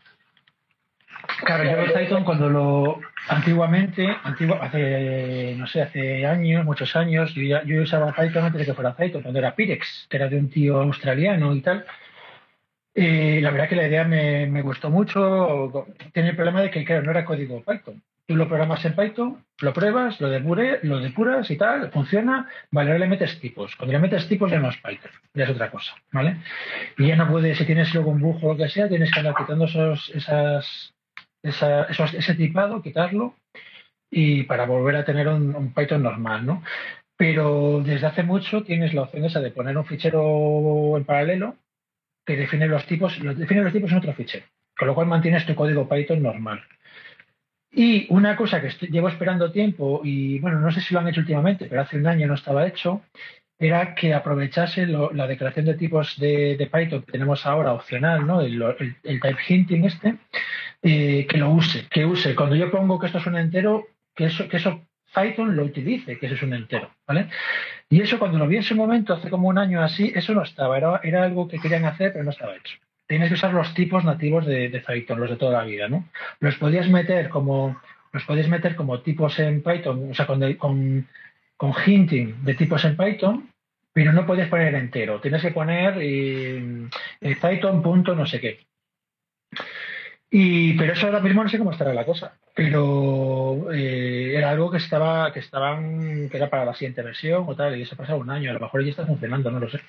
[1.45, 7.43] Claro, yo Python cuando lo antiguamente, antiguo, hace no sé, hace años, muchos años, yo,
[7.43, 10.37] ya, yo usaba Python antes de que fuera Python, cuando era Pirex, que era de
[10.37, 11.85] un tío australiano y tal,
[12.95, 15.87] y la verdad que la idea me, me, gustó mucho.
[16.13, 18.03] Tiene el problema de que, claro, no era código Python.
[18.27, 22.91] Tú lo programas en Python, lo pruebas, lo, depure, lo depuras y tal, funciona, vale,
[22.91, 23.75] ahora le metes tipos.
[23.75, 26.37] Cuando le metes tipos ya no es Python, ya es otra cosa, ¿vale?
[26.97, 29.19] Y ya no puedes, si tienes luego un bug o lo que sea, tienes que
[29.19, 30.93] andar quitando esos, esas,
[31.41, 33.35] esos, ese tipado, quitarlo,
[34.09, 36.63] y para volver a tener un, un, Python normal, ¿no?
[37.17, 41.57] Pero desde hace mucho tienes la opción esa de poner un fichero en paralelo
[42.25, 44.45] que define los tipos, los define los tipos en otro fichero,
[44.77, 46.63] con lo cual mantienes tu código Python normal.
[47.75, 51.21] Y una cosa que llevo esperando tiempo, y bueno, no sé si lo han hecho
[51.21, 53.01] últimamente, pero hace un año no estaba hecho,
[53.57, 58.41] era que aprovechase la declaración de tipos de, Python que tenemos ahora opcional, ¿no?
[58.41, 58.59] El,
[59.03, 60.17] type hinting este,
[60.81, 62.35] eh, que lo use, que use.
[62.35, 66.17] Cuando yo pongo que esto es un entero, que eso, que eso Python lo utilice,
[66.17, 67.29] que eso es un entero, ¿vale?
[67.93, 70.41] Y eso cuando lo vi en su momento, hace como un año así, eso no
[70.41, 72.79] estaba, era, era algo que querían hacer, pero no estaba hecho.
[73.05, 76.09] Tienes que usar los tipos nativos de, Python, los de toda la vida, ¿no?
[76.39, 77.79] Los podías meter como,
[78.11, 81.07] los podías meter como tipos en Python, o sea, con, con,
[81.55, 83.51] con hinting de tipos en Python,
[83.93, 85.21] pero no podías poner entero.
[85.21, 86.87] Tienes que poner eh,
[87.21, 88.65] eh Python punto no sé qué.
[90.35, 92.33] Y, pero eso ahora mismo no sé cómo estará la cosa.
[92.55, 97.55] Pero eh, era algo que estaba, que estaban, que era para la siguiente versión o
[97.55, 99.69] tal, y eso ha pasado un año, a lo mejor ya está funcionando, no lo
[99.69, 99.79] sé.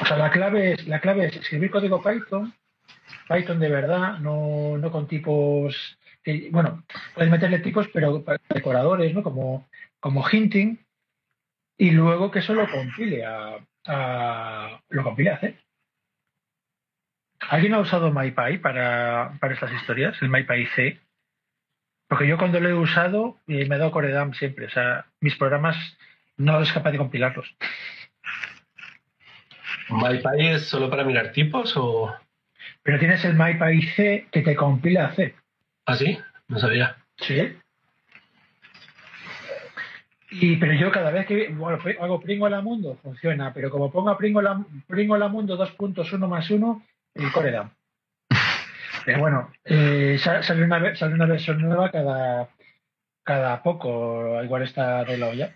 [0.00, 2.54] O sea, la clave es, la clave es escribir código Python,
[3.28, 6.84] Python de verdad, no, no con tipos que, bueno,
[7.14, 9.22] puedes meterle tipos, pero decoradores, ¿no?
[9.22, 9.68] Como,
[10.00, 10.80] como hinting,
[11.76, 15.58] y luego que eso lo compile a, a lo compile a C.
[17.48, 20.20] ¿Alguien ha usado MyPy para, para estas historias?
[20.20, 21.00] El MyPy C.
[22.08, 24.66] Porque yo cuando lo he usado eh, me he dado Coredam siempre.
[24.66, 25.76] O sea, mis programas
[26.36, 27.54] no es capaz de compilarlos.
[29.88, 32.14] ¿MyPy es solo para mirar tipos o...?
[32.82, 35.34] Pero tienes el MyPy C que te compila C.
[35.86, 36.18] ¿Ah, sí?
[36.48, 36.96] No sabía.
[37.18, 37.56] Sí.
[40.30, 44.16] Y, pero yo cada vez que bueno, hago Pringo la mundo, funciona, pero como pongo
[44.18, 46.82] Pringo la, Pringo la mundo 2.1 más 1,
[47.18, 47.70] el core da.
[49.04, 52.48] Pero bueno, eh, sale, una, sale una versión nueva cada,
[53.22, 55.54] cada poco, igual está arreglado ya.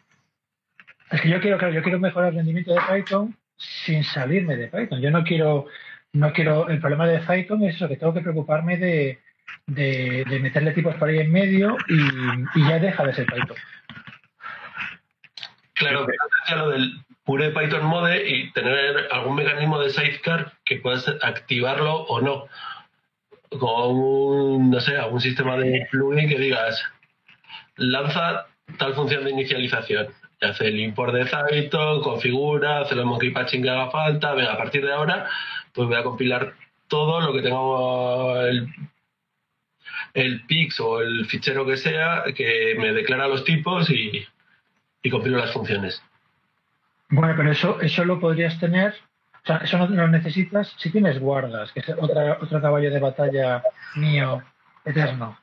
[1.11, 4.69] Es que yo quiero, claro, yo quiero mejorar el rendimiento de Python sin salirme de
[4.69, 5.01] Python.
[5.01, 5.67] Yo no quiero,
[6.13, 9.19] no quiero, el problema de Python es eso, que tengo que preocuparme de,
[9.67, 13.57] de, meterle tipos por ahí en medio y, y, ya deja de ser Python.
[15.81, 16.93] Claro, que lo del
[17.25, 22.45] pure Python mode y tener algún mecanismo de sidecar que puedas activarlo o no.
[23.49, 26.85] Con un, no sé, algún sistema de plugin que digas,
[27.77, 28.47] lanza
[28.77, 30.09] tal función de inicialización
[30.43, 34.59] hace el import de Python, configura, hace el monkey patching que haga falta, venga, a
[34.59, 35.29] partir de ahora,
[35.73, 36.55] pues voy a compilar
[36.89, 38.69] todo lo que tenga el,
[40.13, 44.27] el PIX o el fichero que sea, que me declara los tipos y,
[45.03, 46.03] y compilo las funciones.
[47.09, 48.95] Bueno, pero eso, eso lo podrías tener,
[49.43, 53.01] o sea, eso no lo necesitas si tienes guardas, que es otra, otro caballo de
[53.01, 53.63] batalla
[53.97, 54.43] mío
[54.85, 55.39] eterno.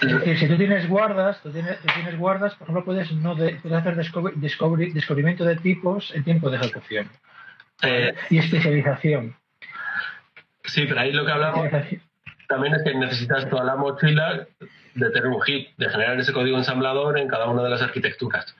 [0.00, 3.96] Es decir, si tú tienes guardas, tú tienes, tienes guardas, por ejemplo, puedes, no hacer
[3.96, 7.10] descubrimiento de tipos en tiempo de ejecución.
[7.82, 9.34] Eh, y especialización.
[10.64, 11.68] Sí, pero ahí lo que hablamos
[12.48, 14.46] también es que necesitas toda la mochila
[14.94, 18.54] de tener un hit, de generar ese código ensamblador en cada una de las arquitecturas.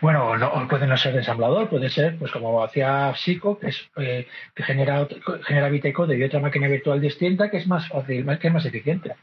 [0.00, 4.26] Bueno, no, puede no ser ensamblador, puede ser, pues como hacía Psico, que, es, eh,
[4.54, 5.06] que genera,
[5.44, 9.14] genera bitecode y otra máquina virtual distinta que es más fácil, que es más eficiente.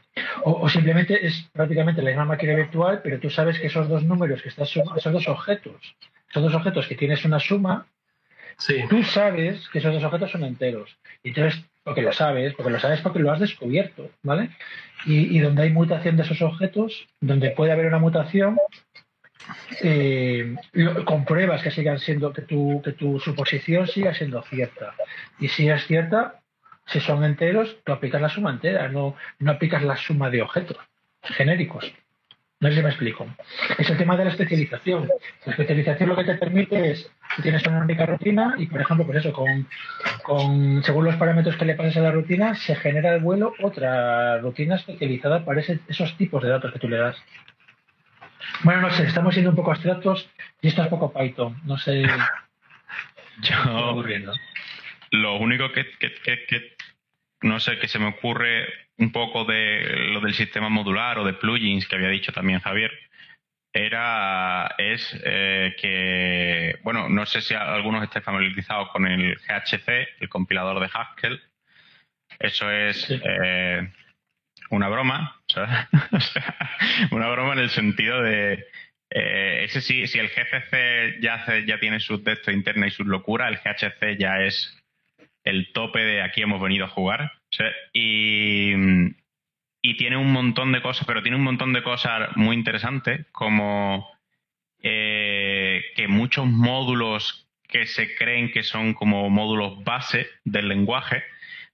[0.44, 4.42] O, simplemente es prácticamente la misma máquina virtual, pero tú sabes que esos dos números
[4.42, 5.96] que estás esos dos objetos,
[6.30, 7.86] esos dos objetos que tienes una suma,
[8.88, 10.96] tú sabes que esos dos objetos son enteros.
[11.22, 14.50] Y entonces, porque lo sabes, porque lo sabes porque lo has descubierto, ¿vale?
[15.04, 18.58] Y, donde hay mutación de esos objetos, donde puede haber una mutación,
[19.82, 20.56] eh,
[21.04, 24.94] compruebas que sigan siendo que tu, que tu suposición siga siendo cierta
[25.38, 26.40] y si es cierta
[26.86, 30.78] si son enteros tú aplicas la suma entera no, no aplicas la suma de objetos
[31.22, 31.92] genéricos
[32.60, 33.26] no sé si me explico
[33.78, 35.08] es el tema de la especialización
[35.44, 39.06] la especialización lo que te permite es que tienes una única rutina y por ejemplo
[39.06, 39.68] pues eso con,
[40.22, 44.38] con según los parámetros que le pases a la rutina se genera el vuelo otra
[44.38, 47.16] rutina especializada para esos tipos de datos que tú le das
[48.62, 50.28] bueno, no sé, estamos siendo un poco abstractos
[50.60, 51.60] y esto es poco Python.
[51.64, 52.02] No sé.
[53.42, 54.02] Yo.
[55.10, 55.86] Lo único que,
[57.42, 58.66] no sé, que se me ocurre
[58.98, 62.92] un poco de lo del sistema modular o de plugins que había dicho también Javier,
[63.72, 69.88] era es eh, que, bueno, no sé si algunos estén familiarizados con el GHC,
[70.20, 71.42] el compilador de Haskell.
[72.38, 73.92] Eso es eh,
[74.70, 75.40] una broma,
[77.10, 78.66] una broma en el sentido de,
[79.10, 83.50] eh, ese sí, si el GCC ya, ya tiene sus textos internos y sus locuras,
[83.50, 84.82] el GHC ya es
[85.44, 87.32] el tope de aquí hemos venido a jugar.
[87.92, 88.72] Y,
[89.82, 94.08] y, tiene un montón de cosas, pero tiene un montón de cosas muy interesantes, como
[94.82, 101.22] eh, que muchos módulos que se creen que son como módulos base del lenguaje,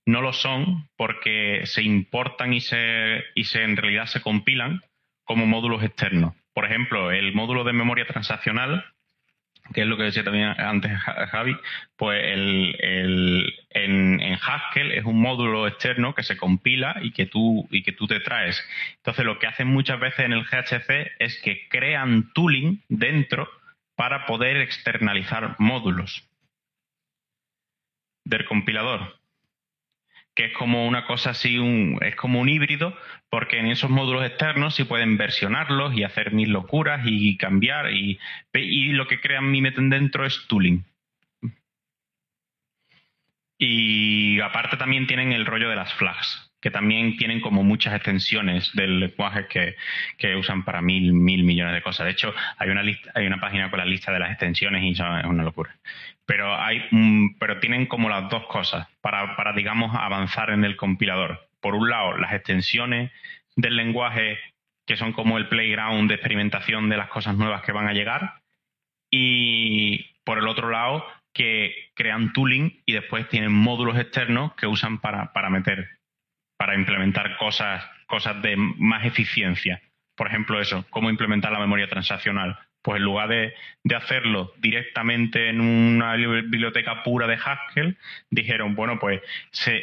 [0.07, 4.81] no lo son porque se importan y se, y se en realidad se compilan
[5.25, 6.35] como módulos externos.
[6.55, 8.85] Por ejemplo, el módulo de memoria transaccional,
[9.73, 11.57] que es lo que decía también antes Javi,
[11.97, 17.83] pues el, en, Haskell es un módulo externo que se compila y que tú y
[17.83, 18.63] que tú te traes.
[18.97, 23.49] Entonces, lo que hacen muchas veces en el GHC es que crean tooling dentro
[23.95, 26.29] para poder externalizar módulos
[28.25, 29.22] del compilador
[30.35, 32.97] que es como una cosa así, un, es como un híbrido,
[33.29, 38.19] porque en esos módulos externos sí pueden versionarlos y hacer mil locuras y cambiar, y,
[38.55, 40.85] y lo que crean y meten dentro es tooling.
[43.59, 48.73] Y aparte también tienen el rollo de las flags, que también tienen como muchas extensiones
[48.73, 49.77] del lenguaje que,
[50.17, 52.07] que, usan para mil, mil millones de cosas.
[52.07, 54.93] De hecho, hay una lista, hay una página con la lista de las extensiones y
[54.93, 55.77] eso es una locura
[56.25, 56.81] pero hay
[57.41, 61.89] pero tienen como las dos cosas para, para digamos avanzar en el compilador por un
[61.89, 63.11] lado, las extensiones
[63.57, 64.39] del lenguaje
[64.85, 68.43] que son como el playground de experimentación de las cosas nuevas que van a llegar.
[69.11, 75.01] Y por el otro lado, que crean tooling y después tienen módulos externos que usan
[75.01, 75.89] para, para meter,
[76.63, 79.83] para implementar cosas, cosas de más eficiencia.
[80.15, 82.57] Por ejemplo, eso, cómo implementar la memoria transaccional.
[82.83, 83.53] Pues en lugar de,
[83.97, 87.99] hacerlo directamente en una biblioteca pura de Haskell,
[88.31, 89.21] dijeron, bueno, pues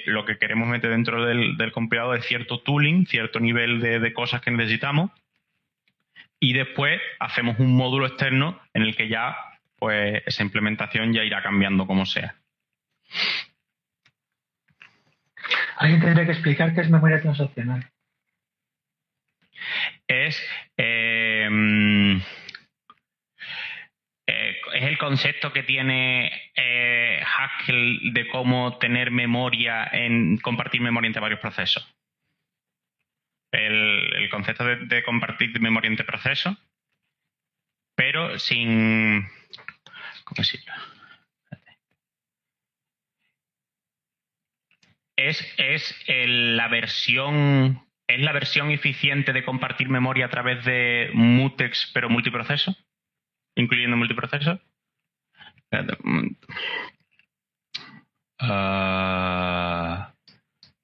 [0.05, 4.39] lo que queremos meter dentro del, compilador es cierto tooling, cierto nivel de, de cosas
[4.39, 5.11] que necesitamos,
[6.39, 9.35] y después hacemos un módulo externo en el que ya
[9.77, 12.35] pues esa implementación ya irá cambiando como sea.
[15.79, 17.89] Alguien tendría que explicar qué es memoria transaccional.
[20.07, 20.37] Es,
[20.75, 22.19] eh,
[24.27, 31.07] eh, es el concepto que tiene eh, Haskell de cómo tener memoria, en compartir memoria
[31.07, 31.87] entre varios procesos.
[33.51, 36.57] El, concepto de, de, compartir memoria entre procesos,
[37.95, 39.27] pero sin,
[40.25, 40.73] ¿Cómo decirlo?
[45.27, 51.91] Es, es la versión es la versión eficiente de compartir memoria a través de mutex
[51.93, 52.75] pero multiproceso,
[53.55, 54.59] incluyendo multiproceso.
[58.39, 60.13] Ah,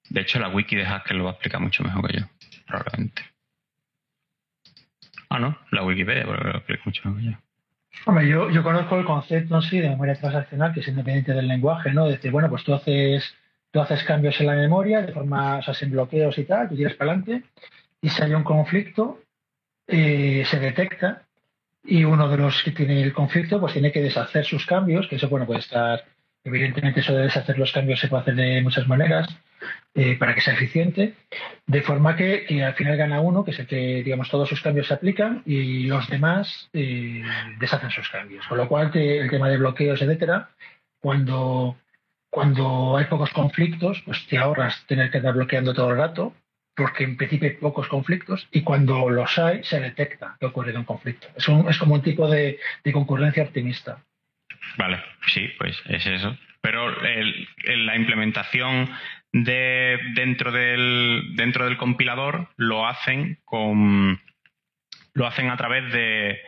[0.09, 2.25] de hecho, la wiki de Haskell lo va a explicar mucho mejor que yo,
[2.67, 3.23] probablemente.
[5.29, 7.37] Ah, no, la Wikipedia lo explica mucho mejor que yo.
[8.05, 11.91] Hombre, yo, yo conozco el concepto sí de memoria transaccional, que es independiente del lenguaje,
[11.91, 12.07] ¿no?
[12.07, 13.35] Decir, bueno, pues tú haces,
[13.75, 16.77] tú haces cambios en la memoria de forma, o sea, sin bloqueos y tal, tú
[16.77, 17.43] tiras para adelante,
[17.99, 19.19] y si hay un conflicto,
[19.85, 21.23] eh, se detecta,
[21.83, 25.17] y uno de los que tiene el conflicto, pues tiene que deshacer sus cambios, que
[25.17, 26.05] eso, bueno, puede estar,
[26.45, 29.27] evidentemente eso de deshacer los cambios se puede hacer de muchas maneras,
[29.93, 31.15] eh, para que sea eficiente,
[31.67, 34.87] de forma que, al final gana uno, que es el que, digamos, todos sus cambios
[34.87, 37.21] se aplican y los demás eh,
[37.59, 38.47] deshacen sus cambios.
[38.47, 40.51] Con lo cual, el tema de bloqueos, etcétera,
[41.01, 41.75] cuando,
[42.35, 46.35] cuando hay pocos conflictos, pues te ahorras tener que estar bloqueando todo el rato,
[46.75, 50.77] porque en principio hay pocos conflictos y cuando los hay, se detecta que ha ocurrido
[50.77, 51.27] un conflicto.
[51.33, 54.03] Es, como un tipo de, de concurrencia optimista.
[54.77, 56.37] Vale, sí, pues es eso.
[56.59, 58.89] Pero la implementación
[59.31, 64.19] de, dentro, del, dentro del compilador lo hacen con
[65.13, 66.41] lo hacen a través de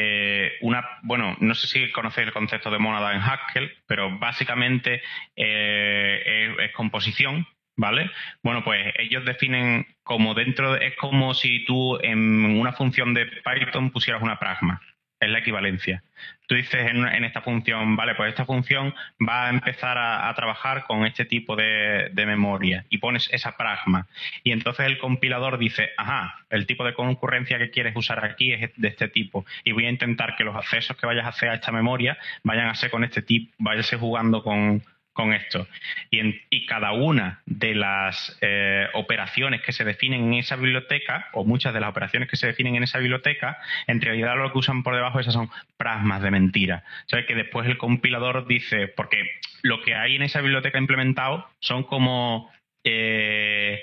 [0.00, 5.02] eh, una bueno no sé si conocéis el concepto de mónada en Haskell pero básicamente
[5.34, 7.46] eh, es, composición
[7.80, 8.10] ¿Vale?
[8.42, 13.92] Bueno, pues ellos definen como dentro, es como si tú en una función de Python
[13.92, 14.80] pusieras una pragma
[15.20, 16.02] es la equivalencia.
[16.46, 18.94] Tú dices en, esta función, vale, pues esta función
[19.26, 24.06] va a empezar a, trabajar con este tipo de, memoria y pones esa pragma.
[24.44, 28.70] Y entonces el compilador dice, ajá, el tipo de concurrencia que quieres usar aquí es
[28.76, 31.54] de este tipo y voy a intentar que los accesos que vayas a hacer a
[31.54, 34.82] esta memoria vayan a ser con este tipo, váyase jugando con,
[35.18, 35.66] con esto.
[36.12, 41.44] Y, y, cada una de las eh, operaciones que se definen en esa biblioteca, o
[41.44, 43.58] muchas de las operaciones que se definen en esa biblioteca,
[43.88, 46.84] en realidad lo que usan por debajo esas son pragmas de mentira.
[47.06, 47.26] ¿Sabes?
[47.26, 49.28] Que después el compilador dice, porque
[49.62, 52.48] lo que hay en esa biblioteca implementado son como
[52.84, 53.82] eh,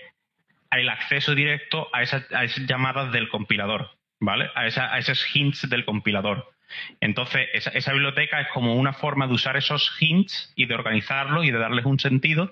[0.71, 3.89] el acceso directo a esas, a esas llamadas del compilador,
[4.21, 4.49] ¿vale?
[4.55, 6.54] A, esa, a esos hints del compilador.
[7.01, 11.51] Entonces, esa, biblioteca es como una forma de usar esos hints y de organizarlos y
[11.51, 12.51] de darles un sentido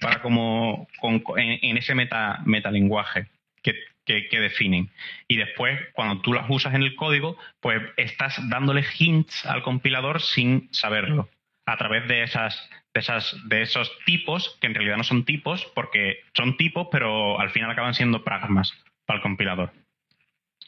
[0.00, 0.88] para como
[1.36, 3.28] en, ese meta, metalenguaje
[3.62, 3.74] que,
[4.04, 4.90] que, definen.
[5.28, 10.20] Y después, cuando tú las usas en el código, pues estás dándole hints al compilador
[10.20, 11.30] sin saberlo,
[11.64, 15.64] a través de esas, de esas, de esos tipos, que en realidad no son tipos,
[15.74, 18.74] porque son tipos, pero al final acaban siendo pragmas
[19.06, 19.72] para el compilador.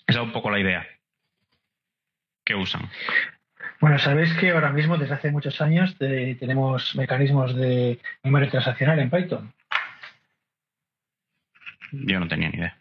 [0.07, 0.87] Esa es un poco la idea
[2.47, 2.89] que usan?
[3.81, 9.11] Bueno, sabéis que ahora mismo, desde hace muchos años, tenemos mecanismos de memoria transaccional en
[9.11, 9.53] Python.
[11.93, 12.79] Yo no tenía ni idea.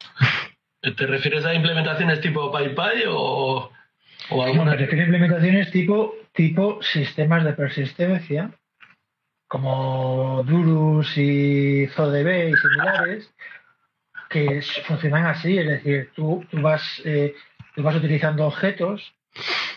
[0.96, 3.72] ¿Te refieres a implementaciones tipo PyPy o,
[4.30, 4.72] o alguna?
[4.72, 8.50] me refiero a implementaciones tipo, tipo sistemas de persistencia,
[9.46, 13.34] como Durus y ZODB y similares,
[14.28, 17.34] que funcionan así, es decir, tú, tú vas eh,
[17.80, 19.14] tú vas utilizando objetos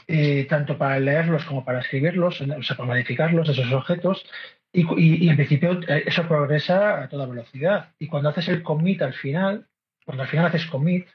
[0.08, 4.26] eh, tanto para leerlos como para escribirlos, o sea, para modificarlos, esos objetos,
[4.74, 7.94] y, en principio eh, eso progresa a toda velocidad.
[8.00, 9.68] Y cuando haces el commit al final,
[10.04, 11.08] cuando al final haces commit,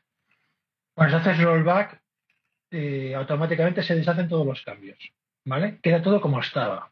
[0.94, 2.00] cuando haces rollback,
[2.70, 4.98] eh, automáticamente se deshacen todos los cambios.
[5.44, 5.78] ¿Vale?
[5.82, 6.90] Queda todo como estaba.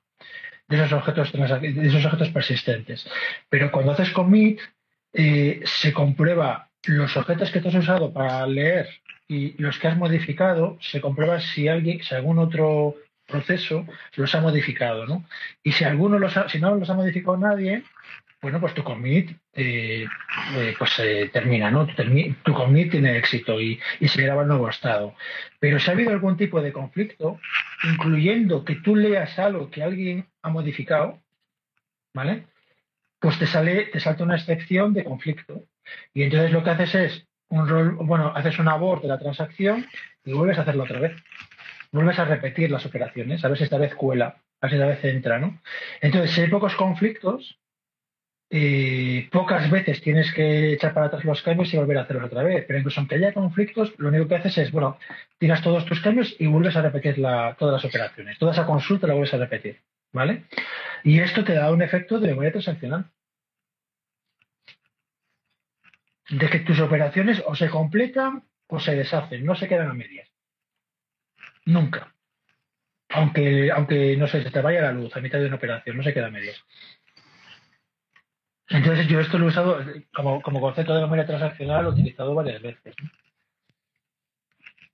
[0.68, 3.09] de esos objetos, de esos objetos persistentes.
[3.48, 4.60] Pero cuando haces commit,
[5.12, 8.89] se comprueba los objetos que tú has usado para leer
[9.29, 12.97] y los que has modificado, se comprueba si alguien, si algún otro
[13.27, 15.25] proceso los ha modificado, ¿no?
[15.63, 17.83] Y si alguno los si no los ha modificado nadie,
[18.41, 20.07] bueno, pues tu commit eh,
[20.55, 21.87] eh, pues se termina, ¿no?
[21.87, 25.15] Tu, commit tiene éxito y, y, se graba el nuevo estado.
[25.59, 27.41] Pero si ha habido algún tipo de conflicto,
[27.83, 31.21] incluyendo que tú leas algo que alguien ha modificado,
[32.15, 32.47] ¿vale?
[33.19, 35.65] Pues te sale, te salta una excepción de conflicto.
[36.15, 39.87] Y entonces lo que haces es un rol, bueno, haces un abort de la transacción
[40.25, 41.17] y vuelves a hacerlo otra vez.
[41.93, 44.87] Vuelves a repetir las operaciones, a ver si esta vez cuela, a ver si esta
[44.87, 45.61] vez entra, ¿no?
[46.01, 47.59] Entonces, si hay pocos conflictos,
[48.49, 52.43] eh, pocas veces tienes que echar para atrás los cambios y volver a hacerlos otra
[52.43, 52.65] vez.
[52.67, 54.99] Pero incluso aunque haya conflictos, lo único que haces es, bueno,
[55.39, 58.39] tiras todos tus cambios y vuelves a repetir la, todas las operaciones.
[58.39, 59.81] Toda esa consulta la vuelves a repetir.
[60.13, 60.45] ¿Vale?
[61.05, 63.11] Y esto te da un efecto de memoria transaccional.
[66.31, 70.28] De que tus operaciones o se completan o se deshacen, no se quedan a medias.
[71.65, 72.12] Nunca.
[73.11, 76.03] Aunque, aunque no sé, se te vaya la luz a mitad de una operación, no
[76.03, 76.61] se queda a medias.
[78.69, 82.61] Entonces yo esto lo he usado como, concepto de memoria transaccional, lo he utilizado varias
[82.61, 82.94] veces.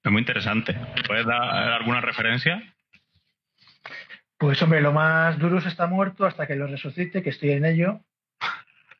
[0.04, 0.76] Es muy interesante.
[1.06, 2.74] ¿Puedes dar alguna referencia?
[4.36, 8.00] Pues hombre, lo más duro está muerto hasta que lo resucite, que estoy en ello,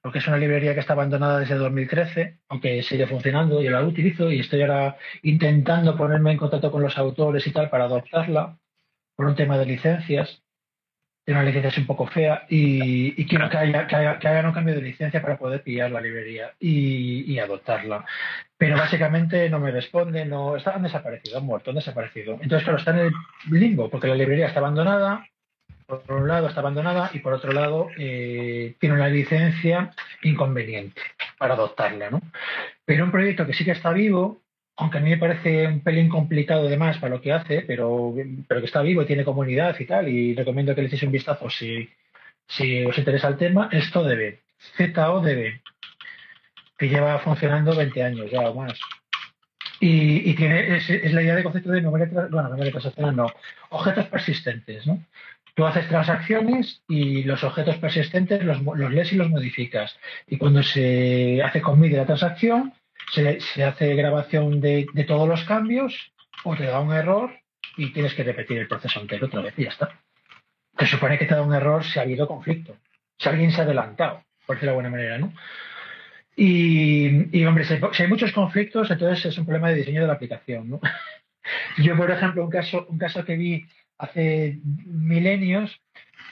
[0.03, 4.31] porque es una librería que está abandonada desde 2013, aunque sigue funcionando, yo la utilizo
[4.31, 8.59] y estoy ahora intentando ponerme en contacto con los autores y tal para adoptarla
[9.17, 10.43] por un tema de licencias
[11.25, 14.83] tiene una licencia un poco fea y, quiero que, haya, que, hagan un cambio de
[14.83, 18.05] licencia para poder pillar la librería y, adoptarla.
[18.57, 22.35] Pero básicamente no me responden, no, han desaparecido, han muerto, han desaparecido.
[22.41, 23.13] Entonces, claro, está en el
[23.51, 25.25] limbo porque la librería está abandonada,
[26.01, 29.91] por un lado está abandonada y por otro lado eh, tiene una licencia
[30.23, 31.03] inconveniente
[31.39, 32.11] para adoptarla.
[32.11, 32.21] ¿no?
[32.85, 34.43] Pero un proyecto que sí que está vivo
[34.77, 38.15] aunque a mí me parece un pelín complicado además para lo que hace, pero,
[38.49, 41.13] pero que está vivo y tiene comunidad y tal, y recomiendo que le echéis un
[41.13, 41.89] vistazo si,
[42.49, 44.39] si os interesa el tema, es TODB,
[44.77, 45.61] ZODB,
[46.79, 48.79] que lleva funcionando 20 años ya o más.
[49.79, 53.27] Y, y tiene, es, la idea de concepto de memoria, bueno, memoria transaccional no,
[53.71, 55.05] objetos persistentes, ¿no?
[55.55, 59.99] Tú haces transacciones y los objetos persistentes los, los lees y los modificas.
[60.27, 62.73] Y cuando se hace conmigo la transacción,
[63.11, 66.13] se, hace grabación de, todos los cambios
[66.45, 67.31] o te da un error
[67.77, 70.01] y tienes que repetir el proceso entero otra vez y ya está.
[70.77, 72.77] Te supone que te da un error si ha habido conflicto,
[73.19, 75.33] si alguien se ha adelantado, por decirlo de alguna manera, ¿no?
[76.35, 80.71] Y, hombre, si hay, muchos conflictos, entonces es un problema de diseño de la aplicación,
[80.71, 80.81] ¿no?
[81.79, 83.67] Yo, por ejemplo, un caso, un caso que vi
[84.03, 85.81] hace milenios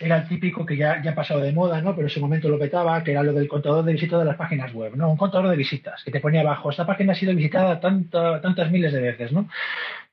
[0.00, 1.90] era el típico que ya, ya ha pasado de moda, ¿no?
[1.90, 4.36] Pero en ese momento lo petaba, que era lo del contador de visitas de las
[4.36, 5.10] páginas web, ¿no?
[5.10, 8.92] Un contador de visitas, que te ponía abajo, esta página ha sido visitada tantas miles
[8.92, 9.48] de veces, ¿no?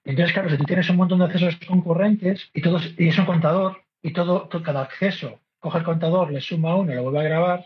[0.03, 3.25] Entonces, claro, si tú tienes un montón de accesos concurrentes y todos, y es un
[3.25, 7.65] contador, y todo, cada acceso coge el contador, le suma uno, lo vuelve a grabar,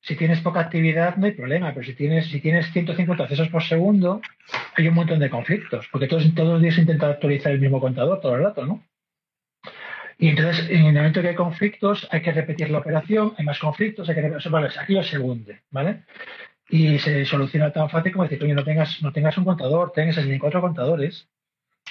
[0.00, 3.62] si tienes poca actividad no hay problema, pero si tienes, si tienes 150 accesos por
[3.62, 4.20] segundo,
[4.76, 8.20] hay un montón de conflictos, porque todos, todos los días intentan actualizar el mismo contador
[8.20, 8.82] todo el rato, ¿no?
[10.22, 13.58] Y entonces, en el momento que hay conflictos, hay que repetir la operación, hay más
[13.58, 16.04] conflictos, hay que repetir, vale, aquí lo segundo, ¿vale?
[16.68, 20.16] Y se soluciona tan fácil como decir, coño, no tengas, no tengas un contador, tengas
[20.38, 21.26] cuatro contadores.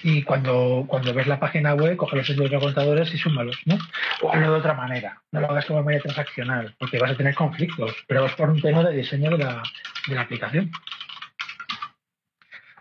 [0.01, 3.77] Y cuando, cuando ves la página web, coge los cuatro contadores y súmalos, ¿no?
[4.21, 5.21] O hazlo de otra manera.
[5.33, 8.61] No lo hagas como manera transaccional, porque vas a tener conflictos, pero es por un
[8.61, 9.61] tema de diseño de la,
[10.07, 10.71] de la aplicación.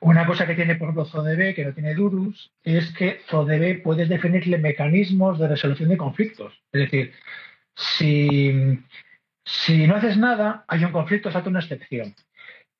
[0.00, 4.08] Una cosa que tiene, por ejemplo, ZODB, que no tiene Durus, es que ZODB puedes
[4.08, 6.54] definirle mecanismos de resolución de conflictos.
[6.72, 7.12] Es decir,
[7.74, 8.78] si,
[9.86, 12.14] no haces nada, hay un conflicto, salta una excepción.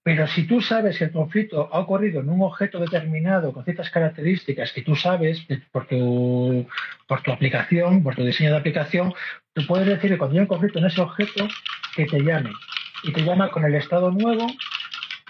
[0.03, 3.91] Pero si tú sabes que el conflicto ha ocurrido en un objeto determinado con ciertas
[3.91, 6.67] características que tú sabes por tu,
[7.07, 9.13] por tu aplicación, por tu diseño de aplicación,
[9.53, 11.47] tú puedes decir que cuando hay un conflicto en ese objeto,
[11.95, 12.53] que te llame.
[13.03, 14.47] Y te llama con el estado nuevo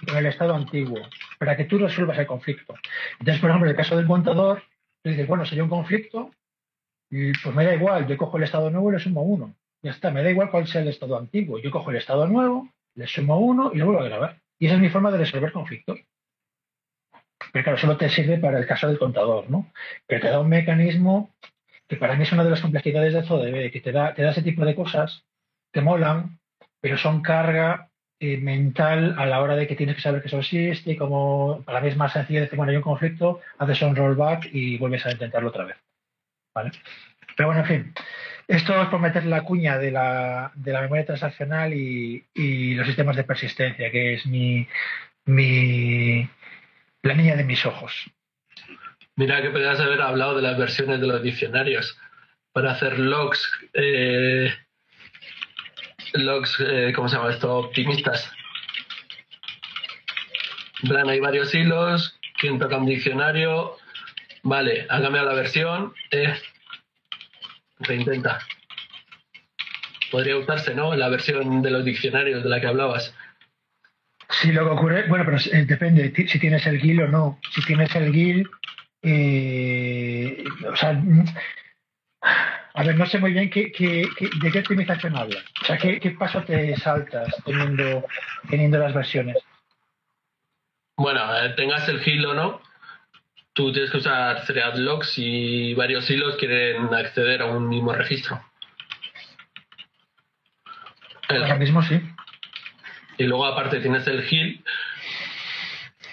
[0.02, 1.00] y con el estado antiguo
[1.40, 2.74] para que tú resuelvas el conflicto.
[3.18, 4.62] Entonces, por ejemplo, en el caso del montador,
[5.02, 6.30] tú dices, bueno, si hay un conflicto,
[7.10, 9.54] y pues me da igual, yo cojo el estado nuevo y le sumo uno.
[9.82, 11.58] Ya está, me da igual cuál sea el estado antiguo.
[11.58, 14.42] Yo cojo el estado nuevo, le sumo uno y lo vuelvo a grabar.
[14.58, 15.98] Y esa es mi forma de resolver conflictos.
[17.54, 19.72] Pero claro, solo te sirve para el caso del contador, ¿no?
[20.06, 21.34] Pero te da un mecanismo
[21.88, 24.30] que para mí es una de las complejidades de ZODB, que te da, te da
[24.30, 25.24] ese tipo de cosas
[25.72, 26.38] que molan,
[26.82, 27.89] pero son carga
[28.20, 31.62] eh, mental a la hora de que tienes que saber que eso existe y como
[31.64, 35.06] para mí es más sencillo decir, bueno, hay un conflicto, haces un rollback y vuelves
[35.06, 35.76] a intentarlo otra vez.
[36.54, 36.70] ¿Vale?
[37.36, 37.94] Pero bueno, en fin.
[38.46, 42.86] Esto es por meter la cuña de la, de la memoria transaccional y, y, los
[42.86, 44.66] sistemas de persistencia, que es mi,
[45.24, 46.28] mi
[47.02, 48.10] la niña de mis ojos.
[49.16, 51.98] Mira que podrías haber hablado de las versiones de los diccionarios
[52.52, 54.52] para hacer logs, eh,
[56.14, 57.58] logs, eh, ¿cómo se llama esto?
[57.58, 58.30] Optimistas.
[60.82, 63.76] plan, hay varios hilos, quien toca un diccionario,
[64.42, 66.34] vale, ha cambiado la versión, eh,
[67.80, 68.38] reintenta.
[70.10, 70.94] Podría usarse, ¿no?
[70.96, 73.14] La versión de los diccionarios de la que hablabas.
[74.28, 77.38] Sí, lo que ocurre, bueno, pero eh, depende si tienes el GIL o no.
[77.52, 78.48] Si tienes el GIL,
[79.02, 81.00] eh, o sea,
[82.74, 85.44] a ver, no sé muy bien qué, de qué optimización hablas.
[85.62, 88.06] O sea, ¿qué, qué paso te saltas teniendo,
[88.48, 89.36] teniendo las versiones?
[90.96, 92.62] Bueno, eh, tengas el GIL o no,
[93.54, 98.40] tú tienes que usar thread logs y varios hilos quieren acceder a un mismo registro.
[101.28, 102.00] Ahora mismo sí.
[103.18, 104.62] Y luego aparte tienes el heal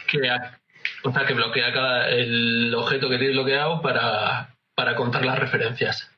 [0.07, 0.19] que,
[1.03, 6.16] o sea, que bloquea cada, el objeto que tienes bloqueado para, para contar las referencias.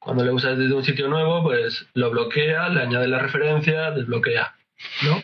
[0.00, 4.56] Cuando le usas desde un sitio nuevo, pues lo bloquea, le añade la referencia, desbloquea.
[5.02, 5.22] ¿No?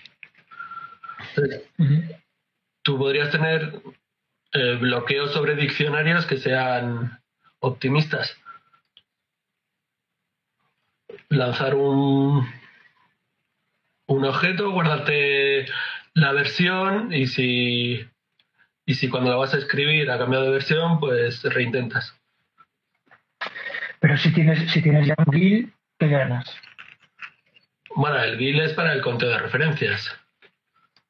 [2.82, 3.80] Tú podrías tener
[4.52, 7.20] eh, bloqueos sobre diccionarios que sean
[7.60, 8.36] optimistas.
[11.30, 12.46] Lanzar un,
[14.06, 15.66] un objeto, guardarte
[16.12, 18.06] la versión y si,
[18.84, 22.14] y si cuando la vas a escribir ha cambiado de versión, pues reintentas.
[24.06, 26.48] Pero si tienes, si tienes ya un GIL, ¿qué ganas?
[27.96, 30.16] Bueno, el GIL es para el conteo de referencias.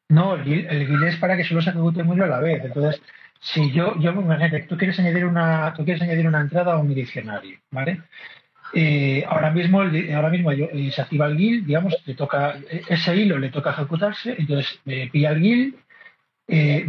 [0.08, 2.64] No, el el GIL es para que solo se ejecute muy a la vez.
[2.64, 3.02] Entonces,
[3.38, 6.94] si yo, yo imagínate, tú quieres añadir una, tú quieres añadir una entrada a un
[6.94, 8.00] diccionario, ¿vale?
[8.72, 12.56] Eh, ahora mismo, ahora mismo eh, se activa el GIL, digamos, le toca,
[12.88, 15.76] ese hilo le toca ejecutarse, entonces eh, pilla el GIL,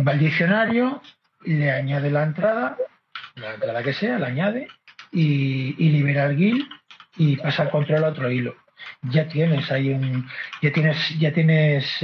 [0.08, 1.02] va al diccionario,
[1.44, 2.78] le añade la entrada,
[3.36, 4.70] la entrada que sea, la añade
[5.12, 6.68] y, libera el GIL
[7.18, 8.56] y pasa el control a otro hilo.
[9.04, 10.28] Ya tienes ahí un,
[10.62, 12.00] ya tienes, ya tienes,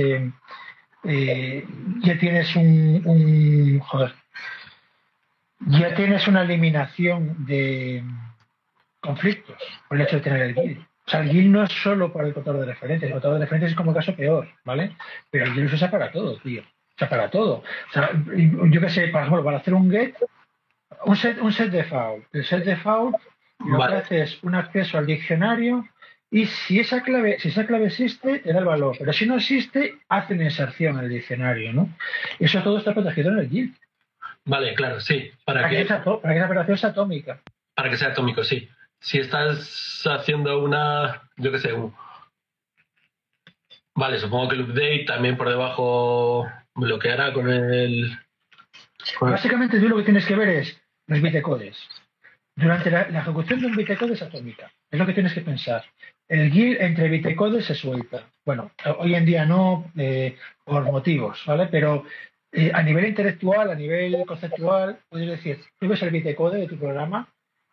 [1.03, 4.13] ya tienes un, un, joder,
[5.67, 8.03] ya tienes una eliminación de
[8.99, 9.57] conflictos
[9.87, 10.85] por el hecho de tener el GIL.
[11.05, 13.45] O sea, el GIL no es solo para el contador de referencias, el contador de
[13.45, 14.95] referencias es como caso peor, ¿vale?
[15.29, 16.61] Pero el GIL se usa para todo, tío.
[16.61, 17.55] O sea, para todo.
[17.55, 18.11] O sea,
[18.69, 20.15] yo qué sé, para, para hacer un get,
[21.05, 22.25] un set, un set de fault.
[22.33, 23.15] El set de fault
[23.59, 25.87] lo que hace es un acceso al diccionario
[26.29, 28.95] y si esa clave, si esa clave existe, te da el valor.
[28.97, 31.89] Pero si no existe, hace una inserción en el diccionario, ¿no?
[32.39, 33.77] Eso todo está protegido en el GIL.
[34.45, 35.31] Vale, claro, sí.
[35.45, 37.39] Para, que, esa, para que esa operación sea atómica.
[37.75, 38.67] Para que sea atómico, sí
[39.03, 41.93] si estás haciendo una, yo qué sé, un...
[43.95, 48.17] Vale, supongo que el update también por debajo bloqueará con el...
[49.19, 51.77] Básicamente tú lo que tienes que ver es los bitecodes.
[52.55, 54.71] Durante la, ejecución de un bitecode es atómica.
[54.91, 55.83] Es lo que tienes que pensar.
[56.27, 58.27] El GIL entre bitecodes se suelta.
[58.45, 61.67] Bueno, hoy en día no eh, por motivos, ¿vale?
[61.67, 62.05] Pero
[62.51, 66.77] eh, a nivel intelectual, a nivel conceptual, puedes decir, tú ves el bitecode de tu
[66.77, 67.27] programa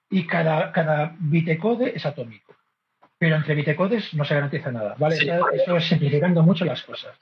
[0.09, 2.57] y cada, cada bitecode es atómico.
[3.19, 5.17] Pero entre bitecodes no se garantiza nada, ¿vale?
[5.17, 7.15] Eso es simplificando mucho las cosas.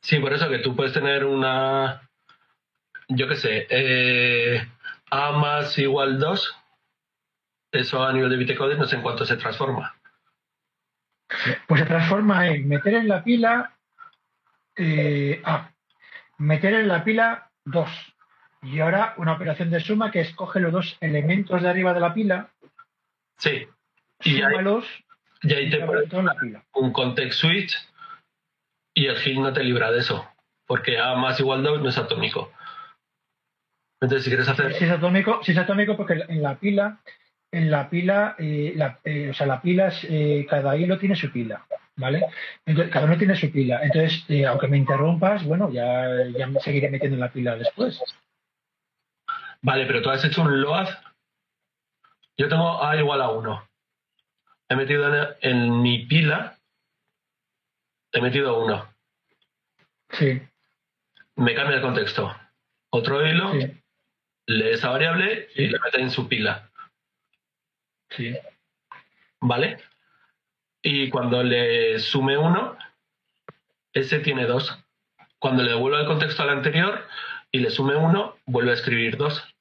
[0.00, 2.08] Sí, por eso que tú puedes tener una,
[3.08, 4.66] yo qué sé, eh,
[5.16, 6.56] A más igual 2,
[7.70, 9.94] eso a nivel de bitecodes no sé en cuánto se transforma.
[11.68, 13.76] Pues se transforma en meter en la pila
[14.74, 15.70] eh, A,
[16.38, 17.88] meter en la pila 2,
[18.62, 22.12] y ahora una operación de suma que escoge los dos elementos de arriba de la
[22.12, 22.50] pila.
[23.38, 23.68] Sí.
[24.24, 24.84] Y súmalos
[25.42, 26.08] y ahí te pone
[26.72, 27.76] un context switch
[28.94, 30.28] y el heal no te libra de eso.
[30.66, 32.50] Porque A más igual 2 no es atómico.
[34.04, 34.74] Entonces, si quieres hacer.
[34.74, 37.00] Si es atómico, si es atómico porque en la pila,
[37.50, 41.32] en la pila, eh, eh, o sea, la pila, es, eh, cada hilo tiene su
[41.32, 41.66] pila.
[41.96, 42.26] ¿Vale?
[42.66, 43.80] Entonces, cada uno tiene su pila.
[43.82, 48.02] Entonces, aunque me interrumpas, bueno, ya, ya me seguiré metiendo en la pila después.
[49.62, 50.88] Vale, pero tú has hecho un load.
[52.36, 53.68] Yo tengo A igual a 1.
[54.68, 56.58] He metido en, mi pila,
[58.12, 58.88] he metido 1.
[60.10, 60.42] Sí.
[61.36, 62.34] Me cambia el contexto.
[62.90, 63.52] Otro hilo,
[64.46, 66.70] lee esa variable y le mete en su pila.
[68.10, 68.36] Sí.
[69.40, 69.78] ¿Vale?
[70.82, 72.78] Y cuando le sume 1,
[73.94, 74.84] ese tiene 2.
[75.38, 77.06] Cuando le devuelvo el contexto al anterior
[77.50, 79.54] y le sume 1, vuelve a escribir 2.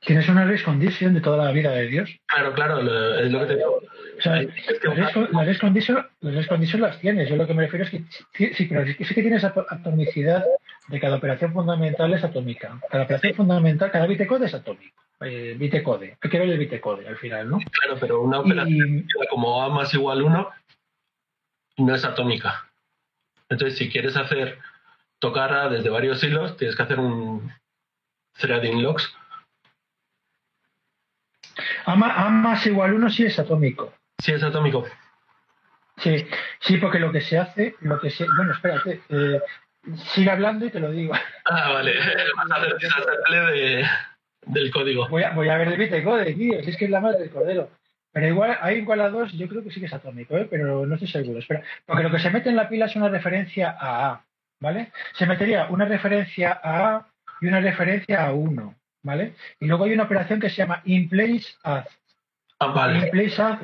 [0.00, 2.10] Tienes una race condition de toda la vida de Dios.
[2.26, 2.80] Claro, claro,
[3.20, 3.80] es lo que te digo.
[4.18, 6.06] O sea, las race condition,
[6.48, 7.28] condition las tienes.
[7.28, 8.04] Yo lo que me refiero es que
[8.54, 10.44] sí, pero sí que tienes atomicidad
[10.88, 12.78] de cada operación fundamental es atómica.
[12.90, 15.02] Cada operación fundamental, cada bitecode es atómico.
[15.20, 16.16] Eh, bitecode.
[16.20, 17.58] Hay que ver el bitecode al final, ¿no?
[17.58, 20.50] Claro, pero una operación como A más igual 1
[21.78, 22.68] no es atómica.
[23.48, 24.58] Entonces, si quieres hacer
[25.18, 27.52] tocar A desde varios hilos, tienes que hacer un
[28.38, 29.14] threading logs.
[31.84, 33.92] A, más igual 1 sí es atómico.
[34.18, 34.84] Sí es atómico.
[35.98, 36.26] Sí,
[36.60, 39.40] sí, porque lo que se hace, lo que se, bueno, espérate, eh,
[40.14, 41.14] sigue hablando y te lo digo.
[41.44, 41.94] Ah, vale,
[42.36, 43.84] vas a hacer de,
[44.46, 45.08] del código.
[45.08, 47.70] Voy a, voy a ver el tío, si es que es la madre del cordero.
[48.12, 50.46] Pero igual, hay igual a dos, yo creo que sí que es atómico, ¿eh?
[50.50, 51.38] pero no estoy seguro.
[51.38, 54.24] Espera, porque lo que se mete en la pila es una referencia a A,
[54.60, 54.92] ¿vale?
[55.14, 57.06] Se metería una referencia a A
[57.40, 59.34] y una referencia a 1, ¿vale?
[59.60, 61.86] Y luego hay una operación que se llama in place add.
[62.58, 62.98] Ah, vale.
[62.98, 63.58] In place add,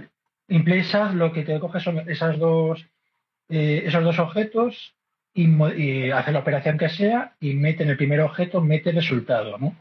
[0.49, 2.87] in place add lo que te coge son esas dos,
[3.51, 4.95] eh, esos dos objetos
[5.35, 5.47] y,
[5.77, 9.59] y, hace la operación que sea y mete en el primer objeto, mete el resultado,
[9.59, 9.75] ¿no?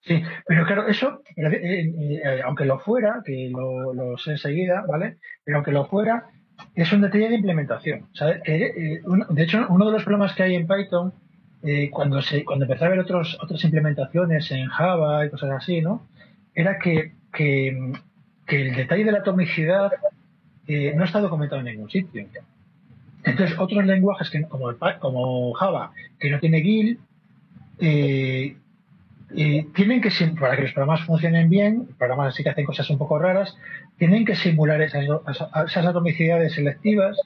[0.00, 1.92] Sí, pero claro, eso, eh,
[2.24, 5.18] eh, aunque lo fuera, que lo, sé enseguida, ¿vale?
[5.44, 6.26] Pero aunque lo fuera,
[6.74, 8.08] es un detalle de implementación.
[8.44, 9.00] Eh,
[9.30, 11.12] de hecho, uno de los problemas que hay en Python,
[11.90, 16.06] cuando se cuando empecé a ver otros, otras implementaciones en Java y cosas así, ¿no?
[16.54, 17.68] Era que, que,
[18.48, 19.92] el detalle de la atomicidad
[20.68, 22.26] no está documentado en ningún sitio.
[23.24, 26.98] Entonces, otros lenguajes que, como, Java, que no tiene GIL,
[27.80, 28.56] eh,
[29.74, 33.18] tienen que, para que los programas funcionen bien, programas así que hacen cosas un poco
[33.18, 33.56] raras,
[33.98, 35.04] tienen que simular esas,
[35.66, 37.18] esas atomicidades selectivas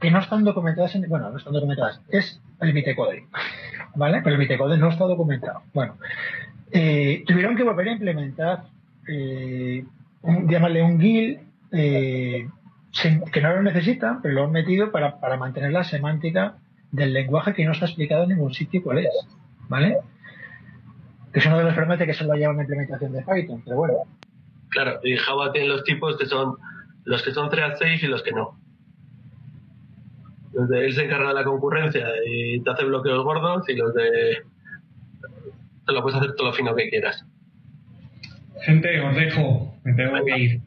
[0.00, 3.24] que no están documentadas en, bueno, no están documentadas, es el bitecode,
[3.94, 4.20] ¿vale?
[4.22, 5.62] Pero el bitecode no está documentado.
[5.74, 5.96] Bueno,
[6.70, 8.64] eh, tuvieron que volver a implementar,
[9.08, 9.84] eh,
[10.22, 11.40] un, llamarle un GIL,
[11.72, 12.48] eh,
[13.32, 16.56] que no lo necesitan, pero lo han metido para, para mantener la semántica
[16.90, 19.10] del lenguaje que no está explicado en ningún sitio cuál es,
[19.68, 19.98] ¿vale?
[21.32, 23.76] que es uno de los problemas de que solo haya una implementación de Python, pero
[23.76, 23.94] bueno.
[24.70, 26.56] Claro, y Java tiene los tipos que son
[27.04, 28.58] los que son thread safe y los que no.
[30.52, 33.94] Los de él se encarga de la concurrencia y te hace bloqueos gordos y los
[33.94, 34.42] de
[35.86, 37.24] te lo puedes hacer todo lo fino que quieras.
[38.62, 40.60] Gente, os dejo, me tengo que ir.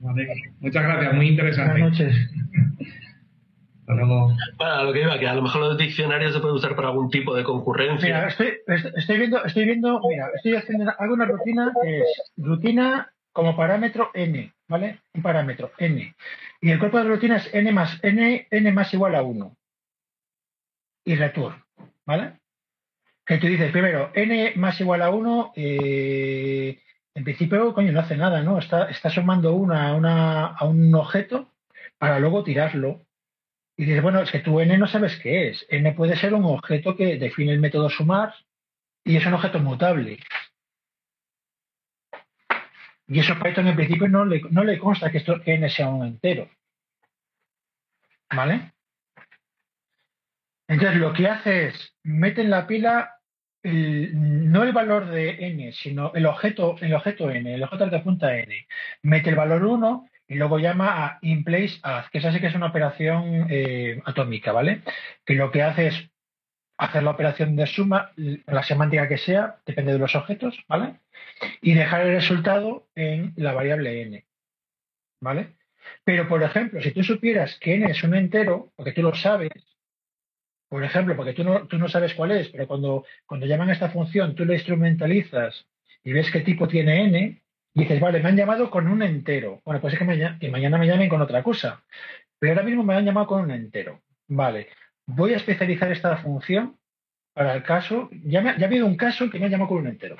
[0.00, 1.80] Muchas gracias, muy interesante.
[1.80, 2.16] Buenas noches.
[4.58, 7.08] Para lo que iba, que a lo mejor los diccionarios se puede usar para algún
[7.08, 8.08] tipo de concurrencia.
[8.08, 13.54] Mira, estoy, viendo, estoy viendo, mira, estoy haciendo hago una rutina que es rutina como
[13.56, 15.00] parámetro n, ¿vale?
[15.14, 16.14] Un parámetro n.
[16.60, 19.56] Y el cuerpo de la rutina es n más n, n más igual a 1.
[21.04, 21.62] Y return,
[22.04, 22.40] ¿vale?
[23.24, 26.80] Que tú dices, primero, n más igual a 1, eh,
[27.16, 28.58] en principio, coño, no hace nada, ¿no?
[28.58, 31.50] Está, está sumando una, una, a un objeto
[31.96, 33.06] para luego tirarlo
[33.74, 35.66] y dices, bueno, es que tu n no sabes qué es.
[35.70, 38.34] n puede ser un objeto que define el método sumar
[39.02, 40.18] y es un objeto mutable.
[43.08, 45.88] Y eso Python en principio no le, no le consta que, esto, que n sea
[45.88, 46.50] un entero.
[48.30, 48.72] ¿Vale?
[50.68, 53.15] Entonces lo que hace es, mete en la pila
[53.66, 58.36] no el valor de n, sino el objeto, el objeto n, el objeto que apunta
[58.36, 58.66] n.
[59.02, 62.46] Mete el valor 1 y luego llama a in place as, que esa sí que
[62.46, 64.82] es una operación eh, atómica, ¿vale?
[65.24, 66.10] Que lo que hace es
[66.78, 71.00] hacer la operación de suma, la semántica que sea, depende de los objetos, ¿vale?
[71.60, 74.26] Y dejar el resultado en la variable n,
[75.20, 75.56] ¿vale?
[76.04, 79.50] Pero, por ejemplo, si tú supieras que n es un entero, porque tú lo sabes,
[80.76, 83.72] por ejemplo, porque tú no, tú no sabes cuál es, pero cuando, cuando llaman a
[83.72, 85.64] esta función, tú la instrumentalizas
[86.04, 87.42] y ves qué tipo tiene n,
[87.72, 89.62] dices, vale, me han llamado con un entero.
[89.64, 91.82] Bueno, pues es que, mañana me llamen con otra cosa.
[92.38, 94.02] Pero ahora mismo me han llamado con un entero.
[94.28, 94.68] Vale,
[95.06, 96.76] voy a especializar esta función
[97.32, 98.10] para el caso.
[98.24, 100.18] Ya, ha habido un caso que me ha llamado con un entero.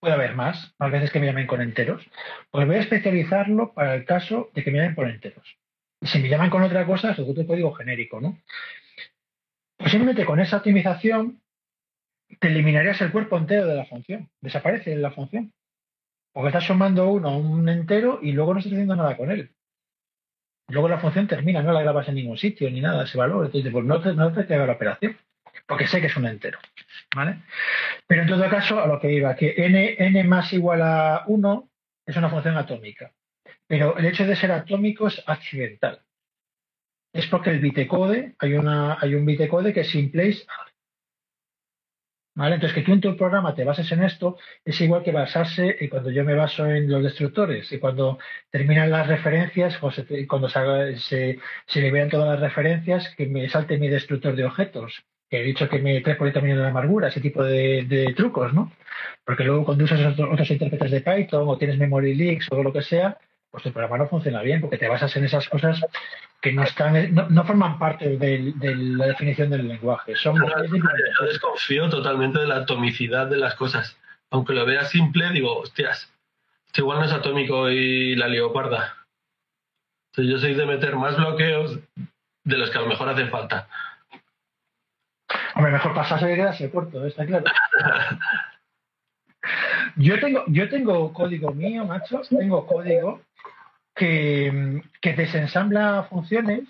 [0.00, 2.04] Puede haber más, más veces que me llamen con enteros.
[2.50, 5.56] Pues voy a especializarlo para el caso de que me llamen con enteros.
[6.00, 8.36] Y si me llaman con otra cosa, es otro código genérico, ¿no?
[9.76, 11.40] Posiblemente con esa optimización
[12.40, 14.30] te eliminarías el cuerpo entero de la función.
[14.40, 15.52] Desaparece la función.
[16.32, 19.54] Porque estás sumando uno a un entero y luego no estás haciendo nada con él.
[20.68, 23.46] Luego la función termina, no la grabas en ningún sitio ni nada, ese valor.
[23.46, 25.16] Entonces, pues no te, no te la operación,
[25.66, 26.58] porque sé que es un entero.
[27.14, 27.42] ¿Vale?
[28.06, 31.70] Pero en todo caso, a lo que iba, que n, n más igual a 1
[32.06, 33.12] es una función atómica.
[33.66, 36.03] Pero el hecho de ser atómico es accidental.
[37.14, 40.44] Es porque el bitecode, hay, una, hay un bitecode que es in place
[42.36, 42.56] ¿Vale?
[42.56, 45.88] Entonces, que tú en tu programa te bases en esto es igual que basarse y
[45.88, 48.18] cuando yo me baso en los destructores y cuando
[48.50, 53.88] terminan las referencias, cuando se, se, se liberan todas las referencias, que me salte mi
[53.88, 57.06] destructor de objetos, que he dicho que me trae por el camino de la amargura,
[57.08, 58.72] ese tipo de, trucos, ¿no?
[59.24, 62.82] Porque luego cuando usas otros, intérpretes de Python o tienes memory leaks o lo que
[62.82, 63.16] sea,
[63.54, 65.80] pues tu programa no funciona bien porque te basas en esas cosas
[66.40, 68.52] que no están no, forman parte de,
[68.96, 70.16] la definición del lenguaje.
[70.16, 73.96] Son yo desconfío totalmente de la atomicidad de las cosas.
[74.32, 76.12] Aunque lo vea simple, digo, hostias,
[76.74, 79.06] igual no es atómico y la leoparda.
[80.10, 81.78] Entonces yo soy de meter más bloqueos
[82.42, 83.68] de los que a lo mejor hacen falta.
[85.54, 87.44] Hombre, mejor pasarse que quedarse corto, está claro.
[89.94, 93.20] Yo tengo, yo tengo código mío, macho, tengo código
[93.94, 96.62] que, desensambla funciones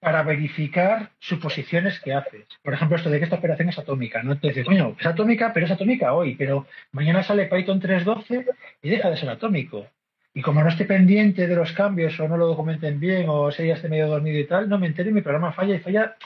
[0.00, 2.46] para verificar suposiciones que haces.
[2.62, 4.22] Por ejemplo, esto de que esta operación es atómica.
[4.22, 8.46] No te dice, coño, es atómica, pero es atómica hoy, pero mañana sale Python 3.12
[8.82, 9.86] y deja de ser atómico.
[10.34, 13.66] Y como no esté pendiente de los cambios o no lo documenten bien o si
[13.66, 16.16] ya esté medio dormido y tal, no me entero y mi programa falla y falla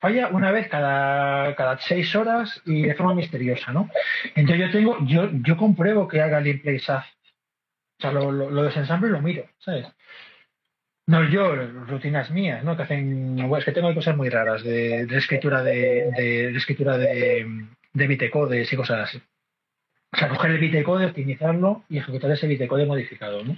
[0.00, 3.90] falla una vez cada, cada seis horas y de forma misteriosa, ¿no?
[4.34, 6.80] Entonces yo tengo, yo, yo compruebo que haga el play
[8.00, 9.86] O sea, lo, lo, desensamblo y lo miro, ¿sabes?
[11.06, 11.54] No yo,
[11.86, 12.74] rutinas mías, ¿no?
[12.74, 17.66] Que hacen, bueno, es que tengo cosas muy raras de, escritura de, de, escritura de,
[17.92, 19.22] de bitecodes y cosas así.
[20.12, 23.54] O sea, coger el bitecode, optimizarlo y ejecutar ese bitecode modificado, ¿no?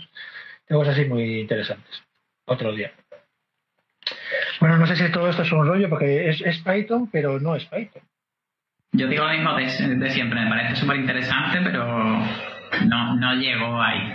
[0.66, 2.02] Tengo cosas así muy interesantes.
[2.46, 2.92] Otro día.
[4.58, 7.64] Bueno, no sé si todo esto es un rollo porque es, Python, pero no es
[7.66, 8.02] Python.
[8.90, 12.51] Yo digo lo mismo de, siempre, me parece súper interesante, pero
[12.86, 14.14] no, no llego ahí.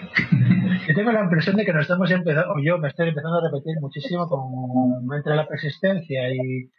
[0.87, 3.49] Yo tengo la impresión de que nos estamos empezando, o yo me estoy empezando a
[3.49, 6.69] repetir muchísimo con entre la persistencia y,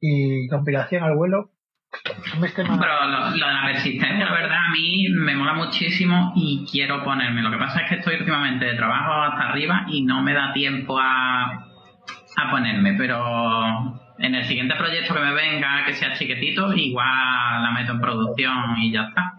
[0.00, 1.50] y compilación al vuelo.
[2.40, 7.42] Pero lo, de la persistencia, la verdad, a mí me mola muchísimo y quiero ponerme.
[7.42, 10.52] Lo que pasa es que estoy últimamente de trabajo hasta arriba y no me da
[10.52, 11.64] tiempo a
[12.38, 17.72] a ponerme, pero en el siguiente proyecto que me venga, que sea chiquitito, igual la
[17.72, 19.34] meto en producción y ya está.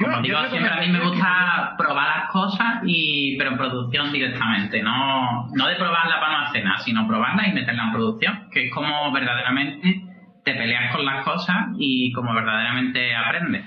[0.00, 4.82] Como digo, siempre a mí me gusta probar las cosas, y pero en producción directamente,
[4.82, 8.66] no, no de probarla para no hacer nada, sino probarla y meterla en producción, que
[8.66, 10.02] es como verdaderamente
[10.44, 13.64] te peleas con las cosas y como verdaderamente aprendes.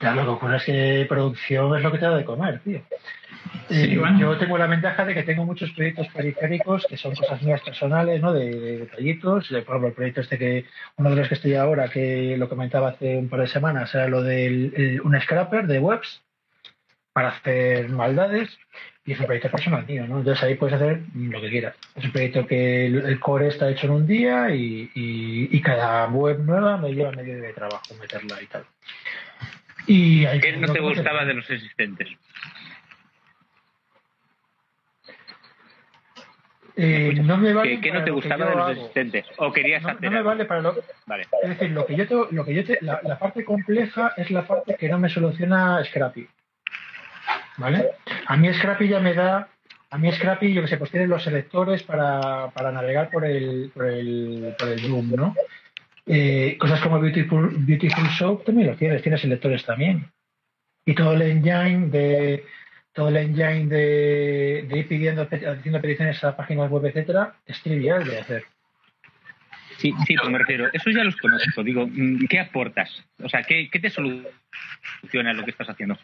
[0.00, 2.80] Ya, lo que ocurre es que producción es lo que te da de comer, tío.
[4.18, 8.20] Yo tengo la ventaja de que tengo muchos proyectos periféricos que son cosas mías personales,
[8.20, 8.32] ¿no?
[8.32, 9.48] De, detallitos.
[9.48, 10.64] Por ejemplo, el proyecto este que,
[10.96, 14.08] uno de los que estoy ahora, que lo comentaba hace un par de semanas, era
[14.08, 16.22] lo de un scrapper de webs
[17.12, 18.56] para hacer maldades.
[19.04, 20.18] Y es un proyecto personal mío, ¿no?
[20.18, 21.76] Entonces ahí puedes hacer lo que quieras.
[21.94, 26.40] Es un proyecto que el, core está hecho en un día y, y, cada web
[26.40, 28.64] nueva me lleva medio de trabajo meterla y tal.
[29.86, 32.08] Y ¿Qué no te gustaba de los existentes?
[36.78, 39.24] Eh, no me vale ¿Qué, no te gustaba de los?
[39.38, 40.74] ¿O querías no, No me vale para lo...
[41.06, 41.26] Vale.
[41.42, 44.46] Es decir, lo que yo, te, lo que yo te, la, parte compleja es la
[44.46, 46.28] parte que no me soluciona Scrappy.
[47.56, 47.92] ¿Vale?
[48.26, 49.48] A mí Scrappy ya me da...
[49.88, 53.70] A mí Scrappy, yo que sé, pues tiene los selectores para, para navegar por el,
[53.72, 55.34] por el, por el Doom, ¿no?
[56.04, 60.10] Eh, cosas como Beautiful, Beautiful Soap también lo tienes, tiene selectores también.
[60.84, 62.44] Y todo el engine de,
[62.96, 68.18] todo el engine de, ir pidiendo, haciendo peticiones a páginas web, etcétera, es trivial de
[68.18, 68.44] hacer.
[69.76, 71.62] Sí, sí, pues me refiero, eso ya los conozco.
[71.62, 73.04] Digo, mm, ¿qué aportas?
[73.22, 75.98] O sea, ¿qué, qué te soluciona lo que estás haciendo?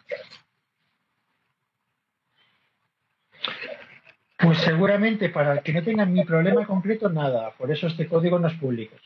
[4.37, 7.53] Pues seguramente para el que no tenga mi problema concreto, nada.
[7.53, 8.97] Por eso este código no es público.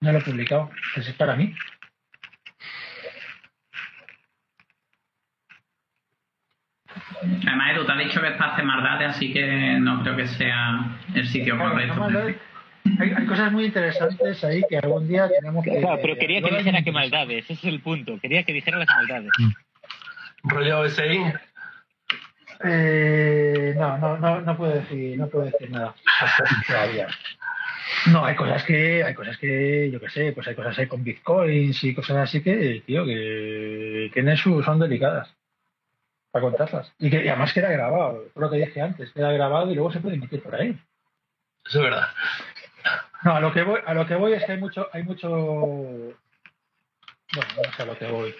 [0.00, 0.70] No lo he publicado.
[0.94, 1.54] Pues es para mí.
[7.20, 10.98] Además, Edu, te ha dicho que está hace maldades, así que no creo que sea
[11.14, 12.08] el sitio correcto.
[12.98, 15.80] hay, cosas muy interesantes ahí que algún día tenemos que.
[15.80, 18.18] Claro, pero quería que dijera que maldades, ese es el punto.
[18.20, 19.30] Quería que dijera las maldades.
[20.44, 21.22] ¿Rollo SI?
[22.64, 25.94] Eh, no, no, no, no puedo decir, no puedo decir nada
[26.66, 27.08] todavía.
[28.06, 31.04] No, hay cosas que, hay cosas que, yo qué sé, pues hay cosas ahí con
[31.04, 35.32] bitcoins y cosas así que, tío, que, que en eso son delicadas
[36.32, 36.92] para contarlas.
[36.98, 40.16] Y que además queda grabado, lo que dije antes, queda grabado y luego se puede
[40.16, 40.76] emitir por ahí.
[41.64, 42.08] Eso es verdad.
[43.22, 45.28] No, a lo que voy, a lo que voy es que hay mucho, hay mucho
[45.28, 46.16] bueno,
[47.64, 48.34] no sé a lo que voy.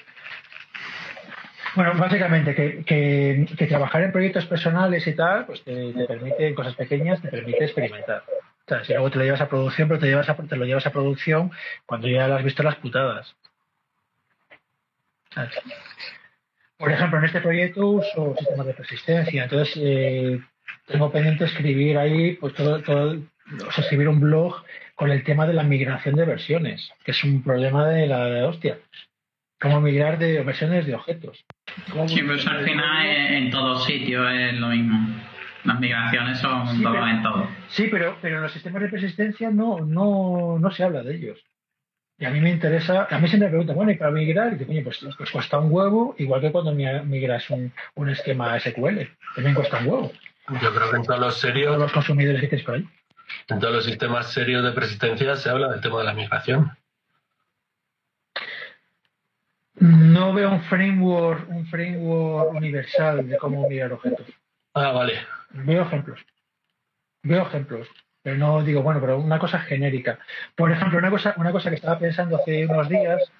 [1.75, 6.55] Bueno, básicamente que, que, trabajar en proyectos personales y tal, pues te, te permite, en
[6.55, 8.25] cosas pequeñas, te permite experimentar.
[8.29, 10.65] O sea, si luego te lo llevas a producción, pero te, llevas a, te lo
[10.65, 11.51] llevas a producción
[11.87, 13.35] cuando ya lo has visto las putadas.
[16.83, 20.41] Por ejemplo, en este proyecto uso sistemas de persistencia, entonces eh,
[20.89, 24.65] tengo pendiente escribir ahí, pues todo, todo, o sea, escribir un blog
[24.97, 28.79] con el tema de la migración de versiones, que es un problema de la hostia.
[29.61, 31.45] Cómo migrar de versiones de objetos.
[32.09, 35.23] Sí, pues al final en todos sitios es lo mismo.
[35.63, 37.49] Las migraciones son sí, en todo.
[37.69, 41.39] Sí, pero, pero en los sistemas de persistencia no, no, no se habla de ellos.
[42.19, 44.53] Y a mí me interesa, a mí siempre me preguntan, bueno, ¿y para migrar?
[44.53, 48.59] Y digo, coño, pues, pues, cuesta un huevo, igual que cuando migras un, un esquema
[48.61, 49.01] SQL,
[49.35, 50.13] también cuesta un huevo.
[50.61, 51.69] Yo creo que en todos los serios.
[51.69, 52.89] Todos los consumidores que por ahí.
[53.49, 56.71] En todos los sistemas serios de persistencia se habla del tema de la migración.
[59.77, 64.27] No veo un framework, un framework universal de cómo migrar objetos.
[64.75, 65.15] Ah, vale.
[65.51, 66.21] Veo ejemplos.
[67.23, 67.89] Veo ejemplos.
[68.23, 70.19] Pero no digo, bueno, pero una cosa genérica.
[70.55, 73.33] Por ejemplo, una cosa, una cosa que estaba pensando hace unos días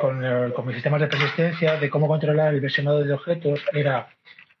[0.00, 4.08] con, con mis sistemas de persistencia de cómo controlar el versionado de objetos era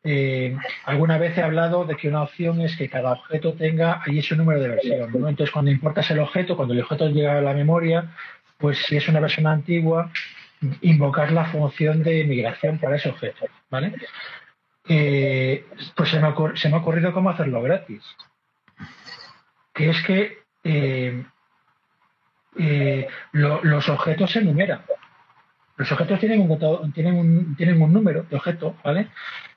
[0.08, 4.20] eh, alguna vez he hablado de que una opción es que cada objeto tenga ahí
[4.20, 5.10] ese número de versión.
[5.12, 8.12] Entonces, cuando importas el objeto, cuando el objeto llega a la memoria,
[8.56, 10.12] pues si es una versión antigua,
[10.82, 13.46] invocar la función de migración para ese objeto.
[13.68, 13.94] ¿vale?
[14.88, 15.66] Eh,
[15.96, 18.04] pues se me, se me, ha, ocurrido cómo hacerlo gratis.
[19.76, 21.24] Que es que eh,
[22.58, 24.80] eh, lo, los objetos se enumeran.
[25.76, 29.08] Los objetos tienen un, tienen, tienen un número de objeto, ¿vale?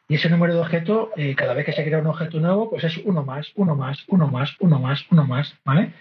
[0.10, 2.84] Y ese número de objeto, eh, cada vez que se crea un objeto nuevo, pues
[2.84, 5.94] es uno más, uno más, uno más, uno más, uno más, ¿vale?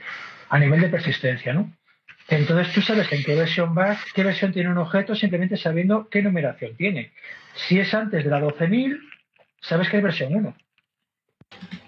[0.49, 1.73] A nivel de persistencia, ¿no?
[2.27, 6.23] Entonces tú sabes en qué versión vas, qué versión tiene un objeto, simplemente sabiendo qué
[6.23, 7.13] numeración tiene.
[7.55, 8.99] Si es antes de la 12.000,
[9.61, 10.55] sabes que es versión 1.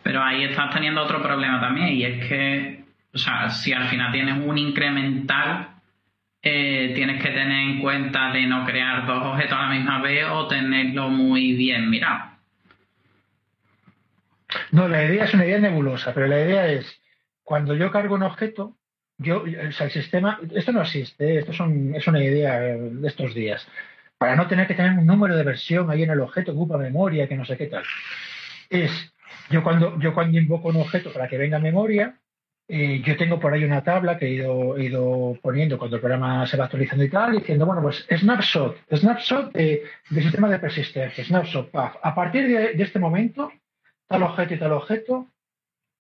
[0.03, 4.13] Pero ahí estás teniendo otro problema también, y es que, o sea, si al final
[4.13, 5.69] tienes un incremental,
[6.43, 10.25] eh, tienes que tener en cuenta de no crear dos objetos a la misma vez
[10.31, 12.31] o tenerlo muy bien mirado.
[14.73, 17.01] No, la idea es una idea nebulosa, pero la idea es,
[17.45, 18.77] cuando yo cargo un objeto,
[19.19, 23.35] yo, o sea, el sistema, esto no existe, esto son, es una idea de estos
[23.35, 23.69] días,
[24.17, 27.29] para no tener que tener un número de versión ahí en el objeto ocupa memoria,
[27.29, 27.85] que no sé qué tal.
[28.69, 29.13] Es,
[29.51, 32.19] yo cuando, yo cuando invoco un objeto para que venga a memoria,
[32.73, 36.01] eh, yo tengo por ahí una tabla que he ido, he ido, poniendo cuando el
[36.01, 41.25] programa se va actualizando y tal, diciendo, bueno, pues snapshot, snapshot de, sistema de persistencia,
[41.25, 41.97] snapshot path.
[42.01, 43.51] A partir de, este momento,
[44.07, 45.27] tal objeto y tal objeto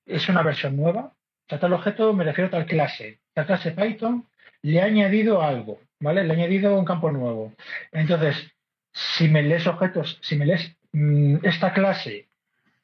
[0.06, 1.00] es una versión nueva.
[1.00, 3.18] O sea, tal objeto me refiero a tal clase.
[3.34, 4.28] Tal clase Python
[4.62, 6.22] le he añadido algo, ¿vale?
[6.22, 7.52] Le he añadido un campo nuevo.
[7.90, 8.52] Entonces,
[8.92, 12.29] si me lees objetos, si me lees mmm, esta clase,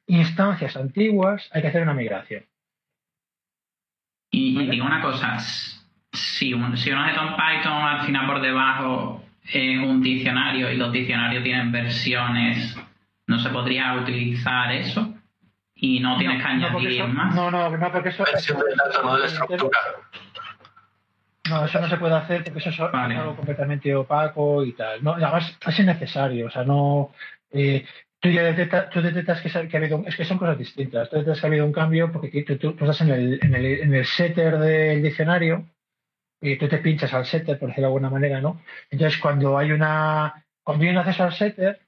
[0.07, 2.45] instancias antiguas, hay que hacer una migración.
[4.31, 5.37] Y, y digo una cosa,
[6.11, 10.77] si un, si un objeto en Python al final por debajo es un diccionario y
[10.77, 12.77] los diccionarios tienen versiones,
[13.27, 15.13] ¿no se podría utilizar eso?
[15.75, 17.35] Y no tienes no, que añadir no eso, más.
[17.35, 18.23] No, no, no, porque eso.
[18.23, 18.65] Versión de
[19.03, 19.79] no de la estructura.
[21.49, 23.15] No, eso no se puede hacer porque eso es Vale.
[23.15, 25.03] algo completamente opaco y tal.
[25.03, 26.47] No, además, es innecesario.
[26.47, 27.11] O sea, no.
[27.51, 27.85] Eh,
[28.19, 31.09] tú ya detectas, tú detectas que, ha habido, es que son cosas distintas.
[31.09, 33.93] Tú detectas que ha habido un cambio porque tú estás en el, en, el, en
[33.93, 35.65] el setter del diccionario
[36.41, 38.61] y tú te pinchas al setter, por decirlo de alguna manera, ¿no?
[38.89, 41.81] Entonces, cuando hay una, cuando hay un acceso al setter,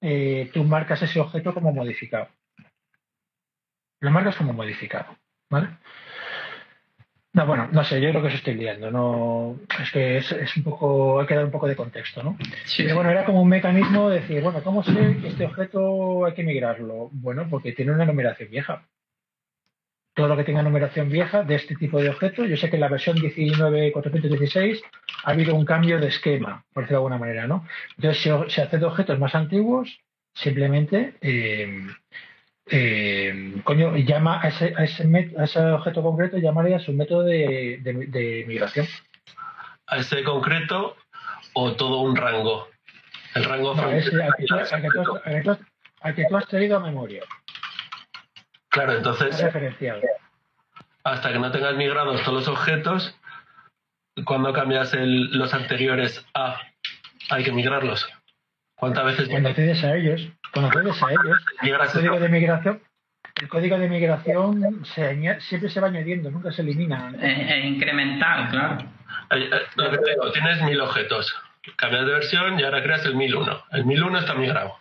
[0.00, 2.28] eh, tú marcas ese objeto como modificado.
[4.00, 5.16] Lo marcas como modificado,
[5.50, 5.68] ¿vale?
[7.36, 10.56] No, bueno, no sé, yo creo que eso estoy liando, no, es que es, es
[10.56, 12.38] un poco, hay que dar un poco de contexto, ¿no?
[12.64, 16.24] Sí, Pero bueno, era como un mecanismo de decir, bueno, ¿cómo sé que este objeto
[16.24, 17.10] hay que migrarlo?
[17.12, 18.86] Bueno, porque tiene una numeración vieja.
[20.14, 22.80] Todo lo que tenga numeración vieja de este tipo de objetos, yo sé que en
[22.80, 24.80] la versión 19.416
[25.24, 27.66] ha habido un cambio de esquema, por decirlo de alguna manera, ¿no?
[27.98, 30.00] Entonces, si, si hace de objetos más antiguos,
[30.32, 31.86] simplemente, eh,
[32.68, 35.04] eh, coño, llama a ese, a, ese
[35.38, 38.86] a ese objeto concreto, llamarle a su método de, de, de migración.
[39.86, 40.96] A ese concreto
[41.54, 42.68] o todo un rango.
[43.34, 45.58] El rango No, ese, al, que tú, al que tú has- al que tú has-
[46.00, 47.22] al que tú has traído a memoria,
[48.68, 50.00] Claro, entonces, referenciado.
[51.04, 53.18] hasta que no tengas migrados todos los objetos,
[54.24, 56.60] cuando cambias el- los anteriores a,
[57.30, 58.08] hay que migrarlos.
[58.78, 62.82] ¿Cuántas veces Cuando accedes a ellos, accedes a ellos, el código de migración,
[63.40, 67.12] el código de migración se aña- siempre se va añadiendo, nunca se elimina.
[67.20, 68.78] Es, incremental, claro.
[69.30, 71.34] Eh, eh, Lo que te digo, tienes mil objetos.
[71.76, 73.64] Cambias de versión y ahora creas el 1001.
[73.72, 74.78] El 1001 está migrado.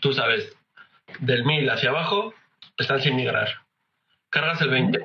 [0.00, 0.54] Tú sabes,
[1.20, 2.34] del 1000 hacia abajo
[2.76, 3.48] están sin migrar.
[4.30, 5.02] Cargas el 20.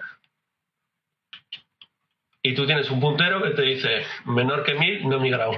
[2.46, 5.58] y tú tienes un puntero que te dice menor que 1000 no migrado.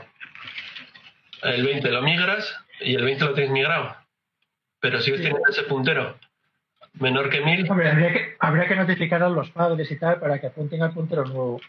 [1.41, 3.95] El 20 lo migras y el 20 lo tienes migrado.
[4.79, 6.15] Pero sigues teniendo ese puntero
[6.99, 7.69] menor que 1000.
[7.69, 11.25] habría que, habría que notificar a los padres y tal para que apunten al puntero
[11.25, 11.61] nuevo.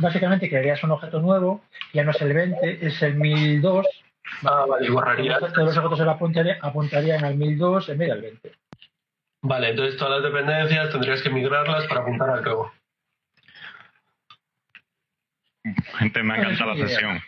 [0.00, 1.62] básicamente crearías un objeto nuevo,
[1.92, 3.86] ya no es el 20, es el 1002.
[4.44, 5.38] Ah, vale, borraría.
[5.38, 8.52] Todos los objetos apuntarían, apuntarían al 1002 en vez del 20.
[9.42, 12.72] Vale, entonces todas las dependencias tendrías que migrarlas para apuntar al nuevo.
[15.98, 17.20] Gente, me ha encantado la sesión,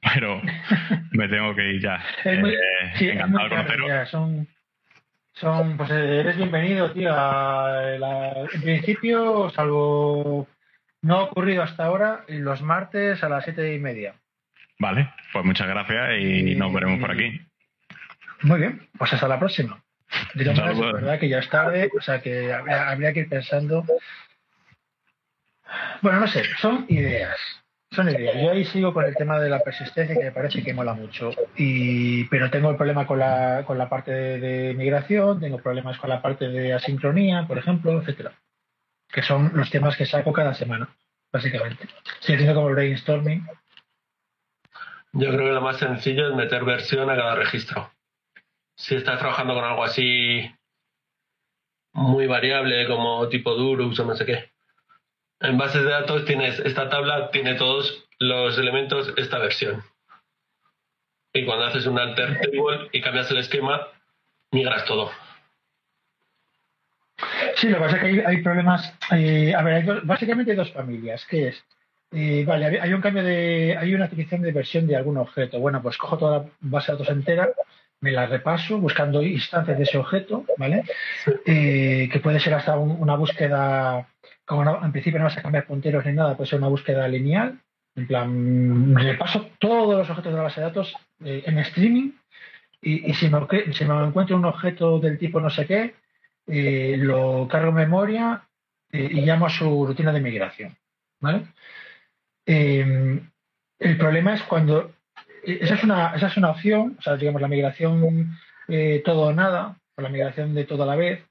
[0.00, 0.40] pero
[1.12, 2.02] me tengo que ir ya.
[2.24, 4.48] Eh, encantado son,
[5.32, 7.12] son, pues eh, eres bienvenido, tío.
[8.52, 10.48] en principio, salvo
[11.02, 14.14] no ha ocurrido hasta ahora, los martes a las siete y media.
[14.78, 17.40] Vale, pues muchas gracias y, nos veremos por aquí.
[18.42, 19.82] Muy bien, pues hasta la próxima.
[20.34, 23.84] De verdad que ya es tarde, o sea que habría que ir pensando.
[26.00, 27.63] Bueno, no sé, son ideas.
[27.94, 28.34] Son ideas.
[28.42, 31.30] Yo ahí sigo con el tema de la persistencia que me parece que mola mucho.
[31.56, 36.10] Y, pero tengo el problema con la, con la parte de, migración, tengo problemas con
[36.10, 38.32] la parte de asincronía, por ejemplo, etcétera.
[39.08, 40.88] Que son los temas que saco cada semana,
[41.32, 41.86] básicamente.
[42.20, 43.46] Estoy haciendo como brainstorming.
[45.12, 47.92] Yo creo que lo más sencillo es meter versión a cada registro.
[48.76, 50.50] Si estás trabajando con algo así
[51.92, 54.53] muy variable como tipo Durux o no sé qué,
[55.44, 59.82] en bases de datos tienes esta tabla, tiene todos los elementos esta versión.
[61.32, 63.88] Y cuando haces un alter table y cambias el esquema,
[64.52, 65.10] migras todo.
[67.56, 68.94] Sí, lo que pasa es que hay, problemas.
[69.12, 71.26] Eh, a ver, hay básicamente hay dos familias.
[71.28, 71.64] ¿Qué es?
[72.12, 73.76] Eh, vale, hay un cambio de.
[73.78, 75.58] Hay una adquisición de versión de algún objeto.
[75.58, 77.48] Bueno, pues cojo toda la base de datos entera,
[78.00, 80.84] me la repaso buscando instancias de ese objeto, ¿vale?
[81.46, 84.08] Eh, que puede ser hasta una búsqueda
[84.44, 87.60] como en principio no vas a cambiar punteros ni nada, puede ser una búsqueda lineal.
[87.96, 90.94] En plan, repaso todos los objetos de la base de datos
[91.24, 92.10] eh, en streaming
[92.82, 95.94] y, si, me, encuentro un objeto del tipo no sé qué,
[96.46, 98.46] eh, lo cargo en memoria
[98.90, 100.76] eh, y llamo a su rutina de migración.
[101.20, 101.46] ¿vale?
[102.44, 103.30] Em,
[103.78, 104.92] el problema es cuando.
[105.44, 108.34] Esa es, una, esa es una opción, o sea, digamos, la migración
[109.04, 111.22] todo o nada, o la migración de todo a la vez,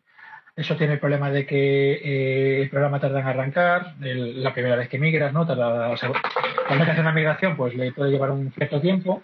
[0.55, 4.87] eso tiene el problema de que eh, el programa tarda en arrancar, la primera vez
[4.87, 5.47] que migras, ¿no?
[5.47, 6.11] Tarda, o sea,
[6.67, 9.23] cuando hacer una migración, pues le puede llevar un cierto tiempo.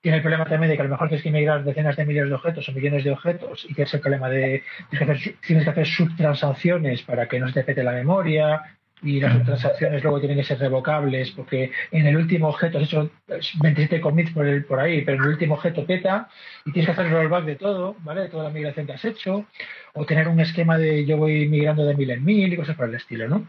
[0.00, 2.28] Tiene el problema también de que a lo mejor tienes que migrar decenas de miles
[2.28, 5.34] de objetos o millones de objetos y que es el problema de tienes que hacer,
[5.46, 10.02] tienes que hacer subtransacciones para que no se te pete la memoria, y las transacciones
[10.02, 14.46] luego tienen que ser revocables porque en el último objeto has hecho 27 commits por,
[14.46, 16.28] el, por ahí, pero en el último objeto peta
[16.64, 18.22] y tienes que hacer rollback de todo, ¿vale?
[18.22, 19.46] De toda la migración que has hecho
[19.94, 22.88] o tener un esquema de yo voy migrando de mil en mil y cosas por
[22.88, 23.46] el estilo, ¿no?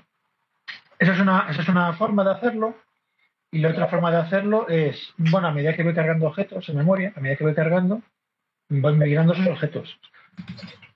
[0.98, 2.76] Esa es una, esa es una forma de hacerlo
[3.52, 6.78] y la otra forma de hacerlo es, bueno, a medida que voy cargando objetos en
[6.78, 8.02] memoria, a medida que voy cargando,
[8.70, 10.00] voy migrando esos objetos.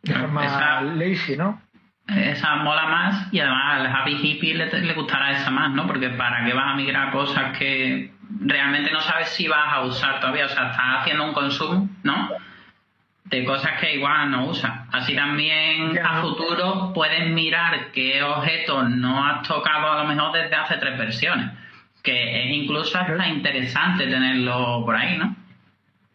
[0.01, 1.61] De forma lazy, ¿no?
[2.07, 5.85] Esa mola más y además al happy hippie le, gustará esa más, ¿no?
[5.85, 10.19] Porque para qué vas a migrar cosas que realmente no sabes si vas a usar
[10.19, 12.29] todavía, o sea, estás haciendo un consumo, ¿no?
[13.25, 14.71] De cosas que igual no usas.
[14.93, 20.55] Así también a futuro puedes mirar qué objetos no has tocado a lo mejor desde
[20.55, 21.51] hace tres versiones,
[22.03, 25.35] que es incluso hasta interesante tenerlo por ahí, ¿no?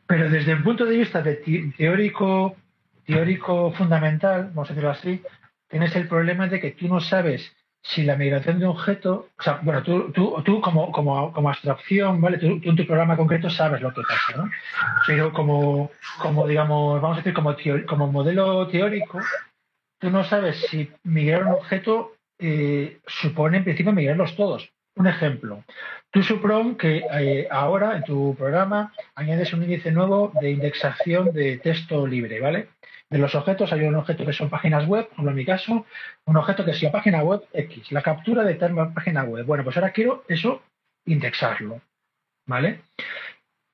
[0.07, 1.37] Pero desde el punto de vista de
[1.77, 2.57] teórico,
[3.07, 5.23] teórico fundamental, vamos a decirlo así,
[5.73, 9.59] tienes el problema de que tú no sabes si la migración de objeto, o sea,
[9.63, 12.37] bueno, tú, tú, tú como, como, como abstracción, ¿vale?
[12.37, 14.51] Tú, en tu programa concreto sabes lo que pasa, ¿no?
[15.07, 17.57] Pero como, como digamos, vamos a decir, como,
[17.89, 19.19] como modelo teórico,
[19.99, 24.71] tú no sabes si migrar un objeto eh, supone en principio migrarlos todos.
[24.95, 25.65] Un ejemplo,
[26.11, 31.57] tú supón que eh, ahora en tu programa añades un índice nuevo de indexación de
[31.57, 32.69] texto libre, ¿vale?
[33.13, 35.85] De los objetos hay un objeto que son páginas web, como en mi caso,
[36.25, 39.45] un objeto que sea página web X, la captura de tal página web.
[39.45, 40.63] Bueno, pues ahora quiero eso
[41.05, 41.83] indexarlo,
[42.47, 42.81] ¿vale?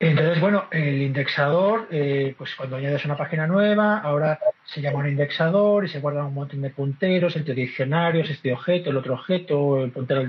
[0.01, 5.09] Entonces, bueno, el indexador, eh, pues cuando añades una página nueva, ahora se llama un
[5.09, 9.83] indexador y se guardan un montón de punteros entre diccionarios, este objeto, el otro objeto,
[9.83, 10.23] el puntero,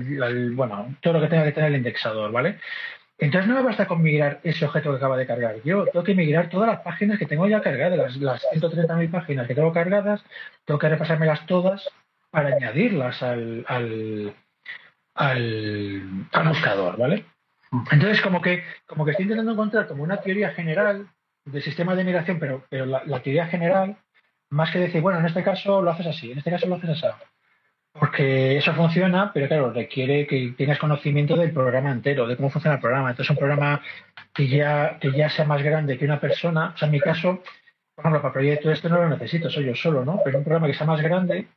[0.53, 2.59] bueno, todo lo que tenga que tener el indexador, ¿vale?
[3.21, 5.57] Entonces no me basta con migrar ese objeto que acaba de cargar.
[5.63, 9.47] Yo tengo que migrar todas las páginas que tengo ya cargadas, las, las 130.000 páginas
[9.47, 10.23] que tengo cargadas,
[10.65, 11.87] tengo que repasármelas todas
[12.31, 14.33] para añadirlas al, al,
[15.13, 17.25] al, buscador, ¿vale?
[17.91, 21.07] Entonces como que, como que estoy intentando encontrar como una teoría general
[21.45, 23.97] del sistema de migración, pero, pero la, teoría general,
[24.49, 26.89] más que decir, bueno, en este caso lo haces así, en este caso lo haces
[26.89, 27.05] así.
[27.93, 32.75] Porque eso funciona, pero claro, requiere que tengas conocimiento del programa entero, de cómo funciona
[32.75, 33.09] el programa.
[33.09, 33.81] Entonces, un programa
[34.33, 37.41] que ya, que ya sea más grande que una persona, o sea, en mi caso,
[37.93, 40.21] por ejemplo, para proyecto este no lo necesito, soy yo solo, ¿no?
[40.23, 41.47] Pero un programa que sea más grande,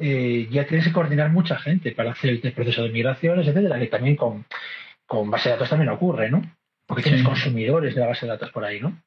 [0.00, 3.86] eh, ya tienes que coordinar mucha gente para hacer el proceso de migraciones, etcétera, que
[3.86, 4.46] también con,
[5.06, 6.42] con base de datos también ocurre, ¿no?
[6.86, 9.00] Porque tienes consumidores de la base de datos por ahí, ¿no?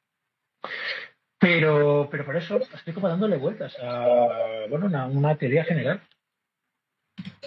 [1.37, 6.01] Pero, pero por eso estoy como dándole vueltas a bueno, una teoría general.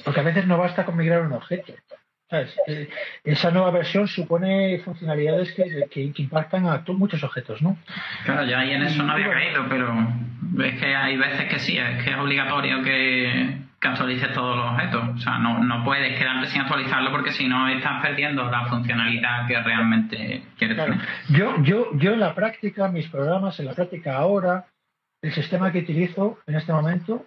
[0.05, 1.73] Porque a veces no basta con migrar un objeto.
[2.67, 2.89] Eh,
[3.23, 7.77] esa nueva versión supone funcionalidades que, que, impactan a muchos objetos, ¿no?
[8.25, 9.95] Claro, yo ahí en eso no había caído, pero
[10.65, 15.03] es que hay veces que sí, es que es obligatorio que, actualices todos los objetos.
[15.15, 19.47] O sea, no, no puedes quedarte sin actualizarlo porque si no estás perdiendo la funcionalidad
[19.47, 20.99] que realmente quieres tener.
[21.29, 24.65] Yo, yo, yo en la práctica, mis programas, en la práctica ahora,
[25.21, 27.27] el sistema que utilizo en este momento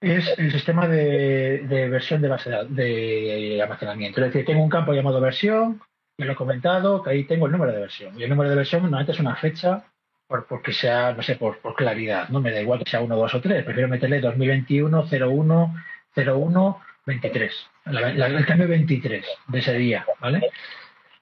[0.00, 4.20] es el sistema de, versión de base de, almacenamiento.
[4.20, 5.80] Es decir, tengo un campo llamado versión,
[6.16, 8.18] y lo he comentado, que ahí tengo el número de versión.
[8.18, 9.84] Y el número de versión normalmente es una fecha
[10.26, 12.28] por, porque sea, no sé, por, claridad.
[12.28, 13.64] No me da igual que sea 1, 2 o 3.
[13.64, 15.74] Prefiero meterle 2021, 01,
[16.16, 17.70] 01, 23.
[17.86, 20.50] el cambio 23 de ese día, ¿vale?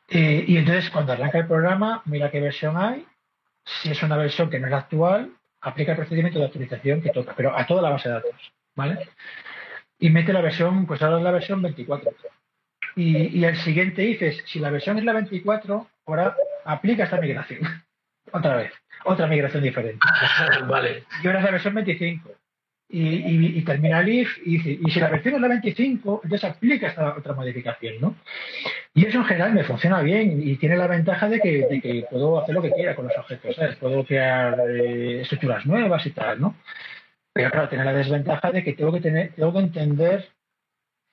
[0.09, 3.06] Eh, y entonces cuando arranca el programa, mira qué versión hay.
[3.64, 5.30] Si es una versión que no es la actual,
[5.60, 8.52] aplica el procedimiento de actualización que toca, pero a toda la base de datos.
[8.78, 9.09] ¿Vale?
[9.98, 12.12] Y mete la versión, pues ahora es la versión 24.
[12.94, 17.60] Y, y el siguiente dices, si la versión es la 24, ahora aplica esta migración.
[18.32, 18.70] Otra vez,
[19.06, 20.06] otra migración diferente.
[20.68, 21.05] vale.
[21.22, 22.30] Y ahora es la versión 25.
[22.90, 26.88] Y, termina el if y dice, y si la versión es la 25, entonces aplica
[26.88, 28.16] esta otra modificación, ¿no?
[28.92, 32.06] Y eso en general me funciona bien y tiene la ventaja de que, de que
[32.10, 33.76] puedo hacer lo que quiera con los objetos, ¿sabes?
[33.76, 36.55] Puedo crear eh, estructuras nuevas y tal, ¿no?
[37.39, 40.28] Pero claro, tiene la desventaja de que tengo que tener, tengo que entender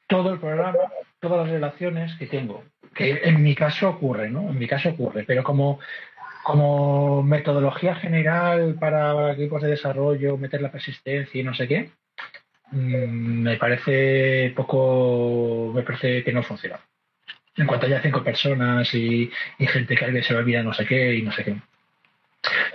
[0.07, 0.79] todo el programa,
[1.19, 2.63] todas las relaciones que tengo.
[2.95, 4.49] Que en mi caso ocurre, ¿no?
[4.49, 5.23] En mi caso ocurre.
[5.23, 5.79] Pero como,
[6.43, 11.91] como metodología general para equipos de desarrollo, meter la persistencia y no sé qué,
[12.71, 16.79] mm, me parece poco, me parece que no funciona.
[17.55, 19.29] En cuanto haya cinco personas y,
[19.59, 21.55] gente que a veces se olvida no sé qué y no sé qué.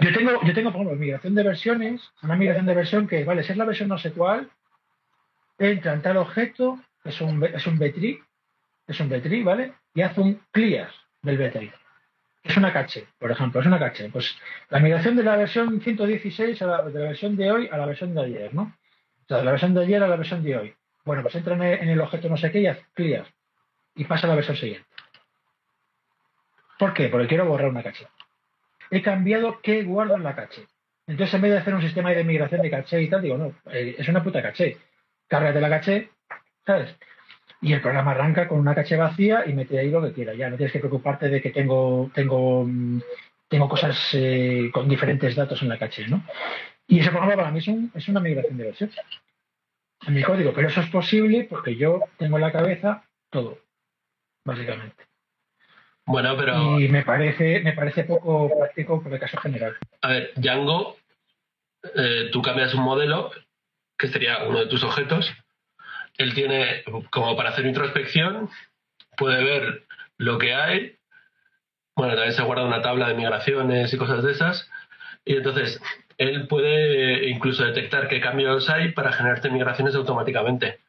[0.01, 3.43] Yo tengo, yo tengo, por ejemplo, migración de versiones, una migración de versión que, vale,
[3.43, 4.51] si es la versión no sé cuál,
[5.59, 8.23] entra en tal objeto, es un, es un B-tree,
[8.87, 9.75] es un B-tree, ¿vale?
[9.95, 10.91] Y hace un clear
[11.23, 11.73] del B-tree.
[12.43, 14.09] Es una caché, por ejemplo, es una caché.
[14.09, 14.35] Pues
[14.71, 17.87] la migración de la versión 116 a la, de la versión de hoy a la
[17.87, 18.63] versión de ayer, ¿no?
[18.63, 20.75] O sea, de la versión de ayer a la versión de hoy.
[21.05, 23.27] Bueno, pues entra en el, objeto no sé qué y hace clear.
[23.95, 24.89] Y pasa a la versión siguiente.
[26.79, 27.09] ¿Por qué?
[27.09, 28.07] Porque quiero borrar una caché
[28.91, 30.67] he cambiado qué guardo en la caché.
[31.07, 33.55] Entonces, en vez de hacer un sistema de migración de caché y tal, digo, no,
[33.73, 34.79] eh, es una puta caché.
[35.29, 36.11] Cárgate la caché,
[36.65, 36.95] ¿sabes?
[37.63, 40.35] Y el programa arranca con una caché vacía y mete ahí lo que quiera.
[40.35, 42.67] Ya no tienes que preocuparte de que tengo, tengo,
[43.49, 46.25] tengo cosas eh, con diferentes datos en la caché, ¿no?
[46.87, 47.59] Y ese programa para mí
[47.95, 48.91] es, una migración de versión
[50.07, 50.53] en mi código.
[50.53, 53.59] Pero eso es posible porque yo tengo en la cabeza todo,
[54.45, 55.10] básicamente.
[56.11, 56.81] Bueno, pero.
[56.81, 59.77] Y me parece, me parece poco práctico por el caso general.
[60.03, 60.97] A ver, Django,
[61.95, 63.31] eh, tú cambias un modelo,
[63.97, 65.33] que sería uno de tus objetos.
[66.19, 68.51] Él tiene, como para hacer introspección,
[69.17, 69.85] puede ver
[70.19, 70.97] lo que hay.
[71.95, 74.69] Bueno, también se guarda una tabla de migraciones y cosas de esas.
[75.25, 75.81] Y entonces,
[76.19, 80.81] él puede incluso detectar qué cambios hay para generarte migraciones automáticamente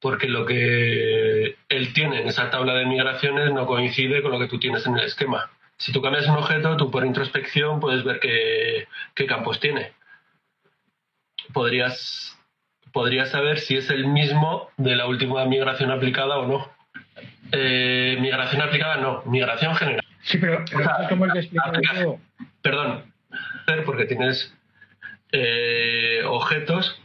[0.00, 4.48] porque lo que él tiene en esa tabla de migraciones no coincide con lo que
[4.48, 5.50] tú tienes en el esquema.
[5.76, 9.92] Si tú cambias un objeto, tú por introspección puedes ver qué, campos tiene.
[11.52, 12.38] Podrías,
[12.92, 16.70] podrías saber si es el mismo de la última migración aplicada o no.
[17.52, 20.04] Eh, migración aplicada no, migración general.
[20.22, 22.18] Sí, pero, que
[22.62, 23.04] Perdón,
[23.86, 24.54] porque tienes
[25.32, 27.00] eh, objetos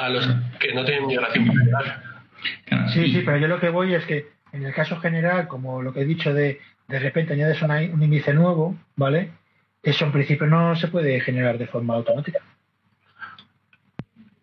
[0.00, 0.26] a los
[0.58, 2.02] que no tienen migración general.
[2.92, 5.92] Sí, sí, pero yo lo que voy es que en el caso general, como lo
[5.92, 9.30] que he dicho de de repente añades un índice nuevo, ¿vale?
[9.82, 12.40] Eso en principio no se puede generar de forma automática.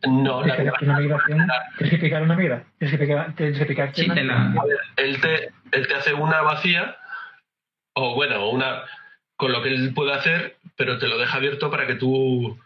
[0.08, 1.46] No, la una migración,
[1.78, 4.08] tienes que picar una migra, tienes que picar, tienes que picar sí,
[4.96, 6.96] él, te, él te hace una vacía,
[7.94, 8.84] o bueno, una
[9.36, 12.58] con lo que él puede hacer, pero te lo deja abierto para que tú,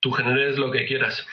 [0.00, 1.26] tú generes lo que quieras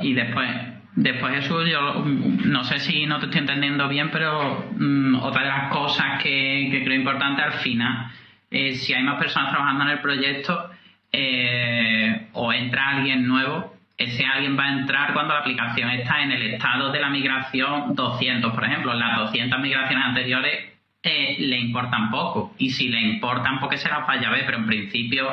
[0.00, 0.48] y después,
[0.94, 5.48] después Jesús, yo no sé si no te estoy entendiendo bien, pero mm, otra de
[5.48, 8.10] las cosas que, creo importante al final,
[8.50, 10.70] es si hay más personas trabajando en el proyecto
[11.12, 16.32] eh, o entra alguien nuevo, ese alguien va a entrar cuando la aplicación está en
[16.32, 18.92] el estado de la migración 200, por ejemplo.
[18.92, 20.72] Las 200 migraciones anteriores
[21.02, 22.54] eh, le importan poco.
[22.58, 25.28] Y si le importan, porque será falla B, pero en principio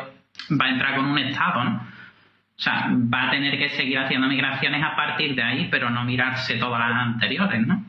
[0.51, 1.90] va a entrar con un estado, ¿no?
[2.61, 6.05] O sea, va a tener que seguir haciendo migraciones a partir de ahí, pero no
[6.05, 7.83] mirarse todas las anteriores, ¿no?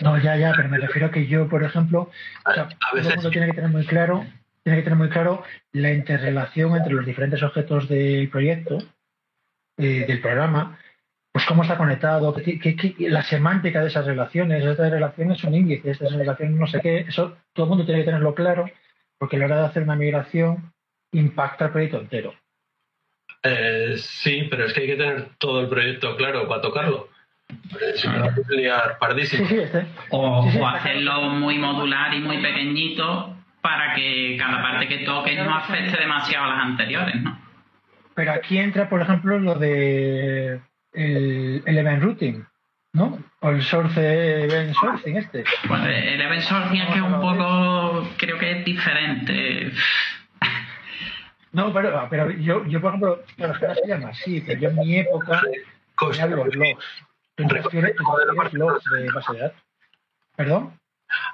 [0.00, 2.10] No, ya, ya, pero me refiero a que yo, por ejemplo,
[2.46, 3.16] a veces...
[3.16, 4.24] todo tiene que tener muy claro,
[4.64, 8.78] tiene que tener muy claro la interrelación entre los diferentes objetos del proyecto,
[9.76, 10.78] eh, del programa,
[11.30, 12.34] pues cómo está conectado,
[12.98, 17.36] la semántica de esas relaciones, estas relaciones son índices, estas relaciones no sé qué, eso
[17.52, 18.70] todo el mundo tiene que tenerlo claro,
[19.18, 20.72] porque a la hora de hacer una migración
[21.12, 22.32] impacta el proyecto entero.
[23.42, 27.08] Eh, sí, pero es que hay que tener todo el proyecto claro para tocarlo.
[27.48, 29.46] Eh, si no, liar pardísimo.
[30.10, 35.98] O, hacerlo muy modular y muy pequeñito para que cada parte que toque no afecte
[35.98, 37.38] demasiado a las anteriores, ¿no?
[38.14, 40.60] Pero aquí entra, por ejemplo, lo de
[40.92, 42.44] el, event routing,
[42.92, 43.18] ¿no?
[43.40, 45.44] O el source event sourcing este.
[45.66, 49.72] Pues el event sourcing es que es un poco, creo que es diferente.
[51.52, 54.76] No, pero, pero yo, yo, por ejemplo, que ahora se llama así, pero yo en
[54.76, 55.42] mi época
[55.98, 58.52] tenía los logs.
[58.54, 59.62] logs de base de datos.
[60.34, 60.80] ¿Perdón?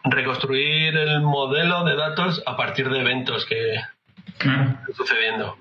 [0.05, 3.77] Reconstruir el modelo de datos a partir de eventos que
[4.27, 5.57] están sucediendo.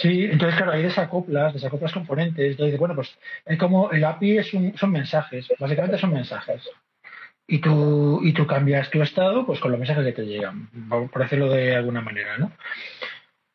[0.00, 2.52] Sí, entonces claro, ahí desacoplas, desacoplas componentes.
[2.52, 6.68] Entonces, bueno, pues es como el API es un, son mensajes, básicamente son mensajes.
[7.46, 11.22] Y tú, y tú cambias tu estado pues con los mensajes que te llegan, por
[11.22, 12.52] decirlo de alguna manera, ¿no?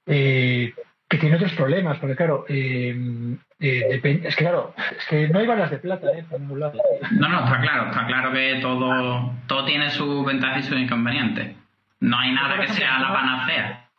[0.07, 0.73] Eh,
[1.09, 5.47] que tiene otros problemas, porque claro, eh, eh, es que claro, es que no hay
[5.47, 6.25] balas de plata, ¿eh?
[6.29, 6.79] Por ningún lado.
[7.11, 11.55] No, no, está claro, está claro que todo, todo tiene sus ventajas y sus inconvenientes.
[11.99, 13.89] No hay nada que sea la panacea.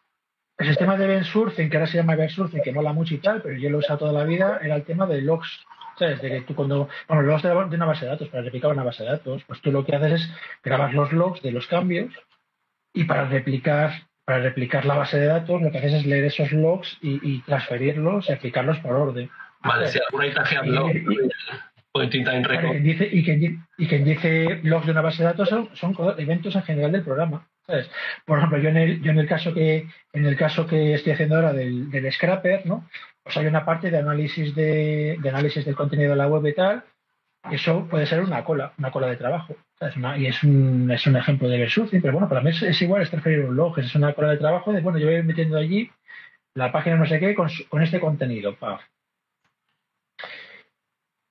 [0.59, 1.27] El sistema de event
[1.71, 2.33] que ahora se llama event
[2.63, 4.85] que mola mucho y tal, pero yo lo he usado toda la vida, era el
[4.85, 5.65] tema de logs.
[5.99, 6.21] ¿Sabes?
[6.23, 9.03] De que tú cuando, bueno, logs de una base de datos, para replicar una base
[9.03, 10.31] de datos, pues tú lo que haces es
[10.63, 12.13] grabar los logs de los cambios
[12.93, 16.53] y para replicar para replicar la base de datos, lo que haces es leer esos
[16.53, 19.31] logs y, transferirlos y aplicarlos por orden.
[19.65, 20.27] Vale, si alguna
[20.65, 20.93] blog
[22.83, 26.55] dice, y, quien, y quien dice logs de una base de datos son, son eventos
[26.57, 27.49] en general del programa.
[28.27, 31.15] Por ejemplo, yo en el, yo en el caso que en el caso que estoy
[31.15, 32.87] haciendo ahora del, del scrapper, ¿no?
[33.23, 36.85] Pues hay una parte de análisis de, análisis del contenido de la web y tal.
[37.53, 39.57] Eso puede ser una cola, una cola de trabajo.
[40.17, 43.11] y es un, es un ejemplo de Versucing, pero bueno, para mí es, igual, es
[43.11, 45.91] transferir un log, es una cola de trabajo de, bueno, yo voy metiendo allí
[46.55, 48.57] la página no sé qué con, con este contenido,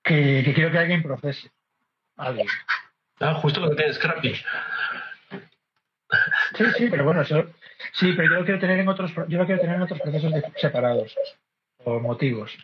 [0.02, 1.52] Que, que, quiero que alguien procese.
[2.16, 2.48] Alguien.
[3.20, 4.34] Ah, justo lo que tiene Scrappy.
[6.56, 7.46] Sí, sí, pero bueno, eso,
[7.92, 10.32] sí, pero yo lo quiero tener en otros, yo lo quiero tener en otros procesos
[10.56, 11.14] separados
[11.84, 12.58] o motivos.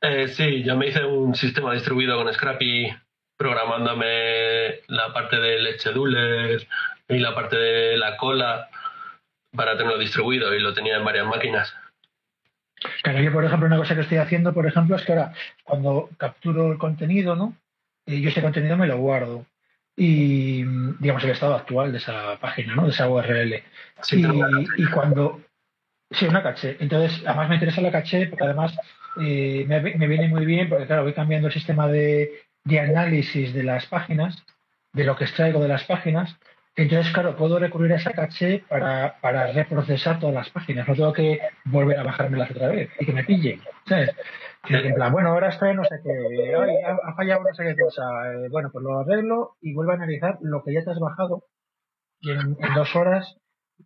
[0.00, 2.88] Eh, sí, yo me hice un sistema distribuido con Scrappy
[3.36, 6.66] programándome la parte del scheduler
[7.08, 8.68] y la parte de la cola
[9.54, 11.74] para tenerlo distribuido y lo tenía en varias máquinas.
[13.02, 15.32] Claro, yo por ejemplo una cosa que estoy haciendo, por ejemplo, es que ahora
[15.64, 17.56] cuando capturo el contenido, ¿no?
[18.06, 19.46] Y yo ese contenido me lo guardo
[19.96, 20.62] y
[21.00, 22.84] digamos el estado actual de esa página, ¿no?
[22.84, 23.62] De esa URL.
[24.12, 25.40] y, cuando
[26.10, 26.76] sí, una caché.
[26.78, 28.78] Entonces, además me interesa la caché porque además
[29.20, 32.32] eh, me, viene muy bien porque claro, voy cambiando el sistema de,
[32.64, 34.44] de, análisis de las páginas,
[34.92, 36.36] de lo que extraigo de las páginas.
[36.76, 40.86] Entonces, claro, puedo recurrir a esa caché para, para reprocesar todas las páginas.
[40.86, 43.60] No tengo que volver a bajármelas otra vez y que me pillen.
[43.86, 44.14] ¿sabes?
[44.68, 48.02] en plan, bueno, ahora está no sé qué, ha, fallado no sé qué cosa.
[48.32, 51.44] Eh, bueno, pues lo arreglo y vuelvo a analizar lo que ya te has bajado
[52.20, 53.36] y en, dos horas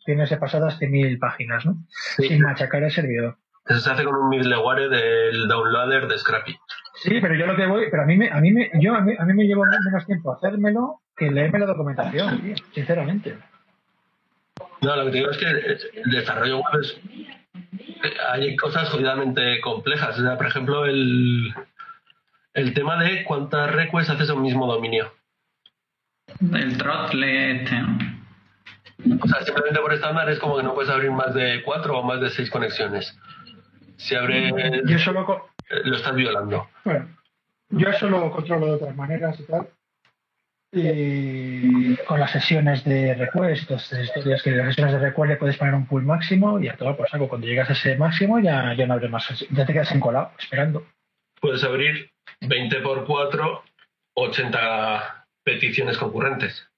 [0.04, 1.76] tienes pasadas 100.000 páginas, ¿no?
[2.16, 3.38] Sin machacar el servidor.
[3.66, 6.56] Eso se hace con un middleware del downloader de Scrappy.
[7.02, 9.00] Sí, pero yo lo que voy, pero a mí me, a mí me, yo, a
[9.00, 13.38] mí, a mí me lleva menos tiempo hacérmelo que leerme la documentación, sinceramente.
[14.80, 17.00] No, lo que te digo es que el desarrollo web es
[18.30, 20.18] hay cosas jodidamente complejas.
[20.18, 21.54] O sea, por ejemplo, el,
[22.54, 25.12] el tema de cuántas requests haces a un mismo dominio.
[26.40, 27.76] El throttle este,
[29.20, 32.02] O sea, simplemente por estándar es como que no puedes abrir más de cuatro o
[32.02, 33.16] más de seis conexiones.
[34.02, 34.52] Si abres...
[34.84, 35.48] Yo solo...
[35.70, 36.68] Eh, lo estás violando.
[36.84, 37.08] Bueno,
[37.70, 39.68] yo eso lo controlo de otras maneras y tal.
[40.72, 45.56] Y con las sesiones de request estas historias que las sesiones de request le puedes
[45.56, 47.28] poner un pool máximo y a todo por saco.
[47.28, 50.84] Cuando llegas a ese máximo ya, ya no abre más, ya te quedas encolado esperando.
[51.40, 52.10] Puedes abrir
[52.40, 53.62] 20 por 4,
[54.14, 56.68] 80 peticiones concurrentes.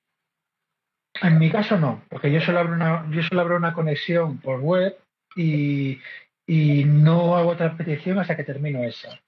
[1.23, 4.61] En mi caso no, porque yo solo abro una, yo solo abro una conexión por
[4.61, 4.99] web
[5.37, 6.01] y,
[6.47, 9.21] y no hago otra petición hasta que termino esa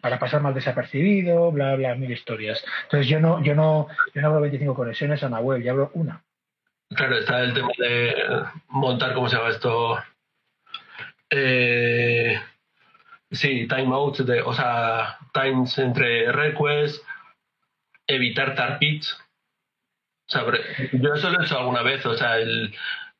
[0.00, 2.64] para pasar más desapercibido, bla, bla, mil historias.
[2.84, 5.90] Entonces yo no, yo no, yo no abro 25 conexiones a una web, yo abro
[5.94, 6.22] una.
[6.90, 8.14] Claro, está el tema de
[8.68, 9.98] montar, ¿cómo se llama esto?
[11.30, 12.40] Eh,
[13.30, 17.02] sí, timeouts, de, o sea, times entre requests,
[18.06, 19.12] evitar tarpits.
[20.28, 20.44] O sea,
[20.92, 22.74] yo eso lo he hecho alguna vez, o sea, el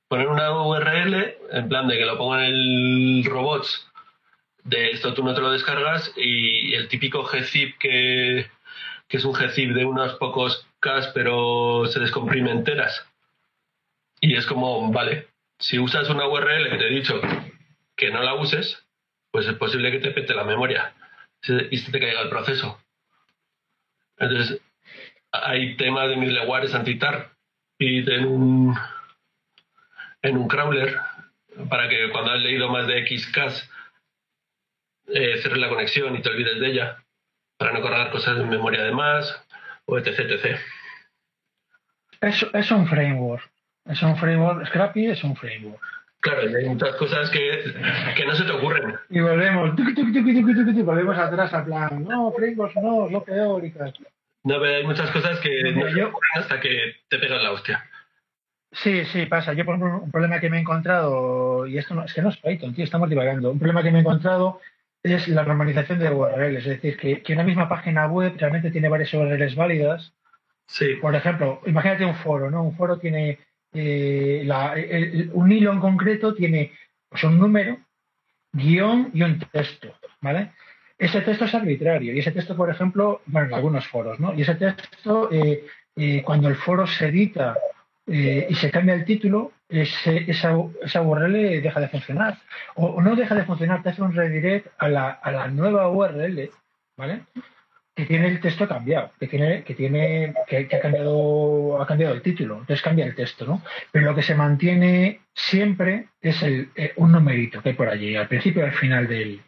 [0.09, 3.89] poner una URL, en plan de que lo pongo en el robots
[4.65, 8.51] de esto tú no te lo descargas y el típico gzip que,
[9.09, 13.07] que es un gzip de unos pocos K pero se descomprime enteras.
[14.21, 15.29] Y es como, vale,
[15.59, 17.21] si usas una URL que te he dicho
[17.97, 18.85] que no la uses,
[19.31, 20.95] pues es posible que te pete la memoria
[21.71, 22.81] y se te caiga el proceso.
[24.19, 24.61] Entonces,
[25.33, 27.31] hay temas de middleware anti-tar
[27.79, 28.79] y en un,
[30.23, 30.97] en un crawler
[31.69, 33.33] para que cuando has leído más de X
[35.09, 37.05] eh, cerres la conexión y te olvides de ella
[37.57, 39.45] para no cargar cosas en memoria de más
[39.87, 40.19] o etc.
[40.21, 40.59] etc.
[42.21, 43.51] Es, es un framework.
[43.87, 44.67] Es un framework.
[44.67, 45.81] Scrappy es un framework.
[46.21, 47.75] Claro, hay muchas cosas que,
[48.17, 48.97] que no se te ocurren.
[49.09, 49.77] Y volvemos,
[50.85, 53.95] volvemos atrás al plan, no, frameworks no, es lo peor y tal.
[54.43, 57.88] No, pero hay muchas cosas que no, se ocurren hasta que te pegan la hostia.
[58.73, 59.55] Sí, sí, pasa.
[59.55, 62.29] Yo, por ejemplo, un problema que me he encontrado, y esto no, es que no
[62.29, 63.51] es Python, tío, estamos divagando.
[63.51, 64.61] Un problema que me he encontrado
[65.03, 68.89] es la normalización de URLs, es decir, que, que una misma página web realmente tiene
[68.89, 70.13] varias URLs válidas.
[70.67, 70.97] Sí.
[71.01, 72.63] Por ejemplo, imagínate un foro, ¿no?
[72.63, 73.39] Un foro tiene
[73.73, 74.75] eh, la,
[75.33, 76.73] un hilo en concreto tiene
[77.09, 77.79] pues, un número,
[78.53, 80.53] guion y un texto, ¿vale?
[80.99, 84.35] Ese texto es arbitrario y ese texto, por ejemplo, bueno, en algunos foros, ¿no?
[84.35, 85.65] Y ese texto, eh,
[85.97, 87.57] eh, cuando el foro se edita
[88.09, 92.39] y se cambia el título, ese, esa, esa, URL deja de funcionar.
[92.75, 96.51] O, no deja de funcionar, te hace un redirect a la, a la nueva URL,
[96.97, 97.23] ¿vale?
[97.95, 102.23] Que tiene el texto cambiado, que tiene, que tiene, que, ha cambiado, ha cambiado el
[102.23, 103.63] título, entonces cambia el texto, ¿no?
[103.93, 108.17] Pero lo que se mantiene siempre es el, eh, un numerito que hay por allí,
[108.17, 109.41] al principio y al final del,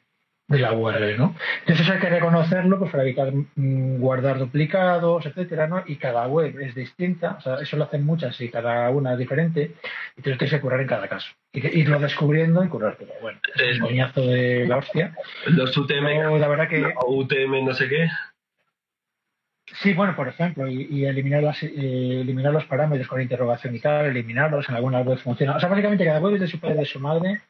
[0.51, 1.37] de la URL, ¿no?
[1.61, 5.85] Entonces eso hay que reconocerlo pues, para evitar mm, guardar duplicados, etcétera, ¿no?
[5.87, 9.19] Y cada web es distinta, o sea, eso lo hacen muchas y cada una es
[9.19, 9.77] diferente,
[10.17, 11.31] y tienes que curar en cada caso.
[11.53, 13.13] Y irlo descubriendo y curártelo.
[13.23, 15.15] Bueno, es un coñazo de la hostia.
[15.47, 16.95] Los UTM, la verdad que...
[17.07, 18.09] UTM no sé qué.
[19.83, 24.07] Sí, bueno, por ejemplo, y, eliminar, las, eh, eliminar los parámetros con interrogación y tal,
[24.07, 25.55] eliminarlos, en algunas webs funciona.
[25.55, 27.41] O sea, básicamente cada web es de su padre de su madre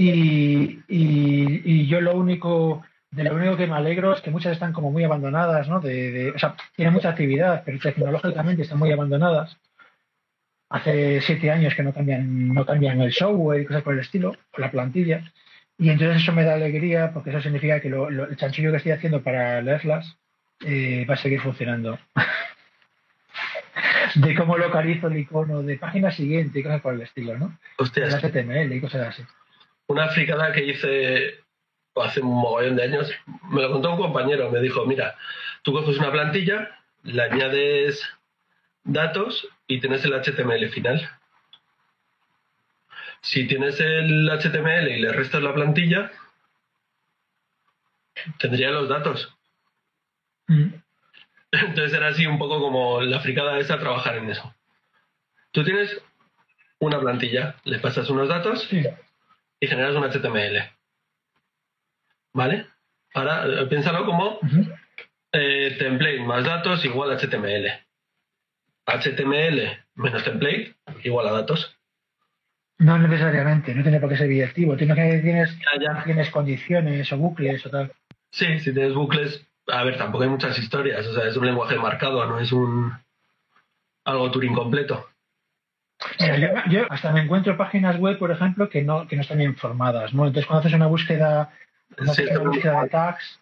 [0.00, 4.72] y, y, yo lo único, de lo único que me alegro es que muchas están
[4.72, 5.80] como muy abandonadas, ¿no?
[5.80, 9.56] De, o sea, tienen mucha actividad, pero tecnológicamente están muy abandonadas.
[10.70, 14.36] Hace siete años que no cambian, no cambian el software y cosas por el estilo,
[14.52, 15.32] o la plantilla.
[15.76, 18.92] Y entonces eso me da alegría porque eso significa que lo, el chanchillo que estoy
[18.92, 20.16] haciendo para leerlas
[20.64, 21.98] eh, va a seguir funcionando.
[24.14, 27.58] de cómo localizo el icono de página siguiente y cosas por el estilo, ¿no?
[27.78, 28.06] Hostia.
[28.06, 29.24] HTML y cosas así
[29.88, 31.40] una fricada que hice
[31.96, 33.10] hace un mogollón de años,
[33.50, 35.16] me lo contó un compañero, me dijo, mira,
[35.62, 38.00] tú coges una plantilla, le añades
[38.84, 41.10] datos y tienes el HTML final.
[43.20, 46.12] Si tienes el HTML y le restas la plantilla,
[48.38, 49.34] tendría los datos.
[50.46, 50.74] Mm.
[51.50, 54.54] Entonces era así un poco como la fricada esa trabajar en eso.
[55.50, 56.00] Tú tienes
[56.78, 58.68] una plantilla, le pasas unos datos
[59.60, 60.62] y generas un HTML.
[62.34, 62.66] ¿Vale?
[63.14, 64.38] Ahora eh, piénsalo como
[65.32, 67.68] eh, template más datos igual a HTML.
[68.86, 70.74] HTML menos template
[71.04, 71.74] igual a datos.
[72.78, 74.76] No necesariamente, no tiene por qué ser directivo.
[74.76, 75.58] Tienes que tienes,
[76.04, 77.92] tienes condiciones o bucles o tal.
[78.30, 81.04] Sí, si tienes bucles, a ver, tampoco hay muchas historias.
[81.06, 82.92] O sea, es un lenguaje marcado, no es un
[84.04, 85.08] algo Turing completo
[86.70, 90.26] yo, hasta me encuentro páginas web, por ejemplo, que no, que no están informadas, ¿no?
[90.26, 91.50] Entonces, cuando haces una búsqueda,
[91.98, 93.40] una búsqueda de tags,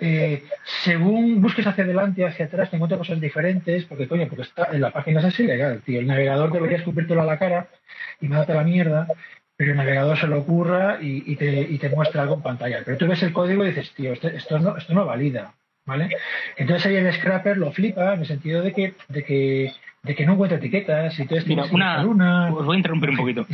[0.00, 0.44] eh,
[0.84, 4.68] según busques hacia adelante y hacia atrás, te encuentras cosas diferentes, porque coño, porque está,
[4.72, 5.98] en la página es ilegal, tío.
[5.98, 7.68] El navegador debería escupírtelo a la cara
[8.20, 9.08] y mandarte la mierda,
[9.56, 12.82] pero el navegador se lo ocurra y, te, y te muestra algo en pantalla.
[12.84, 15.54] Pero tú ves el código y dices, tío, esto, esto, no, esto no valida,
[15.84, 16.10] ¿vale?
[16.56, 19.72] Entonces ahí el scrapper lo flipa en el sentido de que, de que
[20.02, 21.48] de que no encuentra etiquetas y todo esto.
[21.48, 21.64] Mira,
[22.06, 23.46] una, os voy a interrumpir un poquito.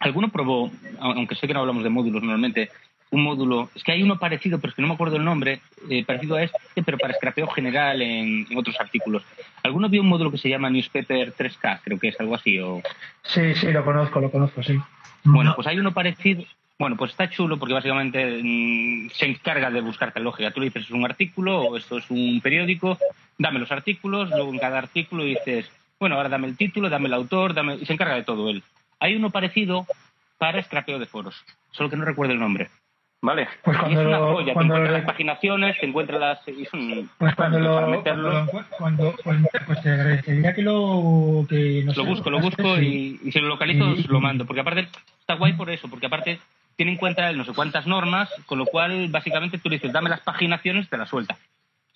[0.00, 2.70] ¿Alguno probó, aunque sé que no hablamos de módulos normalmente,
[3.12, 5.60] un módulo, es que hay uno parecido, pero es que no me acuerdo el nombre,
[5.90, 9.22] eh, parecido a este, pero para scrapeo general en, otros artículos.
[9.62, 11.80] ¿Alguno vio un módulo que se llama Newspaper 3K?
[11.84, 12.58] Creo que es algo así.
[12.58, 12.82] O...
[13.22, 14.78] Sí, sí, lo conozco, lo conozco, sí.
[15.24, 16.42] Bueno, pues hay uno parecido,
[16.82, 20.50] Bueno, pues está chulo porque básicamente mm, se encarga de buscarte lógica.
[20.50, 22.98] Tú le dices, es un artículo o esto es un periódico,
[23.38, 27.14] dame los artículos, luego en cada artículo dices, bueno, ahora dame el título, dame el
[27.14, 27.76] autor, dame...
[27.76, 28.64] y se encarga de todo él.
[28.98, 29.86] Hay uno parecido
[30.38, 31.36] para scrapeo de foros,
[31.70, 32.68] solo que no recuerdo el nombre.
[33.24, 33.46] ¿Vale?
[33.62, 36.18] Pues cuando y es una lo- joya, te cuando encuentras lo- las paginaciones, te encuentras
[36.20, 36.48] las...
[36.48, 38.48] y es un- Pues cuando para lo, meterlo.
[38.76, 43.20] cuando, pues, te agradecería que lo que no lo sé, busco, lo busco sí.
[43.22, 44.44] y, y si lo localizo lo mando.
[44.46, 44.88] Porque aparte
[45.20, 46.40] está guay por eso, porque aparte
[46.82, 49.92] tiene en cuenta él no sé cuántas normas, con lo cual básicamente tú le dices,
[49.92, 51.38] dame las paginaciones, te las suelta.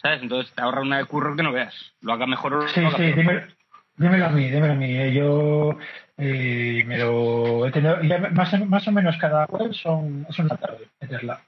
[0.00, 0.22] ¿Sabes?
[0.22, 1.74] Entonces te ahorra una de curro que no veas.
[2.02, 3.48] Lo haga mejor o Sí, lo haga sí, peor.
[3.96, 4.96] dímelo, a mí, dímelo a mí.
[4.96, 5.76] eh, Yo
[6.18, 10.38] eh, me lo he tenido, ya más, o- más o menos cada web son, es
[10.38, 11.40] una tarde meterla.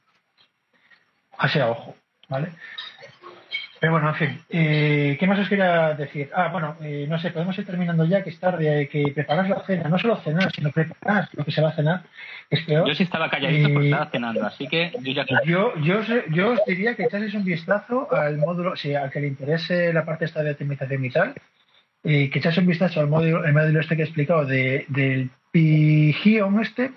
[1.38, 1.94] Así a ojo,
[2.28, 2.48] ¿vale?
[3.80, 6.30] Pero bueno, en fin, eh, ¿qué más os quería decir?
[6.34, 9.48] Ah, bueno, eh, no sé, podemos ir terminando ya, que es tarde, hay que preparar
[9.48, 12.02] la cena, no solo cenar, sino preparar lo que se va a cenar,
[12.50, 12.88] es peor.
[12.88, 15.24] Yo sí estaba calladito Eh, porque estaba cenando, así que yo ya...
[15.44, 19.20] Yo, yo, os- yo os diría que echaseis un vistazo al módulo, si al que
[19.20, 21.34] le interese la parte esta de optimización y tal,
[22.04, 25.30] eh, que echáis un vistazo al módulo, el módulo este que he explicado de, del
[25.52, 26.90] Pigeon este.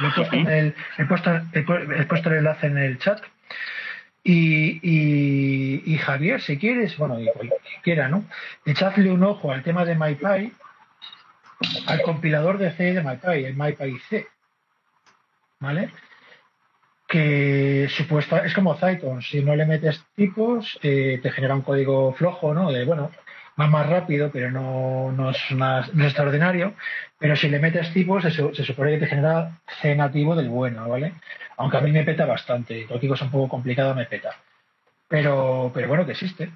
[0.00, 3.20] Lo he puesto, el, he, puesto, he pu- he puesto el enlace en el chat.
[4.24, 8.24] Y, Javier, si quieres, bueno, y cualquiera, ¿no?
[8.64, 10.52] Echadle un ojo al tema de MyPy,
[11.86, 14.26] al compilador de C de MyPy, el MyPy C.
[15.60, 15.90] ¿Vale?
[17.12, 22.14] que supuesta es como Python, si no le metes tipos eh, te genera un código
[22.14, 22.72] flojo, ¿no?
[22.72, 23.10] De bueno,
[23.70, 26.74] más rápido, pero no, no es, una- no es extraordinario,
[27.18, 30.88] pero si le metes tipos se, se supone que te genera C nativo del bueno,
[30.88, 31.14] ¿vale?
[31.56, 34.30] Aunque a mí me peta bastante, cualquier cosa un poco complicada me peta.
[35.08, 36.50] Pero, pero bueno, que existe,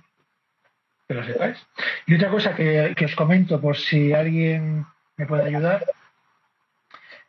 [1.07, 1.59] que lo sepáis.
[2.07, 5.85] Y otra cosa que, que os comento por si alguien me puede ayudar,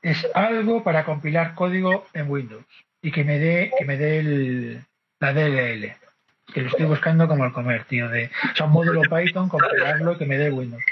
[0.02, 2.66] es algo para compilar código en Windows
[3.02, 4.86] y que me dé que me dé el-
[5.20, 5.96] la DLL
[6.54, 10.14] que lo estoy buscando como el comer tío de o sea un módulo Python compilarlo
[10.14, 10.84] y que me dé Windows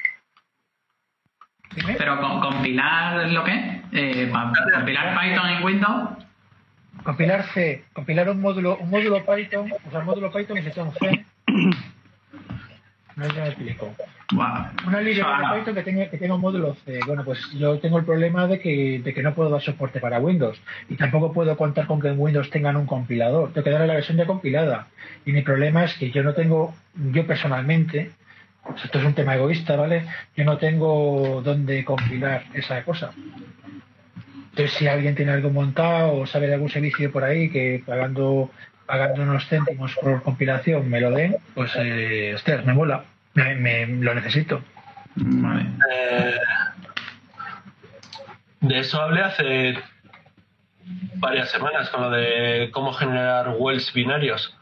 [1.98, 3.82] Pero con, compilar lo que?
[3.92, 6.10] Eh, pa- compilar Python en Windows.
[7.04, 10.72] compilar C compilar un módulo un módulo Python o sea un módulo Python que se
[10.72, 11.26] llama C
[13.16, 13.96] no sé si me explico
[14.32, 17.00] una librería de Python que tenga, que tenga un módulo C.
[17.06, 20.20] Bueno, pues yo tengo el problema de que, de que no puedo dar soporte para
[20.20, 23.54] Windows y tampoco puedo contar con que en Windows tengan un compilador.
[23.54, 24.88] Tengo que darle la versión ya compilada.
[25.26, 28.12] Y mi problema es que yo no tengo, yo personalmente,
[28.64, 30.06] pues esto es un tema egoísta, ¿vale?
[30.36, 33.12] Yo no tengo dónde compilar esa cosa.
[34.52, 38.50] Entonces, si alguien tiene algo montado o sabe de algún servicio por ahí que pagando
[38.86, 43.04] pagando unos céntimos por compilación me lo den, pues, eh, hostia, me mola.
[43.34, 44.64] Me, me- lo necesito.
[45.92, 46.36] Eh,
[48.62, 49.76] de eso hablé hace
[51.16, 54.58] varias semanas con lo de cómo generar wells binarios.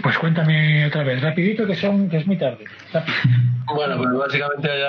[0.00, 2.64] Pues cuéntame otra vez, rapidito que son que es muy tarde.
[2.92, 3.16] Rápido.
[3.74, 4.82] Bueno, pues básicamente hay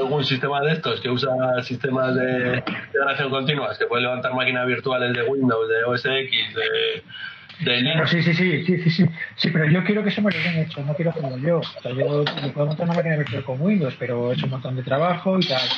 [0.00, 1.30] algún sistema de estos que usa
[1.62, 7.64] sistemas de integración continuas que puede levantar máquinas virtuales de Windows, de OS X, de,
[7.70, 8.10] de Linux.
[8.10, 9.06] sí, sí, sí, sí, sí, sí.
[9.36, 11.58] Sí, pero yo quiero que eso me lo hayan hecho, no quiero hacerlo yo.
[11.58, 14.82] O sea, yo puedo montar una máquina virtual con Windows, pero es un montón de
[14.82, 15.68] trabajo y tal.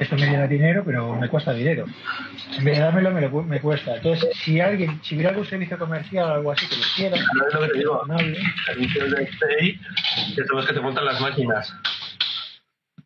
[0.00, 1.84] Esto me llena dinero, pero me cuesta dinero.
[2.56, 3.96] En vez de dármelo, me, lo me cuesta.
[3.96, 7.46] Entonces, si alguien, si hubiera algún servicio comercial o algo así que lo quiera, No
[7.46, 8.02] es lo que te digo.
[8.64, 9.26] Servicios de
[10.34, 11.74] que son los que te montan las máquinas.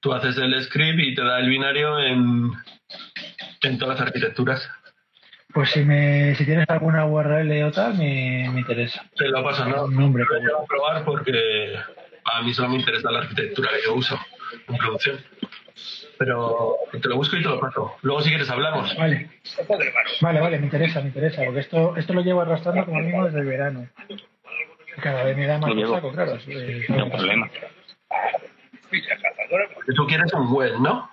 [0.00, 2.52] Tú haces el script y te da el binario en,
[3.62, 4.70] en todas las arquitecturas.
[5.52, 9.02] pues si me si tienes alguna URL o tal, me, me interesa.
[9.16, 9.86] Te lo paso, ¿no?
[9.86, 11.74] Un nombre, Lo voy a probar porque
[12.24, 14.16] a mí solo me interesa la arquitectura que yo uso
[14.68, 15.18] en producción.
[16.18, 17.96] Pero te lo busco y te lo paso.
[18.02, 18.94] Luego, si quieres, hablamos.
[18.96, 19.30] Vale.
[20.20, 23.40] Vale, vale, me interesa, me interesa, porque esto, esto lo llevo arrastrando como mismo desde
[23.40, 23.88] el verano.
[25.02, 26.38] Cada vez me da más saco, claro.
[26.46, 27.50] eh, No problema.
[29.74, 31.10] Porque tú quieres un well, ¿no?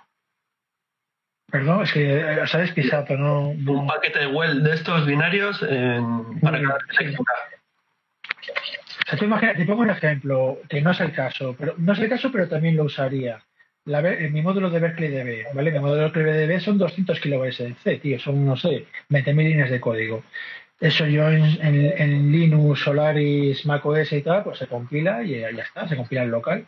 [1.50, 3.48] Perdón, es que eh, sabes pisato, no.
[3.48, 6.76] Un paquete de well de estos binarios en- para cada.
[6.76, 6.78] O
[9.08, 11.98] sea, tú imagina- te pongo un ejemplo, que no es el caso, pero no es
[11.98, 13.42] el caso, pero también lo usaría.
[13.84, 15.72] La, mi módulo de Berkeley DB, ¿vale?
[15.72, 19.48] Mi módulo de Berkeley DB son 200 kilobytes de C, tío, son, no sé, 20.000
[19.48, 20.22] líneas de código.
[20.80, 25.50] Eso yo en, en- en Linux, Solaris, macOS y tal, pues se compila y ya
[25.50, 26.66] ya está, se compila en local.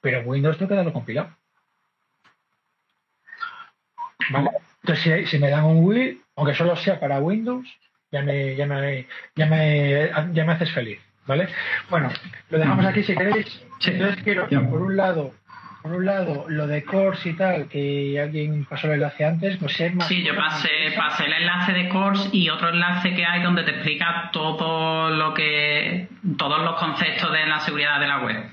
[0.00, 1.30] Pero en Windows tengo que darlo compilado.
[4.30, 4.50] ¿Vale?
[4.82, 7.66] Entonces, si, si me dan un will, aunque solo sea para Windows,
[8.10, 11.48] ya me, ya me, ya me, ya me haces feliz, ¿vale?
[11.90, 12.10] Bueno,
[12.50, 13.62] lo dejamos aquí si queréis.
[13.86, 15.34] Entonces quiero, por un lado,
[15.84, 19.78] por un lado, lo de Course y tal, que alguien pasó el enlace antes, pues
[19.82, 20.08] es más.
[20.08, 23.72] Sí, yo pasé, pasé el enlace de Course y otro enlace que hay donde te
[23.72, 26.08] explica todo lo que.
[26.38, 28.44] todos los conceptos de la seguridad de la web.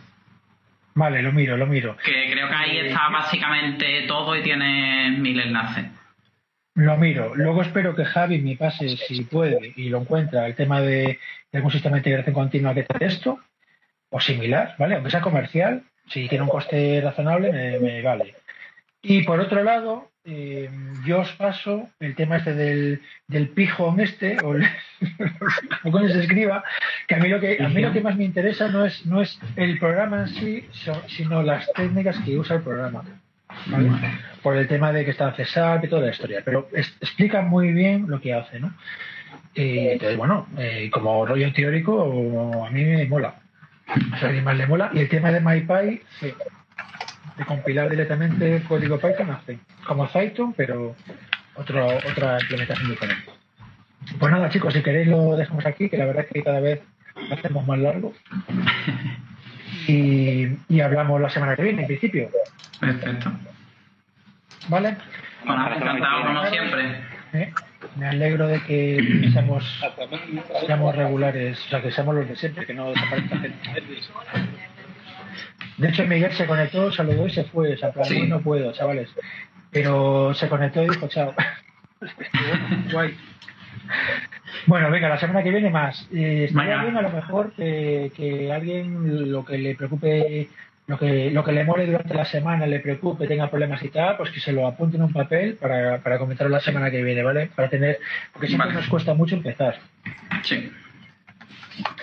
[0.94, 1.96] Vale, lo miro, lo miro.
[2.04, 5.86] Que creo que ahí está básicamente todo y tiene mil enlaces.
[6.76, 7.34] Lo miro.
[7.34, 11.18] Luego espero que Javi me pase, si puede, y lo encuentra, el tema de,
[11.54, 13.40] algún sistema de integración continua que te esto,
[14.10, 14.96] o similar, ¿vale?
[14.96, 18.36] Aunque sea comercial, si tiene un coste razonable, me, vale.
[19.02, 20.70] Y por otro lado, eh,
[21.06, 24.54] yo os paso el tema este del, del pijón este, o
[25.84, 26.64] como se escriba,
[27.08, 29.22] que a mí lo que a mí lo que más me interesa no es no
[29.22, 30.70] es el programa en sí,
[31.08, 33.04] sino las técnicas que usa el programa.
[34.42, 36.42] Por el tema de que está César y toda la historia.
[36.44, 38.74] Pero explica muy bien lo que hace, ¿no?
[39.54, 43.41] Y entonces, bueno, eh, como rollo teórico, a mí me mola.
[44.22, 44.90] A mí más le mola.
[44.94, 46.34] Y el tema de MyPy, sí.
[47.38, 49.60] De compilar directamente código Python hace.
[49.86, 50.96] Como Python, pero
[51.56, 53.32] otro, otra implementación diferente.
[54.20, 56.82] Pues nada, chicos, si queréis lo dejamos aquí, que la verdad es que cada vez
[57.16, 58.14] lo hacemos más largo.
[59.88, 62.30] Y, y hablamos la semana que viene, en principio.
[62.80, 63.32] Perfecto.
[64.68, 64.96] ¿Vale?
[65.46, 67.02] Bueno, encantado como siempre.
[67.34, 67.54] ¿Eh?
[67.96, 69.82] Me alegro de que seamos,
[70.66, 73.70] seamos regulares, o sea, que seamos los de siempre, que no desaparezca gente.
[75.78, 77.74] De hecho, Miguel se conectó, saludó y se fue.
[77.74, 79.10] O sea, para mí no puedo, chavales.
[79.72, 81.34] Pero se conectó y dijo chao.
[82.92, 83.16] Guay.
[84.68, 86.08] Bueno, venga, la semana que viene más.
[86.14, 90.50] Eh, estaría bien a lo mejor que, que alguien lo que le preocupe
[90.88, 94.18] lo que, lo que le mole durante la semana, le preocupe, tenga problemas y tal,
[94.18, 97.24] pues que se lo apunte en un papel para, para comentarlo la semana que viene,
[97.24, 97.50] ¿vale?
[97.56, 98.00] Para tener,
[98.34, 99.78] porque siempre nos cuesta mucho empezar.
[100.44, 100.72] Sí.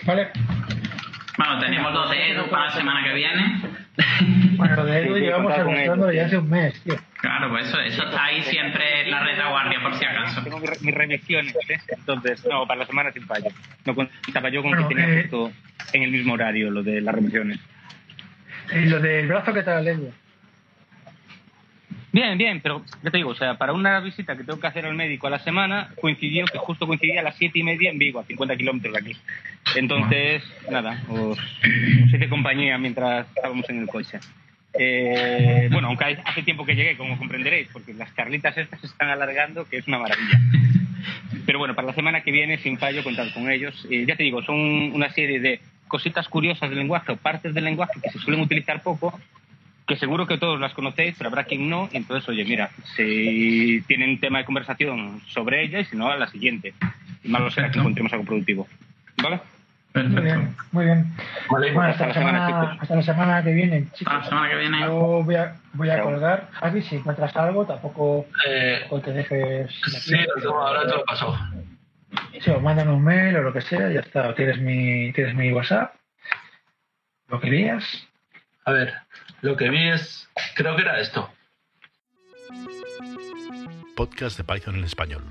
[0.05, 0.29] ¿Vale?
[1.37, 3.61] Bueno, tenemos los de Edu para la semana que viene.
[4.57, 6.97] Bueno, lo de Edu llevamos anunciándolo ya hace un mes, tío.
[7.21, 10.43] Claro, pues eso, eso está ahí siempre en la retaguardia, por si acaso.
[10.43, 11.79] Tengo mis revisiones, ¿eh?
[11.89, 13.51] Entonces, no, para la semana sin fallo.
[13.85, 15.53] No contaba yo con que tenía eh, justo
[15.93, 17.59] en el mismo horario lo de las revisiones.
[18.73, 20.13] ¿Y lo del brazo qué tal, Edu?
[22.11, 24.87] Bien, bien, pero ya te digo, o sea, para una visita que tengo que hacer
[24.87, 27.99] al médico a la semana, coincidió que justo coincidía a las siete y media en
[27.99, 29.17] Vigo, a 50 kilómetros de aquí.
[29.77, 31.39] Entonces, nada, os,
[32.13, 34.19] hice compañía mientras estábamos en el coche.
[34.79, 39.11] Eh, bueno, aunque hace tiempo que llegué, como comprenderéis, porque las carlitas estas se están
[39.11, 40.41] alargando, que es una maravilla.
[41.45, 43.87] Pero bueno, para la semana que viene, sin fallo, contar con ellos.
[43.91, 44.59] Eh, ya te digo, son
[44.93, 48.83] una serie de cositas curiosas del lenguaje o partes del lenguaje que se suelen utilizar
[48.83, 49.19] poco,
[49.87, 51.89] que seguro que todos las conocéis, pero habrá quien no.
[51.93, 56.29] entonces, oye, mira, si tienen tema de conversación sobre ella y si no, a la
[56.29, 56.75] siguiente.
[57.25, 58.69] Y más lo será que encontremos algo productivo.
[59.23, 59.41] ¿Vale?
[59.95, 61.13] Muy bien, muy bien.
[61.49, 64.13] bueno, hasta, la semana, hasta la semana que viene, chicos.
[64.13, 64.81] Hasta la semana que viene.
[64.81, 66.49] Yo voy a, voy a colgar.
[66.53, 69.71] Javi, si encuentras algo, tampoco, eh, te dejes.
[69.87, 70.15] Sí,
[70.47, 71.37] ahora te lo paso.
[72.63, 74.35] Mandan un mail o lo que sea, ya está.
[74.35, 75.95] tienes mi, tienes mi WhatsApp.
[77.29, 77.85] Lo que vías.
[78.65, 78.95] A ver,
[79.43, 80.29] lo que vi es.
[80.55, 81.31] Creo que era esto.
[83.95, 85.23] Podcast de Python en español.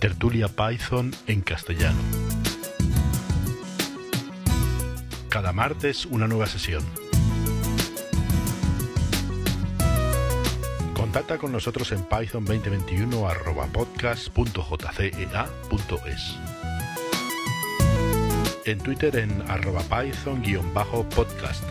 [0.00, 1.98] Tertulia Python en castellano.
[5.28, 7.07] Cada martes una nueva sesión.
[11.08, 13.26] Contacta con nosotros en python 2021
[13.72, 16.36] podcast.jcea.es.
[18.66, 21.64] En Twitter en arroba python-podcast.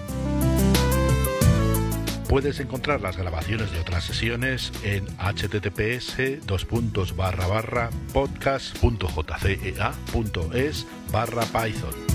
[2.27, 6.17] Puedes encontrar las grabaciones de otras sesiones en https
[8.11, 12.06] podcast.jcea.es barra python.